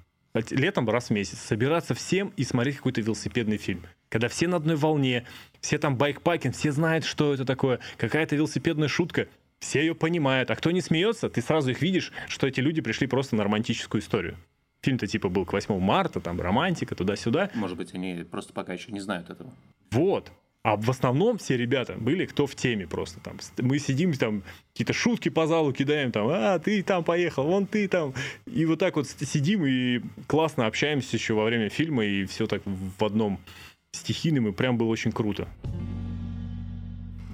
летом 0.50 0.88
раз 0.88 1.08
в 1.08 1.10
месяц, 1.10 1.38
собираться 1.38 1.94
всем 1.94 2.32
и 2.36 2.44
смотреть 2.44 2.76
какой-то 2.76 3.00
велосипедный 3.00 3.56
фильм. 3.56 3.82
Когда 4.08 4.28
все 4.28 4.46
на 4.48 4.56
одной 4.56 4.76
волне, 4.76 5.24
все 5.60 5.78
там 5.78 5.96
байкпакинг, 5.96 6.54
все 6.54 6.72
знают, 6.72 7.04
что 7.04 7.34
это 7.34 7.44
такое, 7.44 7.80
какая-то 7.96 8.36
велосипедная 8.36 8.88
шутка, 8.88 9.28
все 9.58 9.80
ее 9.80 9.94
понимают. 9.94 10.50
А 10.50 10.56
кто 10.56 10.70
не 10.70 10.80
смеется, 10.80 11.28
ты 11.28 11.42
сразу 11.42 11.70
их 11.70 11.82
видишь, 11.82 12.12
что 12.28 12.46
эти 12.46 12.60
люди 12.60 12.80
пришли 12.80 13.06
просто 13.06 13.36
на 13.36 13.44
романтическую 13.44 14.00
историю. 14.00 14.36
Фильм-то 14.82 15.06
типа 15.06 15.28
был 15.28 15.44
к 15.44 15.52
8 15.52 15.78
марта, 15.78 16.20
там 16.20 16.40
романтика, 16.40 16.94
туда-сюда. 16.94 17.50
Может 17.54 17.76
быть, 17.76 17.94
они 17.94 18.24
просто 18.24 18.52
пока 18.52 18.72
еще 18.72 18.92
не 18.92 19.00
знают 19.00 19.28
этого. 19.28 19.52
Вот. 19.90 20.32
А 20.62 20.76
в 20.76 20.90
основном 20.90 21.38
все 21.38 21.56
ребята 21.56 21.94
были 21.98 22.26
кто 22.26 22.46
в 22.46 22.54
теме 22.54 22.86
просто 22.86 23.18
там. 23.20 23.38
Мы 23.58 23.78
сидим 23.78 24.12
там, 24.12 24.42
какие-то 24.72 24.92
шутки 24.92 25.30
по 25.30 25.46
залу 25.46 25.72
кидаем 25.72 26.12
там, 26.12 26.28
а, 26.28 26.58
ты 26.58 26.82
там 26.82 27.02
поехал, 27.02 27.44
вон 27.44 27.66
ты 27.66 27.88
там. 27.88 28.12
И 28.46 28.66
вот 28.66 28.78
так 28.78 28.96
вот 28.96 29.08
сидим 29.08 29.64
и 29.64 30.02
классно 30.26 30.66
общаемся 30.66 31.16
еще 31.16 31.32
во 31.32 31.44
время 31.44 31.70
фильма, 31.70 32.04
и 32.04 32.26
все 32.26 32.46
так 32.46 32.62
в 32.64 33.02
одном 33.02 33.40
стихийном, 33.92 34.48
и 34.48 34.52
прям 34.52 34.76
было 34.76 34.88
очень 34.88 35.12
круто. 35.12 35.48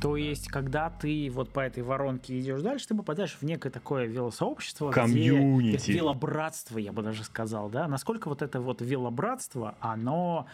То 0.01 0.17
есть, 0.17 0.49
когда 0.49 0.91
ты 0.91 1.29
вот 1.33 1.53
по 1.53 1.61
этой 1.61 1.83
воронке 1.83 2.39
идешь 2.39 2.61
дальше, 2.61 2.87
ты 2.87 2.95
попадаешь 2.95 3.37
в 3.41 3.43
некое 3.43 3.71
такое 3.71 4.05
велосообщество, 4.05 4.93
Комьюнити. 4.93 5.83
где 5.83 5.93
велобратство, 5.95 6.79
я 6.79 6.93
бы 6.93 7.03
даже 7.03 7.25
сказал, 7.25 7.71
да? 7.71 7.89
Насколько 7.89 8.29
вот 8.29 8.43
это 8.43 8.61
вот 8.61 8.83
велобратство, 8.83 9.75
оно 9.81 10.47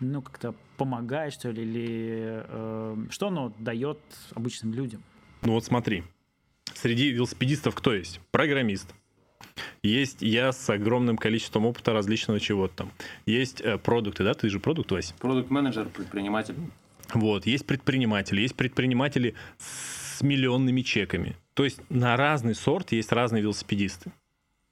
ну, 0.00 0.22
как-то 0.22 0.54
помогает, 0.76 1.32
что 1.32 1.50
ли, 1.50 1.62
или 1.62 2.44
э, 2.46 2.96
что 3.10 3.28
оно 3.28 3.52
дает 3.58 3.98
обычным 4.34 4.74
людям? 4.74 5.02
Ну 5.42 5.52
вот 5.52 5.64
смотри, 5.64 6.04
среди 6.74 7.10
велосипедистов 7.10 7.74
кто 7.74 7.94
есть? 7.94 8.20
Программист. 8.30 8.94
Есть 9.82 10.22
я 10.22 10.52
с 10.52 10.70
огромным 10.70 11.16
количеством 11.16 11.66
опыта 11.66 11.92
различного 11.92 12.40
чего-то 12.40 12.74
там. 12.74 12.92
Есть 13.26 13.60
э, 13.60 13.78
продукты, 13.78 14.24
да? 14.24 14.34
Ты 14.34 14.48
же 14.48 14.58
продукт, 14.58 14.90
Вась? 14.90 15.14
Продукт-менеджер, 15.20 15.88
предприниматель. 15.88 16.56
Вот, 17.12 17.46
есть 17.46 17.66
предприниматели, 17.66 18.40
есть 18.40 18.56
предприниматели 18.56 19.34
с 19.58 20.22
миллионными 20.22 20.80
чеками. 20.80 21.36
То 21.52 21.64
есть 21.64 21.80
на 21.90 22.16
разный 22.16 22.54
сорт 22.54 22.92
есть 22.92 23.12
разные 23.12 23.42
велосипедисты. 23.42 24.10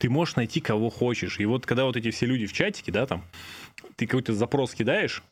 Ты 0.02 0.10
можешь 0.10 0.34
найти 0.34 0.60
кого 0.60 0.90
хочешь. 0.90 1.38
И 1.38 1.44
вот 1.44 1.64
когда 1.64 1.84
вот 1.84 1.96
эти 1.96 2.10
все 2.10 2.26
люди 2.26 2.46
в 2.46 2.52
чатике, 2.52 2.90
да, 2.90 3.06
там, 3.06 3.24
ты 3.94 4.08
какой-то 4.08 4.34
запрос 4.34 4.74
кидаешь, 4.74 5.22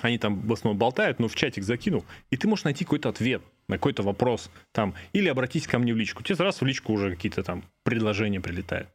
они 0.00 0.16
там 0.16 0.46
в 0.46 0.52
основном 0.52 0.78
болтают, 0.78 1.18
но 1.18 1.26
в 1.26 1.34
чатик 1.34 1.64
закинул, 1.64 2.04
и 2.30 2.36
ты 2.36 2.46
можешь 2.46 2.64
найти 2.64 2.84
какой-то 2.84 3.08
ответ 3.08 3.42
на 3.66 3.78
какой-то 3.78 4.04
вопрос 4.04 4.48
там, 4.70 4.94
или 5.12 5.26
обратись 5.26 5.66
ко 5.66 5.80
мне 5.80 5.92
в 5.92 5.96
личку. 5.96 6.22
Тебе 6.22 6.36
сразу 6.36 6.60
в 6.60 6.68
личку 6.68 6.92
уже 6.92 7.10
какие-то 7.10 7.42
там 7.42 7.64
предложения 7.82 8.40
прилетают. 8.40 8.88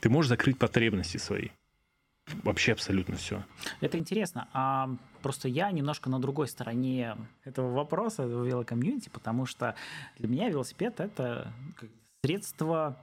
Ты 0.00 0.08
можешь 0.08 0.30
закрыть 0.30 0.56
потребности 0.56 1.18
свои. 1.18 1.48
Вообще 2.42 2.72
абсолютно 2.72 3.16
все. 3.16 3.44
Это 3.82 3.98
интересно. 3.98 4.48
А 4.54 4.88
просто 5.20 5.48
я 5.48 5.70
немножко 5.70 6.08
на 6.08 6.20
другой 6.20 6.48
стороне 6.48 7.16
этого 7.44 7.70
вопроса, 7.74 8.22
этого 8.22 8.46
велокомьюнити, 8.46 9.10
потому 9.10 9.44
что 9.44 9.74
для 10.16 10.26
меня 10.26 10.48
велосипед— 10.48 11.00
это 11.00 11.52
средство 12.24 12.96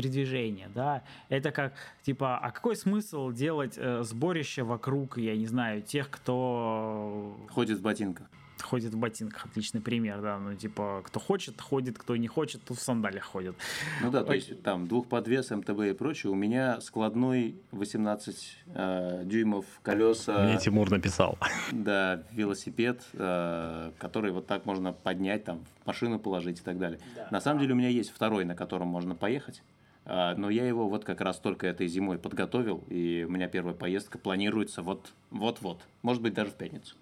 передвижения, 0.00 0.70
да, 0.74 1.02
это 1.28 1.50
как, 1.52 1.74
типа, 2.02 2.38
а 2.38 2.50
какой 2.50 2.76
смысл 2.76 3.30
делать 3.30 3.74
э, 3.76 4.02
сборище 4.02 4.62
вокруг, 4.62 5.18
я 5.18 5.36
не 5.36 5.46
знаю, 5.46 5.82
тех, 5.82 6.10
кто 6.10 7.36
Ходит 7.50 7.78
в 7.78 7.82
ботинках. 7.82 8.26
ходит 8.62 8.92
в 8.94 8.98
ботинках, 8.98 9.46
отличный 9.46 9.80
пример, 9.80 10.20
да, 10.20 10.38
ну, 10.38 10.54
типа, 10.54 11.02
кто 11.04 11.20
хочет, 11.20 11.60
ходит, 11.60 11.98
кто 11.98 12.16
не 12.16 12.28
хочет, 12.28 12.62
то 12.64 12.74
в 12.74 12.80
сандалях 12.80 13.24
ходит. 13.24 13.54
Ну 14.02 14.10
да, 14.10 14.22
то 14.24 14.32
есть 14.32 14.62
там 14.62 14.86
двухподвес, 14.86 15.50
МТБ 15.50 15.80
и 15.80 15.92
прочее, 15.92 16.32
у 16.32 16.34
меня 16.34 16.80
складной 16.80 17.56
18 17.72 18.58
э, 18.66 19.22
дюймов 19.24 19.64
колеса. 19.82 20.44
Мне 20.44 20.58
Тимур 20.58 20.90
написал. 20.90 21.38
Да, 21.72 22.22
велосипед, 22.32 23.02
э, 23.14 23.92
который 23.98 24.32
вот 24.32 24.46
так 24.46 24.66
можно 24.66 24.92
поднять, 24.92 25.44
там, 25.44 25.64
машину 25.86 26.18
положить 26.18 26.60
и 26.60 26.62
так 26.62 26.78
далее. 26.78 27.00
Да. 27.16 27.28
На 27.30 27.40
самом 27.40 27.60
деле 27.60 27.72
у 27.72 27.76
меня 27.76 27.88
есть 27.88 28.10
второй, 28.10 28.44
на 28.44 28.54
котором 28.54 28.88
можно 28.88 29.14
поехать. 29.14 29.62
Э, 30.04 30.34
но 30.36 30.50
я 30.50 30.66
его 30.66 30.88
вот 30.88 31.04
как 31.04 31.20
раз 31.20 31.38
только 31.38 31.66
этой 31.66 31.86
зимой 31.86 32.18
подготовил, 32.18 32.84
и 32.88 33.24
у 33.28 33.30
меня 33.30 33.48
первая 33.48 33.74
поездка 33.74 34.18
планируется 34.18 34.82
вот-вот-вот, 34.82 35.82
может 36.02 36.22
быть, 36.22 36.34
даже 36.34 36.50
в 36.50 36.54
пятницу. 36.54 36.96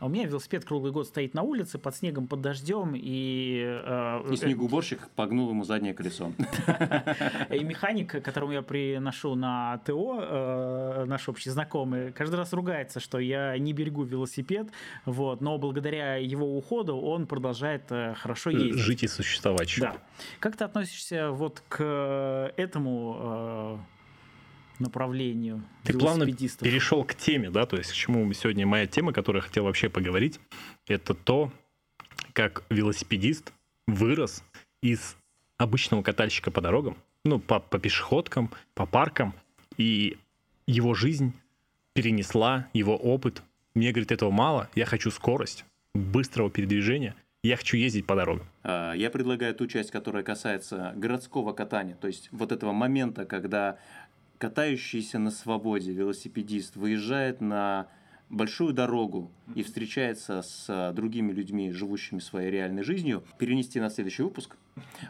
А 0.00 0.06
у 0.06 0.08
меня 0.08 0.26
велосипед 0.26 0.64
круглый 0.64 0.92
год 0.92 1.06
стоит 1.06 1.34
на 1.34 1.42
улице, 1.42 1.78
под 1.78 1.94
снегом, 1.94 2.26
под 2.26 2.40
дождем, 2.40 2.94
и... 2.96 3.62
Э, 3.84 4.22
и 4.32 4.36
снегоуборщик 4.36 5.10
погнул 5.10 5.50
ему 5.50 5.62
заднее 5.64 5.92
колесо. 5.92 6.32
И 7.50 7.62
механик, 7.62 8.22
которому 8.22 8.52
я 8.52 8.62
приношу 8.62 9.34
на 9.34 9.76
ТО, 9.84 10.18
э, 10.22 11.04
наш 11.04 11.28
общий 11.28 11.50
знакомый, 11.50 12.12
каждый 12.12 12.36
раз 12.36 12.54
ругается, 12.54 12.98
что 12.98 13.18
я 13.18 13.58
не 13.58 13.74
берегу 13.74 14.04
велосипед, 14.04 14.68
вот, 15.04 15.42
но 15.42 15.58
благодаря 15.58 16.16
его 16.16 16.56
уходу 16.56 16.96
он 16.96 17.26
продолжает 17.26 17.84
э, 17.90 18.14
хорошо 18.14 18.48
ездить. 18.48 18.78
Жить 18.78 19.02
и 19.02 19.06
существовать. 19.06 19.76
Да. 19.78 19.96
Как 20.38 20.56
ты 20.56 20.64
относишься 20.64 21.30
вот 21.30 21.62
к 21.68 22.54
этому 22.56 23.78
направлению 24.80 25.62
Ты 25.84 25.98
плавно 25.98 26.24
перешел 26.26 27.04
к 27.04 27.14
теме, 27.14 27.50
да, 27.50 27.66
то 27.66 27.76
есть 27.76 27.90
к 27.90 27.94
чему 27.94 28.32
сегодня 28.32 28.66
моя 28.66 28.86
тема, 28.86 29.12
которую 29.12 29.42
я 29.42 29.46
хотел 29.46 29.64
вообще 29.64 29.88
поговорить, 29.88 30.40
это 30.86 31.14
то, 31.14 31.52
как 32.32 32.64
велосипедист 32.70 33.52
вырос 33.86 34.42
из 34.82 35.16
обычного 35.58 36.02
катальщика 36.02 36.50
по 36.50 36.60
дорогам, 36.60 36.96
ну, 37.24 37.38
по, 37.38 37.60
по 37.60 37.78
пешеходкам, 37.78 38.50
по 38.74 38.86
паркам, 38.86 39.34
и 39.76 40.16
его 40.66 40.94
жизнь 40.94 41.34
перенесла, 41.92 42.68
его 42.72 42.96
опыт. 42.96 43.42
Мне, 43.74 43.92
говорит, 43.92 44.12
этого 44.12 44.30
мало, 44.30 44.68
я 44.74 44.86
хочу 44.86 45.10
скорость, 45.10 45.64
быстрого 45.94 46.50
передвижения, 46.50 47.14
я 47.42 47.56
хочу 47.56 47.76
ездить 47.76 48.06
по 48.06 48.14
дорогам. 48.14 48.46
А, 48.62 48.92
я 48.92 49.10
предлагаю 49.10 49.54
ту 49.54 49.66
часть, 49.66 49.90
которая 49.90 50.22
касается 50.22 50.92
городского 50.96 51.52
катания, 51.52 51.94
то 51.94 52.06
есть 52.06 52.28
вот 52.32 52.52
этого 52.52 52.72
момента, 52.72 53.24
когда 53.24 53.78
катающийся 54.40 55.18
на 55.18 55.30
свободе 55.30 55.92
велосипедист 55.92 56.74
выезжает 56.76 57.42
на 57.42 57.88
большую 58.30 58.72
дорогу 58.72 59.30
и 59.54 59.62
встречается 59.62 60.40
с 60.40 60.64
а, 60.68 60.92
другими 60.92 61.30
людьми, 61.32 61.72
живущими 61.72 62.20
своей 62.20 62.50
реальной 62.50 62.82
жизнью, 62.82 63.22
перенести 63.38 63.80
на 63.80 63.90
следующий 63.90 64.22
выпуск. 64.22 64.56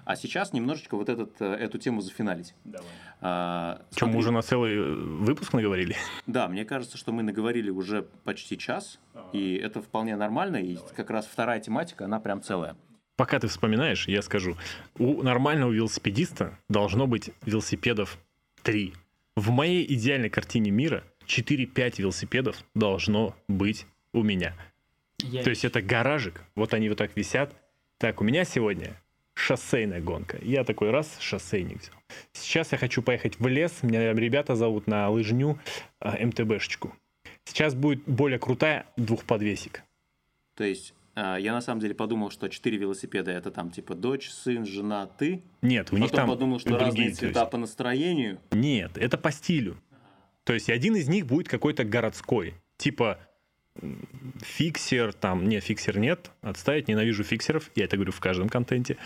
А 0.05 0.17
сейчас 0.17 0.53
немножечко 0.53 0.97
вот 0.97 1.09
этот, 1.09 1.41
э, 1.41 1.45
эту 1.45 1.79
тему 1.79 2.01
зафиналить. 2.01 2.55
Давай. 2.65 2.89
А, 3.21 3.83
Что, 3.95 4.07
мы 4.07 4.17
уже 4.17 4.33
на 4.33 4.43
целый 4.43 4.75
э, 4.75 4.95
выпуск 4.95 5.53
наговорили? 5.53 5.95
Да, 6.27 6.49
мне 6.49 6.65
кажется, 6.65 6.97
что 6.99 7.13
мы 7.13 7.23
наговорили 7.23 7.71
уже 7.71 8.03
почти 8.25 8.59
час, 8.59 8.99
ага. 9.15 9.29
и 9.33 9.55
это 9.55 9.81
вполне 9.81 10.17
нормально, 10.17 10.57
и 10.57 10.75
Давай. 10.75 10.95
как 10.97 11.11
раз 11.11 11.27
вторая 11.27 11.61
тематика, 11.61 12.07
она 12.07 12.19
прям 12.19 12.43
целая. 12.43 12.75
Пока 13.17 13.39
ты 13.39 13.47
вспоминаешь, 13.47 14.09
я 14.09 14.23
скажу, 14.23 14.57
у 14.99 15.23
нормального 15.23 15.71
велосипедиста 15.71 16.59
должно 16.69 17.07
быть 17.07 17.31
велосипедов 17.45 18.19
три 18.63 18.95
в 19.37 19.51
моей 19.51 19.85
идеальной 19.95 20.31
картине 20.31 20.71
мира 20.71 21.05
4-5 21.27 21.95
велосипедов 21.99 22.65
должно 22.75 23.37
быть 23.49 23.87
у 24.13 24.23
меня. 24.23 24.55
Я... 25.19 25.43
То 25.43 25.51
есть 25.51 25.65
это 25.65 25.83
гаражик, 25.83 26.43
вот 26.57 26.75
они 26.75 26.89
вот 26.89 26.99
так 26.99 27.17
висят. 27.17 27.55
Так, 27.99 28.21
у 28.21 28.25
меня 28.25 28.45
сегодня 28.45 29.01
шоссейная 29.35 30.01
гонка. 30.01 30.39
Я 30.43 30.65
такой 30.65 30.91
раз 30.91 31.19
шоссейник 31.21 31.83
взял. 31.83 31.95
Сейчас 32.33 32.73
я 32.73 32.79
хочу 32.79 33.03
поехать 33.03 33.39
в 33.39 33.47
лес. 33.47 33.83
Меня 33.83 34.13
ребята 34.13 34.55
зовут 34.55 34.87
на 34.87 35.09
лыжню 35.09 35.59
э, 36.01 36.27
МТБшечку. 36.27 36.95
Сейчас 37.45 37.75
будет 37.75 38.05
более 38.05 38.39
крутая 38.39 38.87
двухподвесик. 38.97 39.83
То 40.55 40.65
есть 40.65 40.93
а, 40.93 41.00
я 41.21 41.53
на 41.53 41.61
самом 41.61 41.81
деле 41.81 41.95
подумал, 41.95 42.31
что 42.31 42.49
четыре 42.49 42.79
велосипеда 42.79 43.31
это 43.31 43.51
там 43.51 43.71
типа 43.71 43.95
дочь, 43.95 44.31
сын, 44.31 44.65
жена, 44.65 45.07
ты. 45.07 45.43
Нет, 45.63 45.93
у 45.93 45.97
них 45.97 46.11
Потом 46.11 46.17
там 46.17 46.29
подумал, 46.29 46.59
что 46.59 46.79
разные 46.79 47.11
цвета 47.11 47.47
по 47.47 47.59
настроению. 47.59 48.39
Нет, 48.51 48.97
это 48.97 49.19
по 49.19 49.31
стилю. 49.31 49.77
То 50.45 50.55
есть 50.55 50.71
один 50.71 50.97
из 50.97 51.09
них 51.09 51.27
будет 51.27 51.49
какой-то 51.49 51.85
городской, 51.85 52.55
типа 52.77 53.19
фиксер, 54.43 55.13
там, 55.13 55.49
не, 55.49 55.61
фиксер 55.61 55.99
нет, 55.99 56.31
отставить, 56.43 56.89
ненавижу 56.89 57.25
фиксеров, 57.25 57.71
я 57.75 57.85
это 57.85 57.97
говорю 57.97 58.13
в 58.13 58.21
каждом 58.21 58.49
контенте. 58.49 58.97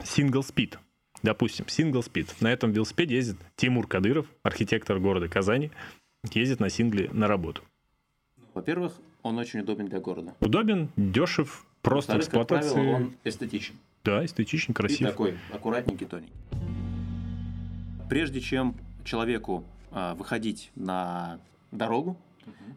Single 0.00 0.42
speed, 0.42 0.78
допустим, 1.22 1.66
single 1.66 2.02
speed. 2.02 2.28
На 2.40 2.52
этом 2.52 2.72
велосипеде 2.72 3.16
ездит 3.16 3.38
Тимур 3.56 3.86
Кадыров, 3.86 4.26
архитектор 4.42 4.98
города 4.98 5.28
Казани, 5.28 5.70
ездит 6.32 6.60
на 6.60 6.70
сингле 6.70 7.08
на 7.12 7.28
работу. 7.28 7.62
Во-первых, 8.54 8.94
он 9.28 9.38
очень 9.38 9.60
удобен 9.60 9.86
для 9.86 10.00
города. 10.00 10.34
Удобен, 10.40 10.90
дешев, 10.96 11.66
просто 11.82 12.14
в 12.14 12.18
эксплуатации. 12.18 12.68
Как 12.68 12.74
правило, 12.74 12.96
он 12.96 13.14
эстетичен. 13.24 13.74
Да, 14.04 14.24
эстетичен, 14.24 14.74
красив. 14.74 15.00
И 15.00 15.04
такой 15.04 15.38
аккуратненький, 15.52 16.06
тоненький. 16.06 16.32
Прежде 18.08 18.40
чем 18.40 18.74
человеку 19.04 19.64
а, 19.90 20.14
выходить 20.14 20.70
на 20.74 21.38
дорогу, 21.72 22.16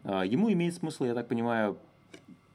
а, 0.04 0.24
ему 0.24 0.52
имеет 0.52 0.74
смысл, 0.74 1.04
я 1.04 1.14
так 1.14 1.28
понимаю, 1.28 1.78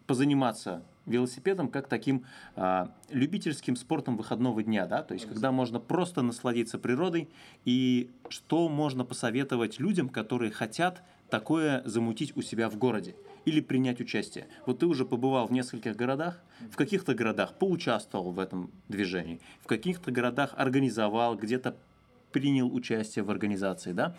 позаниматься 0.05 0.83
велосипедом 1.07 1.69
как 1.69 1.87
таким 1.87 2.25
а, 2.55 2.91
любительским 3.09 3.75
спортом 3.75 4.17
выходного 4.17 4.61
дня, 4.61 4.85
да, 4.85 5.01
то 5.01 5.13
есть 5.13 5.25
когда 5.27 5.51
можно 5.51 5.79
просто 5.79 6.21
насладиться 6.21 6.77
природой 6.77 7.29
и 7.65 8.09
что 8.29 8.69
можно 8.69 9.05
посоветовать 9.05 9.79
людям, 9.79 10.09
которые 10.09 10.51
хотят 10.51 11.01
такое 11.29 11.81
замутить 11.85 12.35
у 12.35 12.41
себя 12.41 12.69
в 12.69 12.77
городе 12.77 13.15
или 13.45 13.61
принять 13.61 14.01
участие. 14.01 14.47
Вот 14.65 14.79
ты 14.79 14.85
уже 14.85 15.05
побывал 15.05 15.47
в 15.47 15.51
нескольких 15.51 15.95
городах, 15.95 16.41
в 16.71 16.75
каких-то 16.75 17.13
городах 17.13 17.57
поучаствовал 17.57 18.31
в 18.31 18.39
этом 18.39 18.71
движении, 18.87 19.39
в 19.61 19.67
каких-то 19.67 20.11
городах 20.11 20.53
организовал, 20.57 21.35
где-то 21.35 21.77
принял 22.31 22.73
участие 22.73 23.23
в 23.23 23.31
организации, 23.31 23.93
да? 23.93 24.15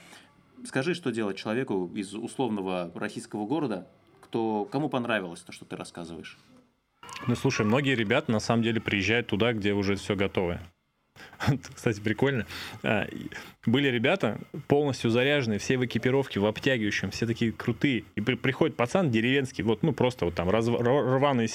Скажи, 0.64 0.94
что 0.94 1.10
делать 1.10 1.36
человеку 1.36 1.90
из 1.94 2.14
условного 2.14 2.90
российского 2.94 3.46
города, 3.46 3.86
кто, 4.20 4.64
кому 4.64 4.88
понравилось 4.88 5.40
то, 5.40 5.52
что 5.52 5.64
ты 5.64 5.76
рассказываешь? 5.76 6.38
Ну, 7.26 7.34
слушай, 7.34 7.64
многие 7.64 7.94
ребята 7.94 8.32
на 8.32 8.40
самом 8.40 8.62
деле 8.62 8.80
приезжают 8.80 9.28
туда, 9.28 9.52
где 9.52 9.72
уже 9.72 9.96
все 9.96 10.16
готово. 10.16 10.60
Кстати, 11.74 12.00
прикольно. 12.00 12.46
А, 12.82 13.06
были 13.66 13.88
ребята 13.88 14.38
полностью 14.66 15.10
заряженные, 15.10 15.58
все 15.58 15.78
в 15.78 15.84
экипировке, 15.84 16.40
в 16.40 16.46
обтягивающем, 16.46 17.10
все 17.10 17.26
такие 17.26 17.52
крутые. 17.52 18.04
И 18.16 18.20
при, 18.20 18.34
приходит 18.34 18.76
пацан 18.76 19.10
деревенский, 19.10 19.64
вот, 19.64 19.82
ну, 19.82 19.92
просто 19.92 20.24
вот 20.24 20.34
там 20.34 20.50
раз, 20.50 20.68
рваные 20.68 21.48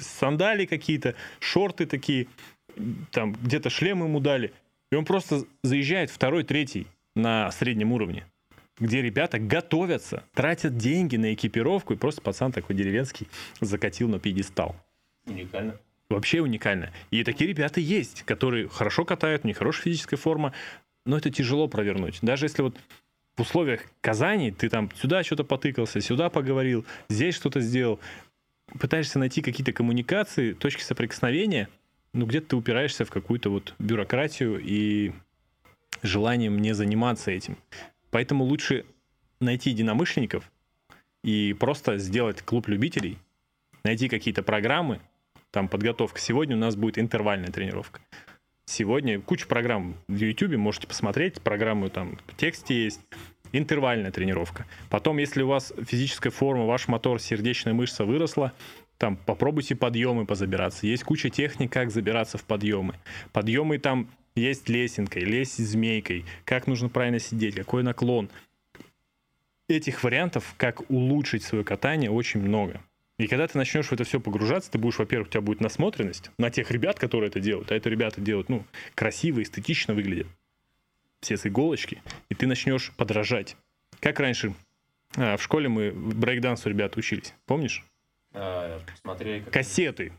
сандали 0.00 0.66
какие-то, 0.66 1.14
шорты 1.38 1.86
такие, 1.86 2.26
там 3.10 3.32
где-то 3.32 3.70
шлем 3.70 4.02
ему 4.02 4.20
дали. 4.20 4.52
И 4.90 4.96
он 4.96 5.04
просто 5.04 5.44
заезжает 5.62 6.10
второй, 6.10 6.44
третий 6.44 6.86
на 7.14 7.50
среднем 7.52 7.92
уровне 7.92 8.26
где 8.80 9.02
ребята 9.02 9.38
готовятся, 9.38 10.24
тратят 10.34 10.76
деньги 10.76 11.16
на 11.16 11.34
экипировку, 11.34 11.92
и 11.92 11.96
просто 11.96 12.22
пацан 12.22 12.50
такой 12.50 12.74
деревенский 12.74 13.28
закатил 13.60 14.08
на 14.08 14.18
пьедестал. 14.18 14.74
Уникально. 15.26 15.78
Вообще 16.10 16.40
уникально. 16.40 16.90
И 17.12 17.22
такие 17.22 17.48
ребята 17.48 17.80
есть, 17.80 18.24
которые 18.24 18.68
хорошо 18.68 19.04
катают, 19.04 19.44
у 19.44 19.46
них 19.46 19.58
хорошая 19.58 19.84
физическая 19.84 20.18
форма, 20.18 20.52
но 21.06 21.16
это 21.16 21.30
тяжело 21.30 21.68
провернуть. 21.68 22.18
Даже 22.20 22.46
если 22.46 22.62
вот 22.62 22.76
в 23.36 23.42
условиях 23.42 23.82
Казани 24.00 24.50
ты 24.50 24.68
там 24.68 24.90
сюда 24.96 25.22
что-то 25.22 25.44
потыкался, 25.44 26.00
сюда 26.00 26.28
поговорил, 26.28 26.84
здесь 27.08 27.36
что-то 27.36 27.60
сделал, 27.60 28.00
пытаешься 28.80 29.20
найти 29.20 29.40
какие-то 29.40 29.72
коммуникации, 29.72 30.52
точки 30.52 30.82
соприкосновения, 30.82 31.68
ну 32.12 32.26
где-то 32.26 32.48
ты 32.48 32.56
упираешься 32.56 33.04
в 33.04 33.10
какую-то 33.10 33.50
вот 33.50 33.74
бюрократию 33.78 34.60
и 34.60 35.12
желанием 36.02 36.58
не 36.58 36.74
заниматься 36.74 37.30
этим. 37.30 37.56
Поэтому 38.10 38.42
лучше 38.42 38.84
найти 39.38 39.70
единомышленников 39.70 40.50
и 41.22 41.54
просто 41.58 41.98
сделать 41.98 42.42
клуб 42.42 42.66
любителей, 42.66 43.16
найти 43.84 44.08
какие-то 44.08 44.42
программы, 44.42 45.00
там 45.50 45.68
подготовка. 45.68 46.20
Сегодня 46.20 46.56
у 46.56 46.58
нас 46.58 46.76
будет 46.76 46.98
интервальная 46.98 47.50
тренировка. 47.50 48.00
Сегодня 48.64 49.20
куча 49.20 49.46
программ 49.46 49.96
в 50.06 50.16
YouTube, 50.16 50.56
можете 50.56 50.86
посмотреть, 50.86 51.40
программы 51.40 51.90
там 51.90 52.18
в 52.28 52.36
тексте 52.36 52.84
есть. 52.84 53.00
Интервальная 53.52 54.12
тренировка. 54.12 54.64
Потом, 54.90 55.18
если 55.18 55.42
у 55.42 55.48
вас 55.48 55.72
физическая 55.84 56.30
форма, 56.30 56.66
ваш 56.66 56.86
мотор, 56.86 57.20
сердечная 57.20 57.74
мышца 57.74 58.04
выросла, 58.04 58.52
там 58.96 59.16
попробуйте 59.16 59.74
подъемы 59.74 60.24
позабираться. 60.24 60.86
Есть 60.86 61.02
куча 61.02 61.30
техник, 61.30 61.72
как 61.72 61.90
забираться 61.90 62.38
в 62.38 62.44
подъемы. 62.44 62.94
Подъемы 63.32 63.78
там 63.78 64.08
есть 64.36 64.68
лесенкой, 64.68 65.24
лезть 65.24 65.58
змейкой, 65.58 66.24
как 66.44 66.68
нужно 66.68 66.88
правильно 66.88 67.18
сидеть, 67.18 67.56
какой 67.56 67.82
наклон. 67.82 68.28
Этих 69.68 70.04
вариантов, 70.04 70.54
как 70.56 70.88
улучшить 70.88 71.42
свое 71.42 71.64
катание, 71.64 72.10
очень 72.10 72.40
много. 72.40 72.80
И 73.20 73.26
когда 73.26 73.46
ты 73.46 73.58
начнешь 73.58 73.88
в 73.88 73.92
это 73.92 74.04
все 74.04 74.18
погружаться, 74.18 74.70
ты 74.70 74.78
будешь, 74.78 74.98
во-первых, 74.98 75.28
у 75.28 75.30
тебя 75.30 75.42
будет 75.42 75.60
насмотренность 75.60 76.30
на 76.38 76.48
тех 76.48 76.70
ребят, 76.70 76.98
которые 76.98 77.28
это 77.28 77.38
делают. 77.38 77.70
А 77.70 77.76
это 77.76 77.90
ребята 77.90 78.18
делают, 78.18 78.48
ну, 78.48 78.64
красиво, 78.94 79.42
эстетично 79.42 79.92
выглядят. 79.92 80.26
Все 81.20 81.36
с 81.36 81.44
иголочки. 81.46 82.02
И 82.30 82.34
ты 82.34 82.46
начнешь 82.46 82.92
подражать. 82.96 83.58
Как 84.00 84.20
раньше 84.20 84.54
а, 85.16 85.36
в 85.36 85.42
школе 85.42 85.68
мы 85.68 85.92
брейкдансу 85.92 86.70
ребята 86.70 86.98
учились. 86.98 87.34
Помнишь? 87.44 87.84
А, 88.32 88.80
смотрели, 89.02 89.40
как... 89.40 89.52
Кассеты. 89.52 90.14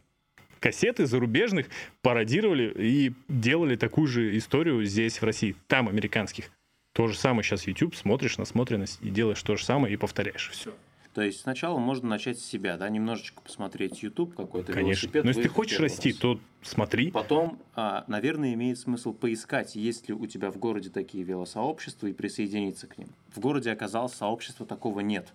Кассеты 0.59 1.07
зарубежных 1.07 1.69
пародировали 2.03 2.71
и 2.77 3.13
делали 3.27 3.77
такую 3.77 4.05
же 4.05 4.37
историю 4.37 4.85
здесь, 4.85 5.19
в 5.19 5.25
России. 5.25 5.55
Там 5.65 5.89
американских. 5.89 6.51
То 6.93 7.07
же 7.07 7.17
самое 7.17 7.41
сейчас 7.41 7.65
YouTube, 7.65 7.95
смотришь 7.95 8.37
насмотренность 8.37 8.99
и 9.01 9.09
делаешь 9.09 9.41
то 9.41 9.55
же 9.55 9.65
самое 9.65 9.91
и 9.91 9.97
повторяешь. 9.97 10.51
Все. 10.53 10.71
То 11.13 11.21
есть 11.21 11.41
сначала 11.41 11.77
можно 11.77 12.07
начать 12.07 12.39
с 12.39 12.45
себя, 12.45 12.77
да, 12.77 12.87
немножечко 12.87 13.41
посмотреть 13.41 14.01
YouTube 14.01 14.33
какой-то 14.33 14.71
Конечно. 14.71 15.09
Но 15.13 15.29
если 15.29 15.43
ты 15.43 15.49
хочешь 15.49 15.79
расти, 15.79 16.11
раз. 16.11 16.19
то 16.19 16.39
смотри. 16.61 17.11
Потом, 17.11 17.59
а, 17.75 18.05
наверное, 18.07 18.53
имеет 18.53 18.79
смысл 18.79 19.13
поискать, 19.13 19.75
есть 19.75 20.07
ли 20.07 20.13
у 20.13 20.25
тебя 20.25 20.51
в 20.51 20.57
городе 20.57 20.89
такие 20.89 21.23
велосообщества 21.25 22.07
и 22.07 22.13
присоединиться 22.13 22.87
к 22.87 22.97
ним. 22.97 23.09
В 23.35 23.39
городе 23.39 23.71
оказалось 23.71 24.13
сообщества 24.13 24.65
такого 24.65 25.01
нет. 25.01 25.33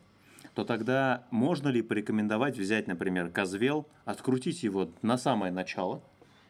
То 0.54 0.64
тогда 0.64 1.24
можно 1.30 1.68
ли 1.68 1.82
порекомендовать 1.82 2.56
взять, 2.56 2.86
например, 2.86 3.28
Казвел, 3.28 3.86
открутить 4.06 4.62
его 4.62 4.88
на 5.02 5.18
самое 5.18 5.52
начало 5.52 6.00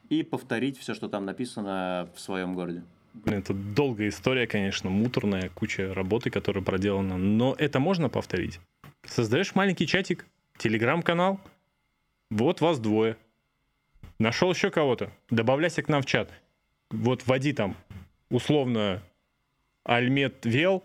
и 0.09 0.23
повторить 0.23 0.79
все, 0.79 0.95
что 0.95 1.09
там 1.09 1.25
написано 1.25 2.09
в 2.15 2.21
своем 2.21 2.55
городе? 2.55 2.85
Блин, 3.25 3.39
это 3.39 3.55
долгая 3.55 4.11
история, 4.11 4.47
конечно, 4.47 4.91
муторная, 4.91 5.49
куча 5.49 5.93
работы, 5.95 6.31
которая 6.31 6.63
проделана. 6.63 7.17
Но 7.17 7.55
это 7.59 7.81
можно 7.81 8.09
повторить. 8.09 8.61
Создаешь 9.07 9.55
маленький 9.55 9.87
чатик, 9.87 10.27
телеграм-канал, 10.59 11.41
вот 12.31 12.61
вас 12.61 12.79
двое. 12.79 13.17
Нашел 14.19 14.53
еще 14.53 14.71
кого-то, 14.71 15.13
добавляйся 15.31 15.83
к 15.83 15.89
нам 15.89 16.03
в 16.03 16.07
чат. 16.07 16.31
Вот 16.91 17.27
вводи 17.27 17.53
там 17.53 17.77
условно 18.31 19.03
Альмет 19.85 20.45
Вел, 20.45 20.83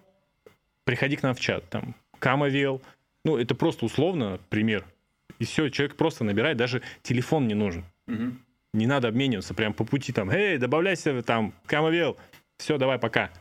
приходи 0.84 1.16
к 1.16 1.24
нам 1.24 1.34
в 1.34 1.40
чат. 1.40 1.68
Там 1.70 1.96
Кама 2.20 2.48
Вел. 2.48 2.82
Ну, 3.26 3.38
это 3.38 3.56
просто 3.56 3.86
условно 3.86 4.40
пример. 4.50 4.86
И 5.40 5.46
все, 5.46 5.70
человек 5.70 5.96
просто 5.96 6.24
набирает, 6.24 6.58
даже 6.58 6.82
телефон 7.02 7.48
не 7.48 7.56
нужен. 7.56 7.84
Угу. 8.08 8.34
Не 8.74 8.88
надо 8.88 9.08
обмениваться 9.08 9.54
прям 9.54 9.74
по 9.74 9.84
пути 9.84 10.14
там, 10.14 10.30
эй, 10.30 10.58
добавляйся 10.58 11.22
там, 11.24 11.54
Кама 11.66 11.90
Вел. 11.90 12.18
Все, 12.58 12.78
давай, 12.78 13.00
пока. 13.00 13.32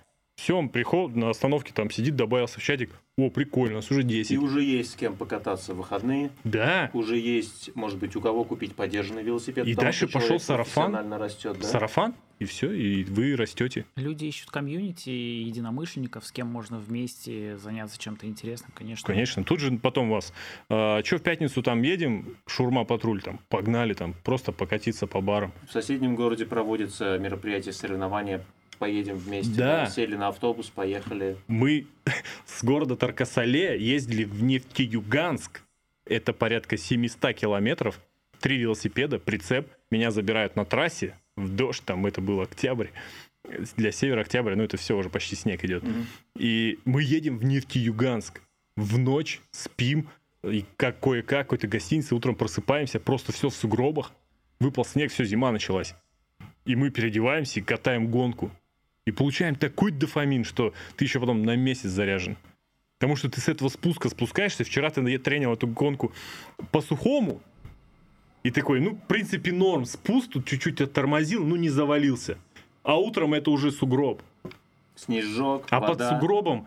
Все, 0.41 0.57
он 0.57 0.71
приход 0.71 1.15
на 1.15 1.29
остановке 1.29 1.71
там 1.75 1.91
сидит, 1.91 2.17
добавился 2.17 2.61
в 2.61 2.63
чатик. 2.63 2.99
О, 3.19 3.29
прикольно, 3.29 3.75
у 3.75 3.77
нас 3.77 3.91
уже 3.91 4.03
10. 4.03 4.31
И 4.31 4.39
уже 4.39 4.63
есть 4.63 4.93
с 4.93 4.95
кем 4.95 5.15
покататься 5.15 5.75
в 5.75 5.77
выходные. 5.77 6.31
Да. 6.45 6.89
Уже 6.95 7.19
есть, 7.19 7.77
может 7.77 7.99
быть, 7.99 8.17
у 8.17 8.23
кого 8.23 8.45
купить 8.45 8.75
поддержанный 8.75 9.23
велосипед. 9.23 9.67
И 9.67 9.75
дальше 9.75 10.09
пошел 10.09 10.41
сарафан. 10.41 11.13
Растет, 11.13 11.59
да? 11.61 11.69
Сарафан, 11.69 12.15
и 12.39 12.47
все, 12.47 12.73
и 12.73 13.05
вы 13.05 13.37
растете. 13.37 13.85
Люди 13.97 14.25
ищут 14.25 14.51
комьюнити, 14.51 15.11
единомышленников, 15.11 16.25
с 16.25 16.33
кем 16.33 16.47
можно 16.47 16.79
вместе 16.79 17.59
заняться 17.59 17.99
чем-то 17.99 18.27
интересным, 18.27 18.71
конечно. 18.75 19.07
Конечно. 19.07 19.45
Тут 19.45 19.61
же 19.61 19.77
потом 19.77 20.09
вас, 20.09 20.31
э, 20.31 20.33
а, 20.71 21.03
что 21.05 21.19
в 21.19 21.23
пятницу 21.23 21.63
там 21.63 21.83
едем, 21.83 22.39
шурма-патруль 22.47 23.21
там, 23.21 23.41
погнали 23.51 23.93
там, 23.93 24.15
просто 24.25 24.53
покатиться 24.53 25.07
по 25.07 25.21
барам. 25.21 25.53
В 25.69 25.73
соседнем 25.73 26.15
городе 26.17 26.47
проводится 26.47 27.19
мероприятие 27.19 27.75
соревнования 27.75 28.43
поедем 28.81 29.17
вместе. 29.17 29.55
Да. 29.55 29.87
Сели 29.87 30.17
на 30.17 30.29
автобус, 30.29 30.71
поехали. 30.71 31.37
Мы 31.47 31.87
с 32.47 32.65
города 32.65 32.97
Таркасале 32.97 33.79
ездили 33.79 34.25
в 34.25 34.43
Нефтеюганск. 34.43 35.63
Это 36.07 36.33
порядка 36.33 36.77
700 36.77 37.35
километров. 37.35 38.01
Три 38.41 38.57
велосипеда, 38.57 39.19
прицеп. 39.19 39.69
Меня 39.91 40.11
забирают 40.11 40.57
на 40.57 40.65
трассе. 40.65 41.15
В 41.37 41.55
дождь, 41.55 41.83
там 41.85 42.07
это 42.07 42.23
был 42.23 42.41
октябрь. 42.41 42.89
Для 43.77 43.93
севера 43.93 44.23
октябрь, 44.23 44.55
ну 44.55 44.65
это 44.65 44.79
все 44.79 44.97
уже 44.97 45.11
почти 45.11 45.37
снег 45.37 45.63
идет. 45.65 45.85
Угу. 45.85 45.93
И 46.39 46.79
мы 46.87 47.03
едем 47.03 47.39
в 47.39 47.45
Нефтеюганск. 47.45 48.41
В 48.77 48.99
ночь 48.99 49.41
спим, 49.51 50.09
и 50.43 50.65
как 50.77 51.01
кое-как, 51.01 51.47
какой-то 51.47 51.67
гостинице, 51.67 52.15
утром 52.15 52.35
просыпаемся, 52.35 52.99
просто 52.99 53.33
все 53.33 53.51
в 53.51 53.55
сугробах. 53.55 54.13
Выпал 54.59 54.87
снег, 54.87 55.13
все, 55.13 55.25
зима 55.25 55.53
началась. 55.53 55.95
И 56.65 56.77
мы 56.77 56.91
переодеваемся 56.91 57.61
и 57.61 57.63
катаем 57.63 58.11
гонку. 58.11 58.51
И 59.11 59.13
получаем 59.13 59.57
такой 59.57 59.91
дофамин, 59.91 60.45
что 60.45 60.73
ты 60.97 61.05
еще 61.05 61.19
потом 61.19 61.43
на 61.43 61.57
месяц 61.57 61.91
заряжен. 61.91 62.37
Потому 63.01 63.17
что 63.17 63.29
ты 63.29 63.41
с 63.41 63.49
этого 63.49 63.69
спуска 63.69 64.09
спускаешься. 64.09 64.63
Вчера 64.63 64.89
ты 64.89 65.19
тренил 65.19 65.53
эту 65.53 65.67
гонку 65.67 66.13
по 66.71 66.81
сухому. 66.81 67.41
И 68.45 68.53
такой, 68.53 68.81
ну, 68.81 68.91
в 68.91 69.09
принципе, 69.09 69.51
норм. 69.51 69.85
Спуск 69.85 70.31
тут 70.31 70.47
чуть-чуть 70.47 70.81
оттормозил, 70.81 71.45
ну, 71.45 71.57
не 71.57 71.71
завалился. 71.71 72.39
А 72.85 73.01
утром 73.01 73.35
это 73.35 73.51
уже 73.51 73.73
сугроб. 73.73 74.23
Снежок, 74.95 75.67
А 75.71 75.81
вода. 75.81 75.95
под 75.95 76.09
сугробом 76.09 76.67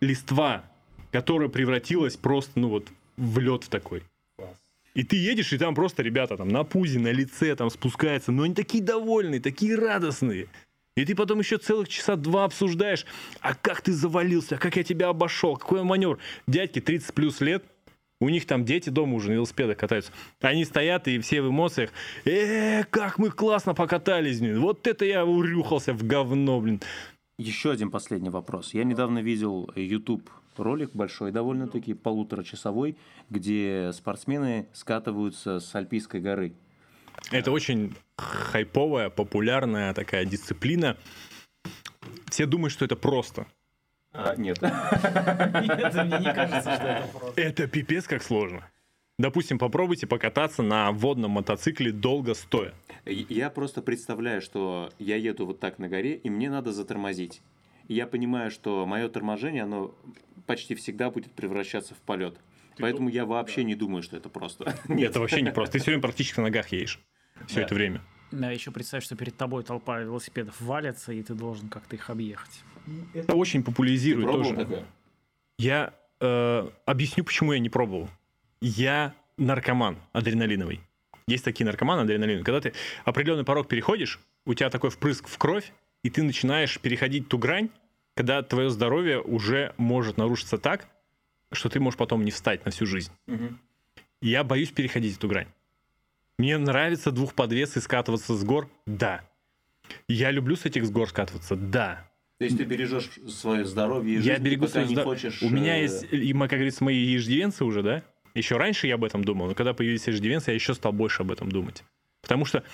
листва, 0.00 0.64
которая 1.12 1.48
превратилась 1.48 2.16
просто, 2.16 2.58
ну, 2.58 2.70
вот, 2.70 2.88
в 3.16 3.38
лед 3.38 3.68
такой. 3.70 4.02
И 4.94 5.04
ты 5.04 5.14
едешь, 5.14 5.52
и 5.52 5.58
там 5.58 5.76
просто 5.76 6.02
ребята 6.02 6.36
там 6.36 6.48
на 6.48 6.64
пузе, 6.64 6.98
на 6.98 7.12
лице 7.12 7.54
там 7.54 7.70
спускаются, 7.70 8.32
но 8.32 8.42
они 8.42 8.54
такие 8.54 8.82
довольные, 8.82 9.40
такие 9.40 9.76
радостные. 9.76 10.48
И 10.96 11.04
ты 11.04 11.14
потом 11.14 11.40
еще 11.40 11.58
целых 11.58 11.88
часа 11.88 12.14
два 12.14 12.44
обсуждаешь, 12.44 13.04
а 13.40 13.54
как 13.54 13.82
ты 13.82 13.92
завалился, 13.92 14.54
а 14.54 14.58
как 14.58 14.76
я 14.76 14.84
тебя 14.84 15.08
обошел, 15.08 15.56
какой 15.56 15.82
маневр. 15.82 16.18
Дядьки 16.46 16.80
30 16.80 17.12
плюс 17.14 17.40
лет, 17.40 17.64
у 18.20 18.28
них 18.28 18.46
там 18.46 18.64
дети 18.64 18.90
дома 18.90 19.16
уже 19.16 19.30
на 19.30 19.34
велосипедах 19.34 19.76
катаются. 19.76 20.12
Они 20.40 20.64
стоят 20.64 21.08
и 21.08 21.18
все 21.18 21.42
в 21.42 21.48
эмоциях. 21.48 21.90
Э, 22.24 22.84
как 22.84 23.18
мы 23.18 23.30
классно 23.30 23.74
покатались, 23.74 24.38
блин. 24.40 24.60
Вот 24.60 24.86
это 24.86 25.04
я 25.04 25.26
урюхался 25.26 25.92
в 25.92 26.06
говно, 26.06 26.60
блин. 26.60 26.80
Еще 27.38 27.72
один 27.72 27.90
последний 27.90 28.30
вопрос. 28.30 28.72
Я 28.72 28.84
недавно 28.84 29.18
видел 29.18 29.68
YouTube 29.74 30.30
ролик 30.56 30.90
большой, 30.94 31.32
довольно-таки 31.32 31.94
полуторачасовой, 31.94 32.96
где 33.30 33.90
спортсмены 33.92 34.68
скатываются 34.72 35.58
с 35.58 35.74
Альпийской 35.74 36.20
горы. 36.20 36.54
Это 37.30 37.50
очень 37.50 37.94
хайповая, 38.16 39.10
популярная 39.10 39.94
такая 39.94 40.24
дисциплина. 40.24 40.96
Все 42.30 42.46
думают, 42.46 42.72
что 42.72 42.84
это 42.84 42.96
просто. 42.96 43.46
А, 44.12 44.34
нет. 44.36 44.60
Нет, 44.62 45.94
мне 45.94 46.18
не 46.18 46.34
кажется, 46.34 46.74
что 46.74 46.86
это 46.86 47.08
просто. 47.12 47.40
Это 47.40 47.66
пипец 47.66 48.06
как 48.06 48.22
сложно. 48.22 48.68
Допустим, 49.18 49.58
попробуйте 49.58 50.06
покататься 50.06 50.62
на 50.62 50.90
водном 50.90 51.32
мотоцикле 51.32 51.92
долго 51.92 52.34
стоя. 52.34 52.74
Я 53.04 53.50
просто 53.50 53.80
представляю, 53.80 54.40
что 54.40 54.90
я 54.98 55.16
еду 55.16 55.46
вот 55.46 55.60
так 55.60 55.78
на 55.78 55.88
горе, 55.88 56.16
и 56.16 56.30
мне 56.30 56.50
надо 56.50 56.72
затормозить. 56.72 57.40
Я 57.86 58.06
понимаю, 58.06 58.50
что 58.50 58.86
мое 58.86 59.08
торможение, 59.08 59.62
оно 59.64 59.94
почти 60.46 60.74
всегда 60.74 61.10
будет 61.10 61.30
превращаться 61.32 61.94
в 61.94 61.98
полет. 61.98 62.36
Ты 62.76 62.82
Поэтому 62.82 63.08
тут... 63.08 63.14
я 63.14 63.24
вообще 63.24 63.62
да. 63.62 63.68
не 63.68 63.74
думаю, 63.74 64.02
что 64.02 64.16
это 64.16 64.28
просто. 64.28 64.76
Нет, 64.88 65.10
это 65.10 65.20
вообще 65.20 65.42
не 65.42 65.52
просто. 65.52 65.72
Ты 65.74 65.78
все 65.78 65.90
время 65.90 66.02
практически 66.02 66.38
на 66.38 66.44
ногах 66.44 66.68
едешь 66.68 67.00
все 67.46 67.62
это 67.62 67.74
время. 67.74 68.00
Да, 68.30 68.50
еще 68.50 68.70
представь, 68.70 69.04
что 69.04 69.16
перед 69.16 69.36
тобой 69.36 69.62
толпа 69.62 70.00
велосипедов 70.00 70.60
валится, 70.60 71.12
и 71.12 71.22
ты 71.22 71.34
должен 71.34 71.68
как-то 71.68 71.94
их 71.94 72.10
объехать. 72.10 72.64
Это 73.12 73.34
очень 73.34 73.62
популяризирует 73.62 74.30
тоже. 74.30 74.56
Такое? 74.56 74.84
Я 75.58 75.94
э, 76.20 76.68
объясню, 76.84 77.24
почему 77.24 77.52
я 77.52 77.60
не 77.60 77.68
пробовал. 77.68 78.08
Я 78.60 79.14
наркоман 79.36 79.98
адреналиновый. 80.12 80.80
Есть 81.26 81.44
такие 81.44 81.64
наркоманы 81.64 82.00
адреналиновые. 82.00 82.44
Когда 82.44 82.60
ты 82.60 82.74
определенный 83.04 83.44
порог 83.44 83.68
переходишь, 83.68 84.20
у 84.46 84.54
тебя 84.54 84.68
такой 84.68 84.90
впрыск 84.90 85.28
в 85.28 85.38
кровь, 85.38 85.72
и 86.02 86.10
ты 86.10 86.22
начинаешь 86.22 86.78
переходить 86.80 87.28
ту 87.28 87.38
грань, 87.38 87.70
когда 88.14 88.42
твое 88.42 88.68
здоровье 88.68 89.20
уже 89.20 89.74
может 89.76 90.18
нарушиться 90.18 90.58
так, 90.58 90.88
что 91.54 91.68
ты 91.68 91.80
можешь 91.80 91.98
потом 91.98 92.24
не 92.24 92.30
встать 92.30 92.64
на 92.64 92.70
всю 92.70 92.86
жизнь. 92.86 93.12
Угу. 93.26 93.54
Я 94.22 94.44
боюсь 94.44 94.70
переходить 94.70 95.16
эту 95.16 95.28
грань. 95.28 95.48
Мне 96.38 96.58
нравится 96.58 97.10
двухподвес 97.10 97.76
и 97.76 97.80
скатываться 97.80 98.34
с 98.34 98.44
гор? 98.44 98.68
Да. 98.86 99.22
Я 100.08 100.30
люблю 100.30 100.56
с 100.56 100.64
этих 100.64 100.84
с 100.84 100.90
гор 100.90 101.08
скатываться? 101.08 101.56
Да. 101.56 102.08
То 102.38 102.44
есть 102.44 102.58
ты 102.58 102.64
бережешь 102.64 103.10
свое 103.28 103.64
здоровье 103.64 104.14
и 104.14 104.16
жизнь, 104.16 104.28
я 104.28 104.38
берегу 104.38 104.66
свое 104.66 104.86
не 104.86 104.96
хочешь... 104.96 105.40
У 105.42 105.50
меня 105.50 105.78
э, 105.78 105.82
есть, 105.82 106.04
и, 106.10 106.32
как 106.32 106.50
говорится, 106.50 106.82
мои 106.82 107.16
иждивенцы 107.16 107.64
уже, 107.64 107.82
да? 107.82 108.02
Еще 108.34 108.56
раньше 108.56 108.88
я 108.88 108.94
об 108.94 109.04
этом 109.04 109.22
думал, 109.22 109.46
но 109.46 109.54
когда 109.54 109.72
появились 109.72 110.08
иждивенцы, 110.08 110.50
я 110.50 110.54
еще 110.54 110.74
стал 110.74 110.92
больше 110.92 111.22
об 111.22 111.30
этом 111.30 111.52
думать. 111.52 111.84
Потому 112.20 112.44
что 112.44 112.64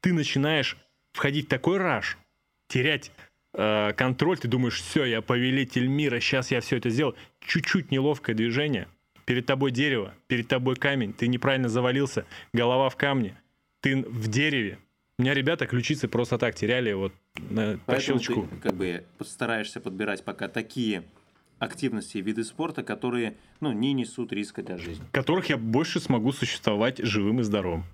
ты 0.00 0.12
начинаешь 0.12 0.76
входить 1.12 1.46
в 1.46 1.48
такой 1.48 1.78
раж, 1.78 2.18
терять 2.66 3.12
э, 3.54 3.92
контроль, 3.96 4.38
ты 4.38 4.48
думаешь, 4.48 4.80
все, 4.80 5.04
я 5.04 5.22
повелитель 5.22 5.86
мира, 5.86 6.20
сейчас 6.20 6.50
я 6.50 6.60
все 6.60 6.76
это 6.76 6.90
сделал. 6.90 7.14
Чуть-чуть 7.40 7.90
неловкое 7.90 8.36
движение, 8.36 8.88
перед 9.24 9.46
тобой 9.46 9.70
дерево, 9.70 10.14
перед 10.26 10.48
тобой 10.48 10.76
камень, 10.76 11.12
ты 11.12 11.26
неправильно 11.28 11.68
завалился, 11.68 12.26
голова 12.52 12.88
в 12.88 12.96
камне, 12.96 13.40
ты 13.80 13.96
в 13.96 14.28
дереве. 14.28 14.78
У 15.18 15.22
меня 15.22 15.34
ребята 15.34 15.66
ключицы 15.66 16.08
просто 16.08 16.38
так 16.38 16.54
теряли 16.54 16.92
вот 16.92 17.12
на, 17.50 17.78
по 17.86 18.00
щелчку. 18.00 18.48
Ты 18.48 18.56
как 18.56 18.74
бы 18.74 19.04
постараешься 19.16 19.80
подбирать 19.80 20.24
пока 20.24 20.48
такие 20.48 21.04
активности 21.58 22.18
и 22.18 22.20
виды 22.20 22.42
спорта, 22.44 22.82
которые 22.82 23.36
ну, 23.60 23.72
не 23.72 23.92
несут 23.92 24.32
риска 24.32 24.62
для 24.62 24.76
жизни. 24.76 25.04
Которых 25.12 25.50
я 25.50 25.56
больше 25.56 26.00
смогу 26.00 26.32
существовать 26.32 26.98
живым 26.98 27.40
и 27.40 27.42
здоровым. 27.44 27.84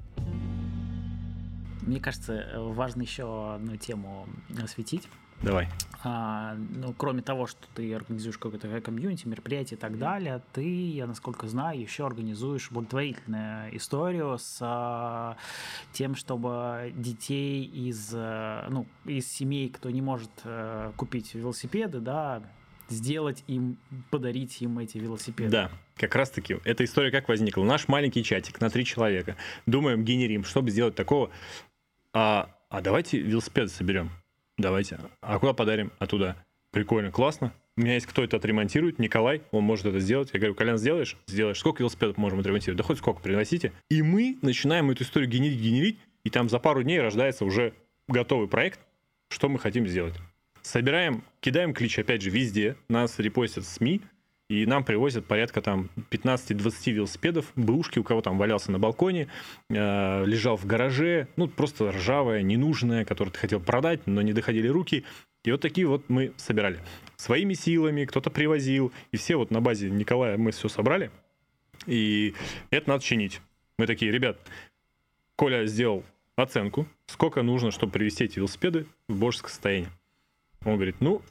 Мне 1.83 2.01
кажется, 2.01 2.53
важно 2.57 3.03
еще 3.03 3.55
одну 3.55 3.77
тему 3.77 4.27
осветить. 4.63 5.09
Давай. 5.43 5.69
А, 6.03 6.55
ну, 6.55 6.95
кроме 6.97 7.21
того, 7.21 7.47
что 7.47 7.61
ты 7.75 7.95
организуешь 7.95 8.39
какое-то 8.39 8.81
комьюнити, 8.81 9.27
мероприятие 9.27 9.77
и 9.77 9.81
так 9.81 9.99
далее, 9.99 10.43
ты, 10.53 10.91
я 10.93 11.07
насколько 11.07 11.47
знаю, 11.47 11.79
еще 11.79 12.07
организуешь 12.07 12.71
благотворительную 12.71 13.77
историю 13.77 14.39
с 14.39 14.59
а, 14.63 15.37
тем, 15.93 16.15
чтобы 16.15 16.93
детей 16.95 17.65
из, 17.65 18.13
а, 18.15 18.67
ну, 18.71 18.87
из 19.05 19.31
семей, 19.31 19.69
кто 19.69 19.91
не 19.91 20.01
может 20.01 20.31
а, 20.45 20.93
купить 20.97 21.35
велосипеды, 21.35 22.01
да, 22.01 22.43
сделать 22.89 23.45
им, 23.47 23.77
подарить 24.11 24.63
им 24.63 24.79
эти 24.79 24.97
велосипеды. 24.97 25.51
Да, 25.51 25.71
как 25.97 26.15
раз 26.15 26.31
таки. 26.31 26.57
Эта 26.65 26.85
история 26.85 27.11
как 27.11 27.29
возникла? 27.29 27.63
Наш 27.65 27.89
маленький 27.89 28.25
чатик 28.25 28.61
на 28.61 28.71
три 28.71 28.87
человека. 28.87 29.37
Думаем, 29.67 30.05
генерим, 30.05 30.45
чтобы 30.45 30.71
сделать 30.71 30.95
такого. 30.95 31.31
А, 32.15 32.51
а 32.71 32.81
давайте 32.81 33.19
велосипеды 33.19 33.69
соберем. 33.69 34.11
Давайте. 34.61 34.99
А 35.23 35.39
куда 35.39 35.55
подарим? 35.55 35.91
А 35.99 36.07
туда. 36.07 36.37
Прикольно, 36.71 37.11
классно. 37.11 37.53
У 37.77 37.81
меня 37.81 37.95
есть 37.95 38.07
кто 38.07 38.23
это 38.23 38.37
отремонтирует, 38.37 38.99
Николай, 38.99 39.43
он 39.53 39.65
может 39.65 39.87
это 39.87 40.01
сделать. 40.01 40.31
Я 40.35 40.39
говорю, 40.39 40.55
Колян, 40.55 40.77
сделаешь? 40.77 41.17
Сделаешь. 41.27 41.59
Сколько 41.59 41.83
велосипедов 41.83 42.19
можем 42.19 42.41
отремонтировать? 42.41 42.77
Да 42.77 42.85
хоть 42.85 42.99
сколько, 42.99 43.21
приносите. 43.23 43.73
И 43.89 44.03
мы 44.03 44.39
начинаем 44.43 44.91
эту 44.91 45.05
историю 45.05 45.31
генерить, 45.31 45.61
генерить, 45.61 45.99
и 46.25 46.31
там 46.31 46.51
за 46.51 46.59
пару 46.59 46.83
дней 46.83 47.01
рождается 47.01 47.47
уже 47.47 47.73
готовый 48.07 48.49
проект, 48.49 48.81
что 49.29 49.49
мы 49.49 49.59
хотим 49.59 49.87
сделать. 49.87 50.15
Собираем, 50.61 51.25
кидаем 51.41 51.73
клич, 51.73 51.99
опять 51.99 52.21
же, 52.21 52.29
везде. 52.29 52.77
Нас 52.89 53.19
репостят 53.19 53.65
СМИ, 53.65 54.03
и 54.51 54.67
нам 54.67 54.83
привозят 54.83 55.27
порядка 55.27 55.63
там 55.63 55.91
15-20 56.11 56.91
велосипедов, 56.91 57.53
бэушки, 57.55 58.01
у 58.01 58.03
кого 58.03 58.21
там 58.21 58.37
валялся 58.37 58.73
на 58.73 58.81
балконе, 58.81 59.29
э, 59.69 60.25
лежал 60.27 60.57
в 60.57 60.67
гараже, 60.67 61.29
ну, 61.37 61.47
просто 61.47 61.93
ржавая, 61.93 62.43
ненужная, 62.43 63.05
которую 63.05 63.33
ты 63.33 63.39
хотел 63.39 63.61
продать, 63.61 64.09
но 64.09 64.23
не 64.23 64.33
доходили 64.33 64.67
руки. 64.67 65.05
И 65.45 65.53
вот 65.53 65.61
такие 65.61 65.87
вот 65.87 66.09
мы 66.09 66.33
собирали. 66.37 66.81
Своими 67.17 67.55
силами, 67.55 68.05
кто-то 68.05 68.29
привозил, 68.31 68.93
и 69.13 69.17
все 69.17 69.37
вот 69.37 69.53
на 69.53 69.61
базе 69.61 69.89
Николая 69.89 70.37
мы 70.37 70.51
все 70.51 70.69
собрали, 70.69 71.13
и 71.87 72.35
это 72.71 72.89
надо 72.89 73.05
чинить. 73.05 73.41
Мы 73.79 73.87
такие, 73.87 74.11
ребят, 74.11 74.37
Коля 75.37 75.65
сделал 75.67 76.03
оценку, 76.35 76.89
сколько 77.07 77.43
нужно, 77.43 77.71
чтобы 77.71 77.93
привести 77.93 78.25
эти 78.25 78.41
велосипеды 78.41 78.87
в 79.07 79.17
божеское 79.17 79.51
состояние. 79.51 79.91
Он 80.65 80.75
говорит, 80.75 80.97
ну, 80.99 81.23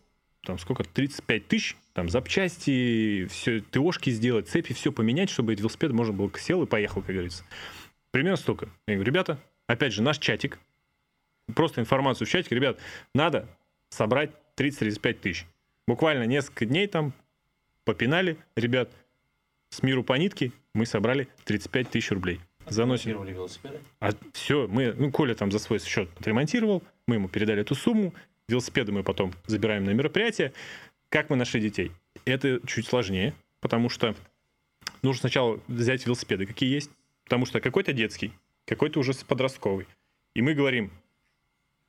там 0.43 0.57
сколько, 0.57 0.83
35 0.83 1.47
тысяч, 1.47 1.75
там 1.93 2.09
запчасти, 2.09 3.27
все, 3.29 3.61
ТОшки 3.61 4.09
сделать, 4.09 4.47
цепи, 4.47 4.73
все 4.73 4.91
поменять, 4.91 5.29
чтобы 5.29 5.53
этот 5.53 5.61
велосипед 5.61 5.91
можно 5.91 6.13
было 6.13 6.31
сел 6.37 6.63
и 6.63 6.65
поехал, 6.65 7.01
как 7.01 7.11
говорится. 7.11 7.43
Примерно 8.11 8.37
столько. 8.37 8.69
Я 8.87 8.95
говорю, 8.95 9.11
ребята, 9.11 9.39
опять 9.67 9.93
же, 9.93 10.01
наш 10.01 10.17
чатик, 10.17 10.59
просто 11.53 11.81
информацию 11.81 12.27
в 12.27 12.29
чатике, 12.29 12.55
ребят, 12.55 12.79
надо 13.13 13.47
собрать 13.89 14.31
30-35 14.57 15.13
тысяч. 15.13 15.45
Буквально 15.87 16.23
несколько 16.23 16.65
дней 16.65 16.87
там 16.87 17.13
попинали, 17.83 18.37
ребят, 18.55 18.91
с 19.69 19.83
миру 19.83 20.03
по 20.03 20.13
нитке 20.13 20.51
мы 20.73 20.85
собрали 20.85 21.27
35 21.45 21.89
тысяч 21.89 22.11
рублей. 22.11 22.39
Заносим. 22.67 23.23
велосипеды? 23.23 23.79
А 23.99 24.11
все, 24.33 24.67
мы, 24.67 24.93
ну, 24.93 25.11
Коля 25.11 25.33
там 25.33 25.51
за 25.51 25.59
свой 25.59 25.79
счет 25.79 26.09
отремонтировал, 26.19 26.83
мы 27.07 27.15
ему 27.15 27.27
передали 27.27 27.61
эту 27.61 27.73
сумму, 27.73 28.13
велосипеды 28.49 28.91
мы 28.91 29.03
потом 29.03 29.33
забираем 29.45 29.85
на 29.85 29.91
мероприятие. 29.91 30.53
Как 31.09 31.29
мы 31.29 31.35
нашли 31.35 31.61
детей? 31.61 31.91
Это 32.25 32.59
чуть 32.67 32.87
сложнее, 32.87 33.33
потому 33.61 33.89
что 33.89 34.15
нужно 35.01 35.21
сначала 35.21 35.59
взять 35.67 36.05
велосипеды, 36.05 36.45
какие 36.45 36.73
есть, 36.73 36.91
потому 37.23 37.45
что 37.45 37.61
какой-то 37.61 37.93
детский, 37.93 38.33
какой-то 38.65 38.99
уже 38.99 39.13
подростковый. 39.27 39.87
И 40.35 40.41
мы 40.41 40.53
говорим, 40.53 40.91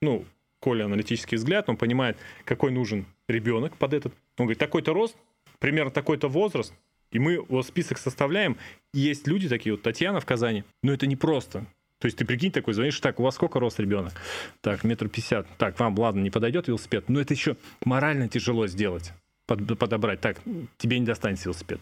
ну, 0.00 0.24
Коля 0.60 0.84
аналитический 0.84 1.36
взгляд, 1.36 1.68
он 1.68 1.76
понимает, 1.76 2.18
какой 2.44 2.70
нужен 2.70 3.06
ребенок 3.28 3.76
под 3.76 3.94
этот. 3.94 4.12
Он 4.36 4.46
говорит, 4.46 4.58
такой-то 4.58 4.92
рост, 4.92 5.16
примерно 5.58 5.90
такой-то 5.90 6.28
возраст, 6.28 6.74
и 7.10 7.18
мы 7.18 7.40
вот 7.40 7.66
список 7.66 7.98
составляем. 7.98 8.56
есть 8.92 9.26
люди 9.26 9.48
такие, 9.48 9.74
вот 9.74 9.82
Татьяна 9.82 10.20
в 10.20 10.26
Казани, 10.26 10.64
но 10.82 10.92
это 10.92 11.06
не 11.06 11.16
просто. 11.16 11.66
То 12.00 12.06
есть 12.06 12.16
ты 12.16 12.24
прикинь 12.24 12.50
такой, 12.50 12.72
звонишь, 12.74 12.98
так, 12.98 13.20
у 13.20 13.22
вас 13.22 13.34
сколько 13.34 13.60
рост 13.60 13.78
ребенок? 13.78 14.14
Так, 14.62 14.84
метр 14.84 15.08
пятьдесят. 15.08 15.46
Так, 15.58 15.78
вам, 15.78 15.96
ладно, 15.98 16.20
не 16.20 16.30
подойдет 16.30 16.66
велосипед. 16.66 17.08
Но 17.08 17.20
это 17.20 17.34
еще 17.34 17.56
морально 17.84 18.26
тяжело 18.26 18.66
сделать, 18.66 19.12
под, 19.46 19.78
подобрать. 19.78 20.20
Так, 20.22 20.40
тебе 20.78 20.98
не 20.98 21.04
достанется 21.04 21.44
велосипед. 21.44 21.78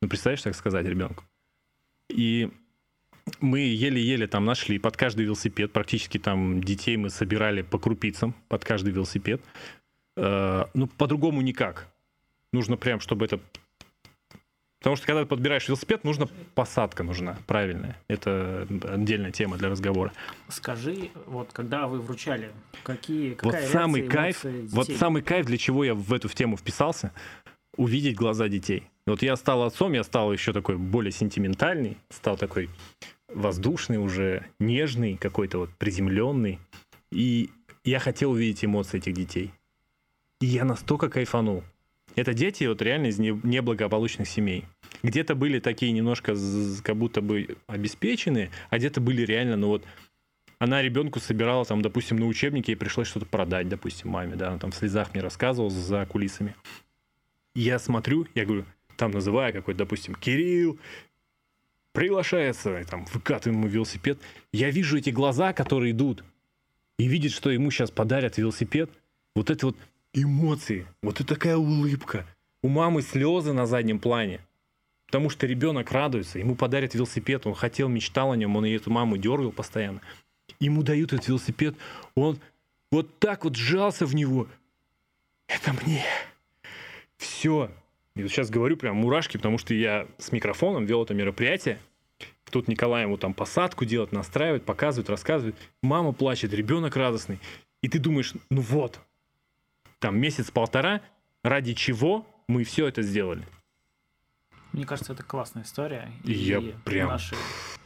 Ну, 0.00 0.08
представляешь, 0.08 0.42
так 0.42 0.54
сказать 0.54 0.86
ребенку? 0.86 1.22
И 2.08 2.48
мы 3.40 3.60
еле-еле 3.60 4.26
там 4.26 4.46
нашли 4.46 4.78
под 4.78 4.96
каждый 4.96 5.26
велосипед, 5.26 5.70
практически 5.70 6.18
там 6.18 6.64
детей 6.64 6.96
мы 6.96 7.10
собирали 7.10 7.60
по 7.60 7.78
крупицам 7.78 8.34
под 8.48 8.64
каждый 8.64 8.94
велосипед. 8.94 9.42
Э, 10.16 10.64
ну, 10.72 10.86
по-другому 10.86 11.42
никак. 11.42 11.88
Нужно 12.52 12.78
прям, 12.78 13.00
чтобы 13.00 13.26
это 13.26 13.38
Потому 14.78 14.96
что 14.96 15.06
когда 15.06 15.22
ты 15.22 15.26
подбираешь 15.26 15.66
велосипед, 15.66 16.04
нужна 16.04 16.28
посадка 16.54 17.02
нужна, 17.02 17.36
правильная. 17.46 18.00
Это 18.08 18.66
отдельная 18.84 19.32
тема 19.32 19.56
для 19.56 19.68
разговора. 19.68 20.12
Скажи, 20.48 21.10
вот 21.26 21.52
когда 21.52 21.88
вы 21.88 22.00
вручали, 22.00 22.52
какие 22.84 23.34
какая 23.34 23.62
вот 23.62 23.70
самый 23.70 24.06
кайф, 24.06 24.42
детей? 24.42 24.68
вот 24.70 24.88
самый 24.90 25.22
кайф, 25.22 25.46
для 25.46 25.58
чего 25.58 25.84
я 25.84 25.94
в 25.94 26.12
эту 26.12 26.28
в 26.28 26.34
тему 26.34 26.56
вписался, 26.56 27.12
увидеть 27.76 28.16
глаза 28.16 28.48
детей. 28.48 28.84
Вот 29.06 29.22
я 29.22 29.34
стал 29.36 29.64
отцом, 29.64 29.94
я 29.94 30.04
стал 30.04 30.32
еще 30.32 30.52
такой 30.52 30.76
более 30.76 31.12
сентиментальный, 31.12 31.96
стал 32.10 32.36
такой 32.36 32.70
воздушный 33.28 33.98
уже, 33.98 34.44
нежный, 34.60 35.16
какой-то 35.16 35.58
вот 35.58 35.70
приземленный. 35.78 36.60
И 37.10 37.50
я 37.84 37.98
хотел 37.98 38.32
увидеть 38.32 38.64
эмоции 38.64 38.98
этих 38.98 39.14
детей. 39.14 39.52
И 40.40 40.46
я 40.46 40.64
настолько 40.64 41.08
кайфанул. 41.08 41.64
Это 42.18 42.34
дети 42.34 42.64
вот 42.64 42.82
реально 42.82 43.06
из 43.06 43.20
неблагополучных 43.20 44.28
семей. 44.28 44.64
Где-то 45.04 45.36
были 45.36 45.60
такие 45.60 45.92
немножко 45.92 46.34
как 46.82 46.96
будто 46.96 47.20
бы 47.20 47.56
обеспеченные, 47.68 48.50
а 48.70 48.78
где-то 48.78 49.00
были 49.00 49.22
реально, 49.22 49.56
ну 49.56 49.68
вот, 49.68 49.84
она 50.58 50.82
ребенку 50.82 51.20
собирала 51.20 51.64
там, 51.64 51.80
допустим, 51.80 52.16
на 52.16 52.26
учебнике, 52.26 52.72
и 52.72 52.74
пришлось 52.74 53.06
что-то 53.06 53.26
продать, 53.26 53.68
допустим, 53.68 54.08
маме, 54.08 54.34
да, 54.34 54.48
она 54.48 54.58
там 54.58 54.72
в 54.72 54.74
слезах 54.74 55.14
мне 55.14 55.22
рассказывал 55.22 55.70
за 55.70 56.06
кулисами. 56.06 56.56
Я 57.54 57.78
смотрю, 57.78 58.26
я 58.34 58.44
говорю, 58.44 58.64
там 58.96 59.12
называя 59.12 59.52
какой-то, 59.52 59.78
допустим, 59.78 60.16
Кирилл, 60.16 60.76
приглашается, 61.92 62.84
там, 62.90 63.04
выкатываем 63.12 63.60
ему 63.60 63.68
велосипед. 63.68 64.18
Я 64.52 64.70
вижу 64.70 64.98
эти 64.98 65.10
глаза, 65.10 65.52
которые 65.52 65.92
идут, 65.92 66.24
и 66.98 67.06
видит, 67.06 67.30
что 67.30 67.50
ему 67.50 67.70
сейчас 67.70 67.92
подарят 67.92 68.38
велосипед. 68.38 68.90
Вот 69.36 69.50
это 69.50 69.66
вот 69.66 69.76
эмоции, 70.12 70.86
вот 71.02 71.20
это 71.20 71.34
такая 71.34 71.56
улыбка. 71.56 72.26
У 72.62 72.68
мамы 72.68 73.02
слезы 73.02 73.52
на 73.52 73.66
заднем 73.66 73.98
плане. 73.98 74.40
Потому 75.06 75.30
что 75.30 75.46
ребенок 75.46 75.90
радуется, 75.90 76.38
ему 76.38 76.54
подарят 76.54 76.94
велосипед, 76.94 77.46
он 77.46 77.54
хотел, 77.54 77.88
мечтал 77.88 78.32
о 78.32 78.36
нем, 78.36 78.56
он 78.56 78.66
и 78.66 78.72
эту 78.72 78.90
маму 78.90 79.16
дергал 79.16 79.52
постоянно. 79.52 80.02
Ему 80.60 80.82
дают 80.82 81.12
этот 81.12 81.28
велосипед, 81.28 81.74
он 82.14 82.38
вот 82.90 83.18
так 83.18 83.44
вот 83.44 83.56
сжался 83.56 84.04
в 84.04 84.14
него. 84.14 84.48
Это 85.46 85.72
мне. 85.82 86.04
Все. 87.16 87.70
И 88.16 88.22
вот 88.22 88.30
сейчас 88.30 88.50
говорю 88.50 88.76
прям 88.76 88.96
мурашки, 88.96 89.36
потому 89.36 89.56
что 89.56 89.72
я 89.72 90.06
с 90.18 90.30
микрофоном 90.32 90.84
вел 90.84 91.04
это 91.04 91.14
мероприятие. 91.14 91.78
Тут 92.50 92.68
Николай 92.68 93.02
ему 93.02 93.16
там 93.16 93.34
посадку 93.34 93.84
делает, 93.84 94.12
настраивает, 94.12 94.64
показывает, 94.64 95.10
рассказывает. 95.10 95.54
Мама 95.82 96.12
плачет, 96.12 96.52
ребенок 96.52 96.96
радостный. 96.96 97.38
И 97.82 97.88
ты 97.88 97.98
думаешь, 97.98 98.32
ну 98.50 98.60
вот, 98.60 99.00
там 99.98 100.18
месяц-полтора, 100.18 101.00
ради 101.42 101.74
чего 101.74 102.26
мы 102.48 102.64
все 102.64 102.86
это 102.86 103.02
сделали. 103.02 103.44
Мне 104.72 104.84
кажется, 104.86 105.12
это 105.12 105.22
классная 105.22 105.62
история. 105.62 106.12
И, 106.24 106.32
я 106.32 106.60
прям... 106.84 107.08
наши 107.08 107.34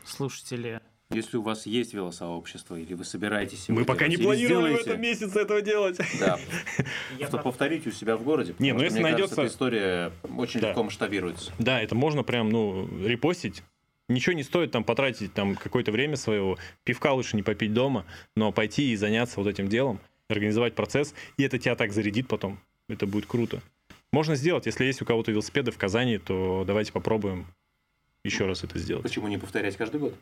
слушатели 0.04 0.80
если 1.14 1.36
у 1.36 1.42
вас 1.42 1.66
есть 1.66 1.92
велосообщество, 1.92 2.74
или 2.74 2.94
вы 2.94 3.04
собираетесь 3.04 3.68
Мы 3.68 3.84
пока 3.84 4.08
не 4.08 4.16
планируем 4.16 4.76
в 4.76 4.80
этом 4.80 5.00
месяце 5.00 5.40
этого 5.40 5.60
делать. 5.60 5.98
Да. 6.18 6.38
Просто 7.18 7.38
повторите 7.38 7.90
у 7.90 7.92
себя 7.92 8.16
в 8.16 8.22
городе. 8.22 8.54
Не, 8.58 8.72
ну 8.72 8.82
если 8.82 9.00
найдется... 9.00 9.42
эта 9.42 9.46
история 9.46 10.12
очень 10.36 10.60
легко 10.60 10.82
масштабируется. 10.82 11.52
Да, 11.58 11.82
это 11.82 11.94
можно 11.94 12.22
прям, 12.22 12.48
ну, 12.48 12.88
репостить. 13.04 13.62
Ничего 14.08 14.32
не 14.34 14.42
стоит 14.42 14.72
там 14.72 14.84
потратить 14.84 15.32
там 15.32 15.54
какое-то 15.54 15.92
время 15.92 16.16
своего. 16.16 16.58
Пивка 16.84 17.12
лучше 17.12 17.36
не 17.36 17.42
попить 17.42 17.72
дома, 17.72 18.04
но 18.34 18.50
пойти 18.50 18.92
и 18.92 18.96
заняться 18.96 19.38
вот 19.38 19.48
этим 19.48 19.68
делом 19.68 20.00
организовать 20.28 20.74
процесс, 20.74 21.14
и 21.36 21.42
это 21.42 21.58
тебя 21.58 21.76
так 21.76 21.92
зарядит 21.92 22.28
потом. 22.28 22.58
Это 22.88 23.06
будет 23.06 23.26
круто. 23.26 23.62
Можно 24.12 24.34
сделать, 24.34 24.66
если 24.66 24.84
есть 24.84 25.00
у 25.00 25.04
кого-то 25.04 25.30
велосипеды 25.32 25.70
в 25.70 25.78
Казани, 25.78 26.18
то 26.18 26.64
давайте 26.66 26.92
попробуем 26.92 27.46
еще 28.24 28.46
раз 28.46 28.62
это 28.62 28.78
сделать. 28.78 29.02
Почему 29.02 29.28
не 29.28 29.38
повторять 29.38 29.76
каждый 29.76 30.00
год? 30.00 30.14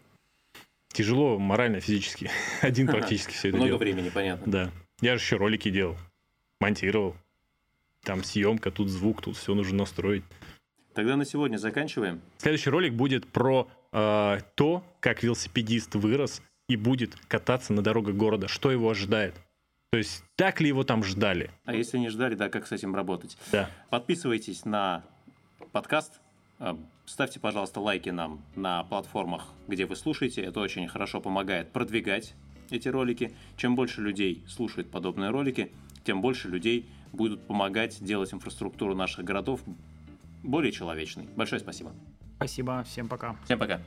Тяжело 0.93 1.39
морально, 1.39 1.81
физически. 1.81 2.31
Один 2.61 2.87
практически 2.87 3.33
все 3.33 3.49
это 3.49 3.57
Много 3.57 3.69
делал. 3.71 3.81
времени, 3.81 4.11
понятно. 4.11 4.51
Да. 4.51 4.71
Я 5.01 5.17
же 5.17 5.23
еще 5.23 5.37
ролики 5.37 5.71
делал, 5.71 5.97
монтировал. 6.61 7.17
там 8.03 8.23
съемка, 8.25 8.71
тут 8.71 8.89
звук, 8.89 9.23
тут 9.23 9.37
все 9.37 9.55
нужно 9.55 9.79
настроить. 9.79 10.25
Тогда 10.95 11.17
на 11.17 11.25
сегодня 11.25 11.57
заканчиваем. 11.57 12.21
Следующий 12.39 12.71
ролик 12.71 12.93
будет 12.95 13.27
про 13.27 13.69
э, 13.93 14.39
то, 14.57 14.85
как 15.01 15.23
велосипедист 15.23 15.95
вырос 15.95 16.43
и 16.69 16.77
будет 16.77 17.15
кататься 17.29 17.73
на 17.73 17.83
дорогах 17.83 18.15
города, 18.15 18.49
что 18.49 18.71
его 18.71 18.91
ожидает. 18.91 19.35
То 19.91 19.99
есть 19.99 20.23
так 20.37 20.61
ли 20.61 20.69
его 20.69 20.85
там 20.85 21.03
ждали? 21.03 21.51
А 21.65 21.75
если 21.75 21.99
не 21.99 22.11
ждали, 22.11 22.37
да, 22.37 22.49
как 22.49 22.69
с 22.69 22.71
этим 22.71 22.95
работать? 22.95 23.37
Да. 23.51 23.69
Подписывайтесь 23.91 24.65
на 24.65 25.03
подкаст, 25.73 26.21
э, 26.61 26.77
ставьте, 27.07 27.41
пожалуйста, 27.41 27.81
лайки 27.81 28.11
нам 28.11 28.41
на 28.55 28.85
платформах, 28.85 29.49
где 29.67 29.87
вы 29.87 29.97
слушаете. 29.97 30.43
Это 30.43 30.61
очень 30.61 30.87
хорошо 30.87 31.21
помогает 31.21 31.73
продвигать 31.73 32.35
эти 32.71 32.87
ролики. 32.87 33.35
Чем 33.57 33.75
больше 33.75 34.01
людей 34.01 34.45
слушает 34.47 34.89
подобные 34.89 35.31
ролики, 35.31 35.73
тем 36.05 36.23
больше 36.23 36.47
людей 36.47 36.89
будут 37.13 37.45
помогать 37.49 38.01
делать 38.01 38.33
инфраструктуру 38.33 38.95
наших 38.95 39.25
городов 39.25 39.61
более 40.45 40.71
человечной. 40.71 41.27
Большое 41.35 41.61
спасибо. 41.61 41.93
Спасибо, 42.37 42.85
всем 42.85 43.09
пока. 43.09 43.37
Всем 43.45 43.59
пока. 43.59 43.81